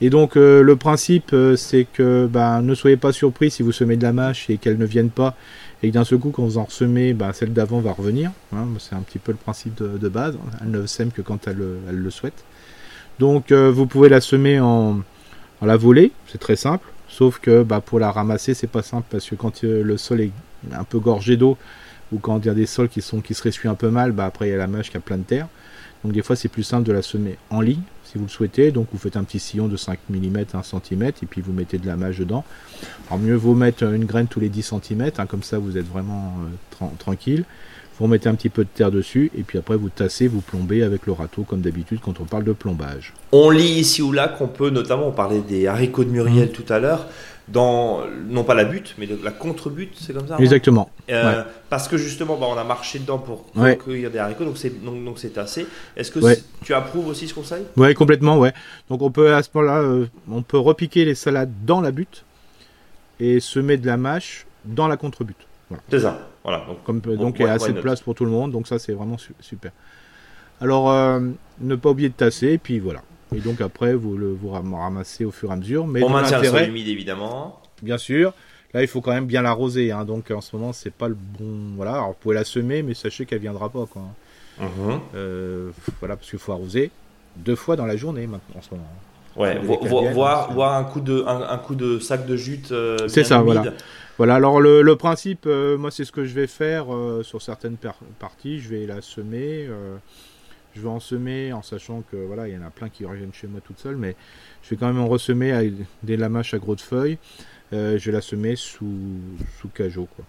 [0.00, 4.02] Et donc le principe, c'est que ben, ne soyez pas surpris si vous semez de
[4.02, 5.36] la mâche et qu'elle ne vienne pas,
[5.82, 8.30] et que d'un seul coup, quand vous en ressemez, ben, celle d'avant va revenir.
[8.54, 8.66] Hein.
[8.78, 10.38] c'est un petit peu le principe de, base.
[10.62, 11.58] Elle ne sème que quand elle,
[11.90, 12.44] le souhaite.
[13.18, 15.02] Donc vous pouvez la semer en,
[15.60, 16.86] en la volée, c'est très simple.
[17.08, 20.32] Sauf que bah, pour la ramasser, c'est pas simple parce que quand le sol est
[20.72, 21.58] un peu gorgé d'eau
[22.12, 24.12] ou quand il y a des sols qui, sont, qui se ressuient un peu mal,
[24.12, 25.48] bah, après il y a la mâche qui a plein de terre.
[26.04, 28.70] Donc des fois c'est plus simple de la semer en ligne si vous le souhaitez.
[28.70, 31.78] Donc vous faites un petit sillon de 5 mm, 1 cm et puis vous mettez
[31.78, 32.44] de la mâche dedans.
[33.08, 35.86] Alors mieux vaut mettre une graine tous les 10 cm, hein, comme ça vous êtes
[35.86, 36.34] vraiment
[36.80, 37.44] euh, tranquille.
[38.00, 40.82] Vous mettez un petit peu de terre dessus et puis après vous tassez, vous plombez
[40.82, 43.12] avec le râteau comme d'habitude quand on parle de plombage.
[43.30, 46.52] On lit ici ou là qu'on peut notamment, on parlait des haricots de Muriel mmh.
[46.52, 47.06] tout à l'heure,
[47.48, 50.90] dans non pas la butte, mais la contre-butte, c'est comme ça Exactement.
[51.10, 54.82] Euh, parce que justement, bah, on a marché dedans pour recueillir des haricots, donc c'est
[54.82, 55.66] donc, donc c'est assez.
[55.94, 56.20] Est-ce que
[56.64, 57.64] tu approuves aussi ce conseil?
[57.76, 58.54] Oui, complètement, ouais.
[58.88, 62.24] Donc on peut à ce moment-là, euh, on peut repiquer les salades dans la butte
[63.18, 65.36] et semer de la mâche dans la contre-butte.
[65.90, 66.29] C'est ça.
[66.42, 66.64] Voilà.
[66.66, 68.78] Donc, Comme, donc il y a assez de place pour tout le monde, donc ça
[68.78, 69.72] c'est vraiment super.
[70.60, 71.20] Alors, euh,
[71.60, 73.02] ne pas oublier de tasser, et puis voilà.
[73.34, 75.86] Et donc après, vous le vous ramassez au fur et à mesure.
[75.86, 77.60] Mais On maintient le sol humide évidemment.
[77.82, 78.34] Bien sûr.
[78.72, 79.92] Là, il faut quand même bien l'arroser.
[79.92, 80.04] Hein.
[80.04, 81.74] Donc en ce moment, c'est pas le bon.
[81.76, 81.92] Voilà.
[81.92, 83.86] Alors vous pouvez la semer, mais sachez qu'elle viendra pas.
[83.86, 84.02] Quoi.
[84.60, 85.00] Mhm.
[85.14, 85.70] Euh,
[86.00, 86.90] voilà, parce qu'il faut arroser
[87.36, 88.88] deux fois dans la journée maintenant en ce moment.
[89.36, 92.72] Ouais, voir, voir un coup de un, coup de sac de jute.
[92.72, 93.64] Euh, c'est ça, voilà.
[94.18, 97.76] Voilà, alors le, principe, euh, moi c'est ce que je vais faire euh, sur certaines
[98.18, 99.66] parties, je vais la semer,
[100.74, 103.32] je vais en semer en sachant que voilà, il y en a plein qui reviennent
[103.32, 104.16] chez moi toutes seules, mais
[104.62, 105.72] je vais quand même en ressemer avec
[106.02, 107.18] des lamaches à gros de feuilles,
[107.72, 108.98] je vais la semer sous,
[109.58, 110.24] sous cajot quoi.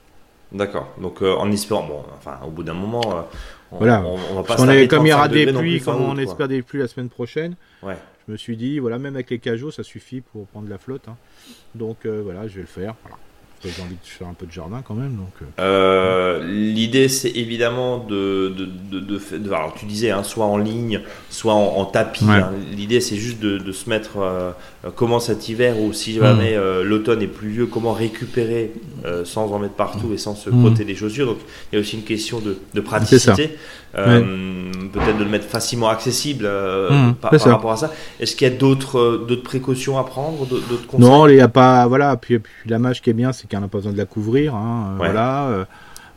[0.54, 3.02] D'accord, donc en espérant, bon, enfin au bout d'un moment,
[3.72, 4.04] on, voilà.
[4.06, 4.56] on, va pas
[4.88, 7.98] comme il y aura des pluies, comme on espère des pluies la semaine prochaine, ouais.
[8.32, 11.10] Je me suis dit, voilà, même avec les cajots, ça suffit pour prendre la flotte,
[11.10, 11.18] hein.
[11.76, 13.18] donc voilà, je vais le faire, voilà
[13.70, 15.16] j'ai envie de faire un peu de jardin quand même.
[15.16, 15.46] Donc, euh.
[15.60, 21.54] Euh, L'idée, c'est évidemment de, de, de, Alors, tu disais, hein, soit en ligne, soit
[21.54, 22.26] en, tapis.
[22.28, 22.52] Hein.
[22.72, 24.18] L'idée, c'est juste de, se mettre.
[24.18, 24.52] Euh,
[24.96, 26.82] comment cet hiver, ou si jamais hmm.
[26.82, 28.72] l'automne est pluvieux, comment récupérer
[29.26, 30.74] sans en mettre partout et sans se hmm.
[30.88, 31.28] les chaussures.
[31.28, 31.38] Donc,
[31.72, 33.52] il y a aussi une question de, praticité.
[33.94, 37.92] Peut-être de le mettre facilement accessible hmm, par, rapport à ça.
[38.20, 41.08] Est-ce qu'il y a d'autres précautions à prendre d'autres conseils?
[41.08, 41.88] Non, il n'y a pas.
[41.88, 44.06] Voilà, puis, puis la mâche qui est bien, c'est qu'il n'a pas besoin de la
[44.06, 44.56] couvrir.
[44.56, 45.48] Hein, euh, voilà.
[45.48, 45.66] Euh,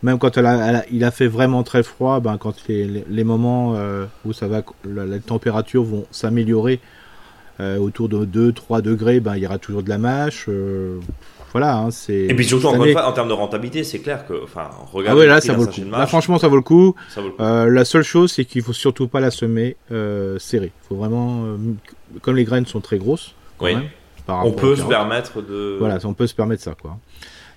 [0.02, 3.74] même quand elle a, il a fait vraiment très froid, ben, quand les, les moments
[3.74, 6.80] euh, où ça va, la, les températures vont s'améliorer
[7.60, 10.48] autour de 2-3 degrés, ben, il y aura toujours de la mâche.
[11.54, 12.26] Voilà, hein, c'est.
[12.28, 15.18] Et puis surtout, encore une fois, en termes de rentabilité, c'est clair que, enfin, regarde.
[15.22, 15.90] Ah là, ça vaut le coup.
[15.90, 16.94] Là, franchement, ça vaut le coup.
[17.38, 19.76] la seule chose, c'est qu'il faut surtout pas la semer
[20.38, 20.72] serrée.
[20.82, 21.56] Il faut vraiment,
[22.20, 23.34] comme les graines sont très grosses.
[23.60, 23.76] oui.
[24.28, 25.76] on peut se permettre de.
[25.78, 26.98] Voilà, on peut se permettre ça, quoi.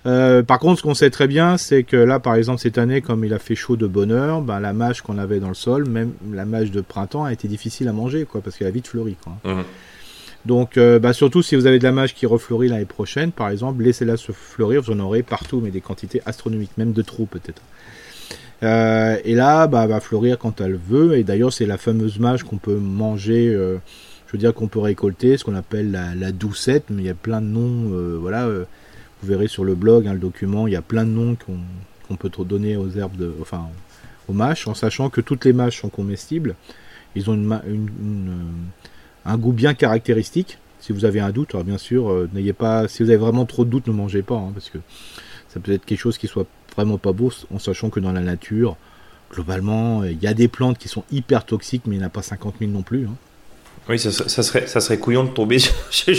[0.06, 3.00] Euh, par contre, ce qu'on sait très bien, c'est que là, par exemple, cette année,
[3.00, 5.54] comme il a fait chaud de bonne heure, ben, la mâche qu'on avait dans le
[5.54, 8.70] sol, même la mâche de printemps, a été difficile à manger, quoi, parce qu'elle a
[8.70, 9.16] vite fleuri.
[9.22, 9.34] Quoi.
[9.44, 9.64] Mhm.
[10.48, 13.50] Donc, euh, bah, surtout si vous avez de la mâche qui refleurit l'année prochaine, par
[13.50, 17.26] exemple, laissez-la se fleurir, vous en aurez partout, mais des quantités astronomiques, même de trop
[17.26, 17.60] peut-être.
[18.62, 22.44] Euh, et là, bah, va fleurir quand elle veut, et d'ailleurs, c'est la fameuse mâche
[22.44, 27.02] qu'on peut manger, je veux dire qu'on peut récolter, ce qu'on appelle la, doucette, mais
[27.02, 28.48] il y a plein de noms, voilà
[29.20, 31.36] vous verrez sur le blog, hein, le document, il y a plein de noms
[32.06, 33.68] qu'on peut donner aux herbes, de, enfin
[34.28, 36.54] aux mâches, en sachant que toutes les mâches sont comestibles.
[37.16, 38.32] Ils ont une, euh,
[39.28, 40.58] un goût bien caractéristique.
[40.80, 42.88] Si vous avez un doute, alors bien sûr, euh, n'ayez pas.
[42.88, 44.78] Si vous avez vraiment trop de doutes, ne mangez pas, hein, parce que
[45.48, 48.20] ça peut être quelque chose qui soit vraiment pas beau, en sachant que dans la
[48.20, 48.76] nature,
[49.32, 52.10] globalement, il y a des plantes qui sont hyper toxiques, mais il n'y en a
[52.10, 53.06] pas 50 000 non plus.
[53.06, 53.16] Hein.
[53.88, 55.58] Oui, ça, serait, ça serait couillon de tomber
[55.90, 56.14] sur,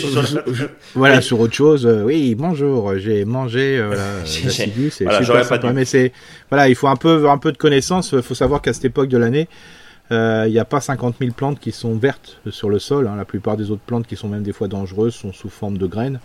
[0.96, 1.86] voilà, sur autre chose.
[1.86, 6.12] Euh, oui, bonjour, j'ai mangé euh, la, c'est voilà, mais c'est
[6.50, 8.14] voilà, il faut un peu un peu de connaissance.
[8.14, 9.79] Il faut savoir qu'à cette époque de l'année, euh,
[10.12, 13.08] il n'y a pas 50 000 plantes qui sont vertes sur le sol.
[13.08, 13.16] Hein.
[13.16, 15.86] La plupart des autres plantes qui sont même des fois dangereuses sont sous forme de
[15.86, 16.20] graines.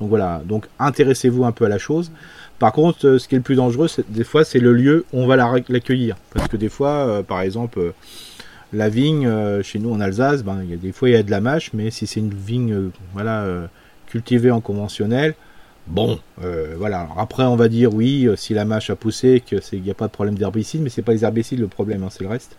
[0.00, 2.10] Donc voilà, donc intéressez-vous un peu à la chose.
[2.58, 5.26] Par contre, ce qui est le plus dangereux, des fois, c'est le lieu où on
[5.26, 6.16] va l'accueillir.
[6.32, 7.92] Parce que des fois, par exemple
[8.72, 11.40] la vigne, euh, chez nous en Alsace, ben, des fois il y a de la
[11.40, 13.66] mâche, mais si c'est une vigne euh, euh,
[14.06, 15.34] cultivée en conventionnel,
[15.86, 16.18] bon,
[16.76, 17.08] voilà.
[17.16, 20.12] après, on va dire oui, si la mâche a poussé, qu'il n'y a pas de
[20.12, 22.56] problème d'herbicide, mais c'est pas les herbicides le problème, hein, c'est le reste.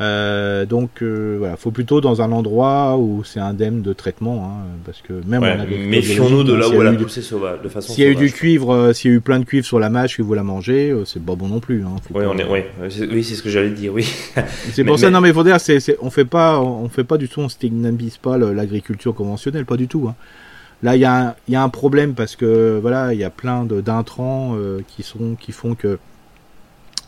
[0.00, 4.64] Euh, donc euh, voilà, faut plutôt dans un endroit où c'est indemne de traitement, hein,
[4.84, 8.02] parce que même Ouais, Méfions-nous de là où elle a poussé sauvage, de façon S'il
[8.02, 9.90] y a eu du cuivre, euh, s'il y a eu plein de cuivre sur la
[9.90, 11.84] mâche et vous la mangez, euh, c'est pas bon non plus.
[11.84, 14.02] Hein, Oui, on est, c'est- oui, c'est ce que j'allais dire, oui.
[14.72, 16.88] C'est Mais- pour ça, mais- non mais faut dire, c'est, c'est- on fait pas, on
[16.88, 20.06] fait pas du tout, on stigmatise pas l'agriculture conventionnelle, pas du tout.
[20.08, 20.16] hein.
[20.82, 23.24] Là, il y, a un- il y a un problème parce que voilà, il y
[23.24, 25.98] a plein de, d'intrants euh, qui sont, qui font que,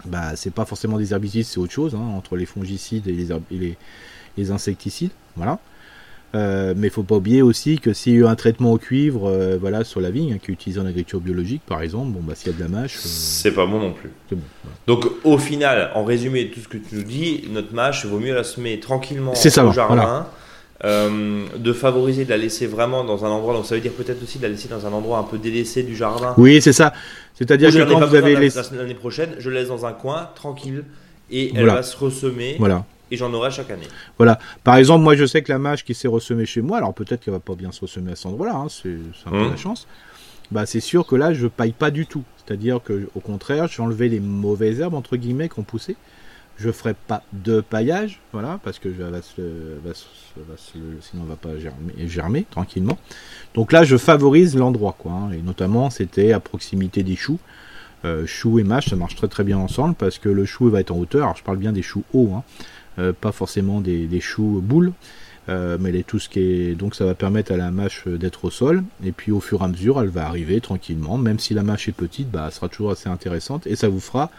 [0.07, 3.31] bah, c'est pas forcément des herbicides, c'est autre chose, hein, entre les fongicides et les,
[3.31, 3.77] herb- et les,
[4.39, 5.59] les insecticides, voilà.
[6.35, 9.27] Euh, mais faut pas oublier aussi que s'il y a eu un traitement au cuivre,
[9.31, 12.21] euh, voilà, sur la vigne, hein, qui est utilisé en agriculture biologique, par exemple, bon
[12.21, 14.11] bah s'il y a de la mâche, euh, C'est pas bon non plus.
[14.29, 14.43] c'est bon.
[14.65, 14.77] voilà.
[14.87, 18.35] Donc, au final, en résumé, tout ce que tu nous dis, notre mâche, vaut mieux
[18.35, 19.95] la semer tranquillement C'est ça, au jardin.
[19.95, 20.31] voilà.
[20.85, 24.23] Euh, de favoriser de la laisser vraiment dans un endroit, donc ça veut dire peut-être
[24.23, 26.35] aussi de la laisser dans un endroit un peu délaissé du jardin.
[26.37, 26.93] Oui, c'est ça.
[27.35, 29.93] C'est-à-dire que quand vous avez la- laissé, la- l'année prochaine, je la laisse dans un
[29.93, 30.85] coin, tranquille,
[31.31, 32.85] et elle va se ressemer, voilà.
[33.11, 33.89] et j'en aurai chaque année.
[34.19, 34.39] Voilà.
[34.65, 37.21] Par exemple, moi, je sais que la mâche qui s'est ressemée chez moi, alors peut-être
[37.25, 38.97] qu'elle va pas bien se ressemer à cet endroit-là, hein, c'est
[39.27, 39.51] un peu Mhm.
[39.51, 39.87] la chance.
[40.53, 42.23] Bah, c'est sûr que là, je paille pas du tout.
[42.45, 45.97] C'est-à-dire que, au contraire, j'ai enlevé les mauvaises herbes entre guillemets qui ont poussé.
[46.59, 49.43] Je ferai pas de paillage, voilà, parce que va se,
[49.85, 51.51] va se- va se- sinon elle va pas
[52.07, 52.99] germer, tranquillement.
[53.55, 55.13] Donc là, je favorise l'endroit, quoi.
[55.13, 57.39] hein, et notamment, c'était à proximité des choux.
[58.05, 60.81] Euh, choux et mâche, ça marche très très bien ensemble parce que le chou va
[60.81, 61.25] être en hauteur.
[61.25, 62.43] Alors, je parle bien des choux hauts, hein,
[62.99, 64.93] euh, pas forcément des, choux boules.
[65.49, 68.47] Euh, mais les, tout ce qui est donc ça va permettre à la mâche d'être
[68.47, 71.55] au sol et puis au fur et à mesure elle va arriver tranquillement même si
[71.55, 74.33] la mâche est petite bah elle sera toujours assez intéressante et ça vous fera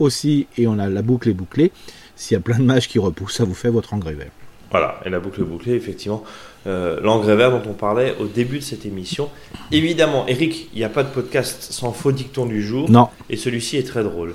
[0.00, 1.72] aussi et on a la boucle est bouclée
[2.16, 4.30] s'il y a plein de mâches qui repoussent ça vous fait votre engrais vert
[4.70, 6.22] Voilà, et la boucle est bouclée, effectivement.
[6.66, 9.30] Euh, L'engrais vert dont on parlait au début de cette émission.
[9.72, 13.36] Évidemment, Eric, il n'y a pas de podcast sans faux dicton du jour, non et
[13.36, 14.34] celui-ci est très drôle.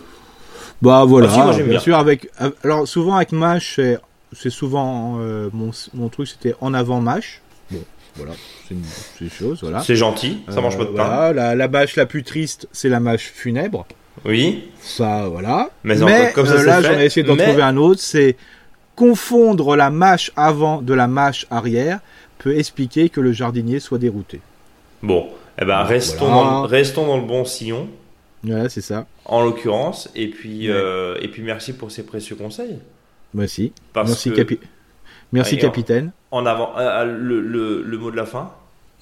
[0.81, 1.79] bah voilà Ah, si, moi, j'aime bien, bien.
[1.79, 3.79] sûr avec euh, alors souvent avec mâche
[4.33, 7.83] c'est souvent euh, mon, mon truc c'était en avant mâche bon
[8.15, 8.33] voilà
[8.67, 8.81] c'est une,
[9.21, 10.93] une chose voilà C'est gentil, ça mange Euh, pas de pain.
[11.05, 13.85] voilà, la, la mâche la plus triste c'est la mâche funèbre
[14.23, 15.69] Oui, Ça, voilà.
[15.83, 17.99] Mais Mais, en- comme ça, euh, là, j'en ai essayé d'en Mais- trouver un autre.
[18.01, 18.37] C'est
[18.95, 21.99] confondre la mâche avant de la mâche arrière
[22.37, 24.41] peut expliquer que le jardinier soit dérouté.
[25.03, 25.27] bon,
[25.57, 25.83] eh ben, Voilà.
[25.83, 27.87] restons, dans, le- restons dans le bon sillon,
[28.43, 29.05] Voilà, c'est ça.
[29.25, 30.73] en l'occurrence, et puis, Ouais.
[30.75, 32.79] euh, et puis merci pour ces précieux conseils.
[33.33, 33.73] Merci.
[33.93, 34.59] Parce Merci, que, capi-
[35.31, 36.11] merci Allez, capitaine.
[36.31, 38.51] en avant, euh, le, le- le mot de la fin,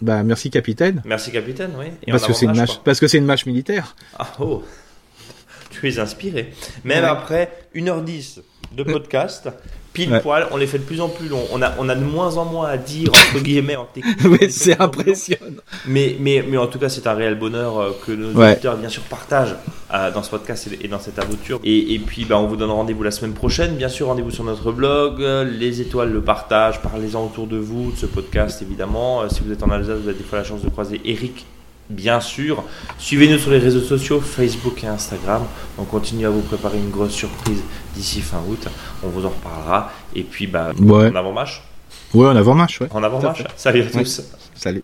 [0.02, 1.02] Bah, merci capitaine.
[1.06, 1.86] merci capitaine, oui.
[2.06, 3.96] Et Parce que c'est une parce que c'est une mâche militaire.
[4.20, 4.64] Ah oh
[5.80, 6.54] Tu es inspiré.
[6.84, 7.10] Même Ouais.
[7.10, 8.42] après 1h10
[8.76, 9.50] de podcast,
[9.94, 10.20] pile Ouais.
[10.22, 11.46] poil, on les fait de plus en plus longs.
[11.52, 14.18] On a, on a de moins en moins à dire, entre guillemets, en technique.
[14.26, 15.62] Oui, c'est impressionnant.
[15.88, 18.54] Mais, mais, mais en tout cas, c'est un réel bonheur euh, que nos Ouais.
[18.54, 19.56] auditeurs, bien sûr, partagent
[19.94, 21.60] euh, dans ce podcast et, dans cette aventure.
[21.64, 23.76] Et, et puis, bah, on vous donne rendez-vous la semaine prochaine.
[23.76, 25.22] Bien sûr, rendez-vous sur notre blog.
[25.22, 26.82] euh, Les étoiles le partagent.
[26.82, 29.30] Parlez-en autour de vous, de ce podcast, évidemment.
[29.30, 31.46] Si vous êtes en Alsace, vous avez des fois la chance de croiser Eric,
[31.90, 32.64] bien sûr.
[32.98, 35.44] Suivez-nous sur les réseaux sociaux, Facebook et Instagram.
[35.78, 37.62] On continue à vous préparer une grosse surprise
[37.96, 38.68] d'ici fin août.
[39.04, 39.92] On vous en reparlera.
[40.16, 41.10] Et puis, bah, Ouais.
[41.12, 41.62] en avant-match.
[42.14, 42.88] Ouais, en avant mâche, ouais.
[42.92, 43.44] En avant-match.
[43.56, 44.04] Salut à Ouais.
[44.04, 44.22] tous.
[44.56, 44.82] Salut.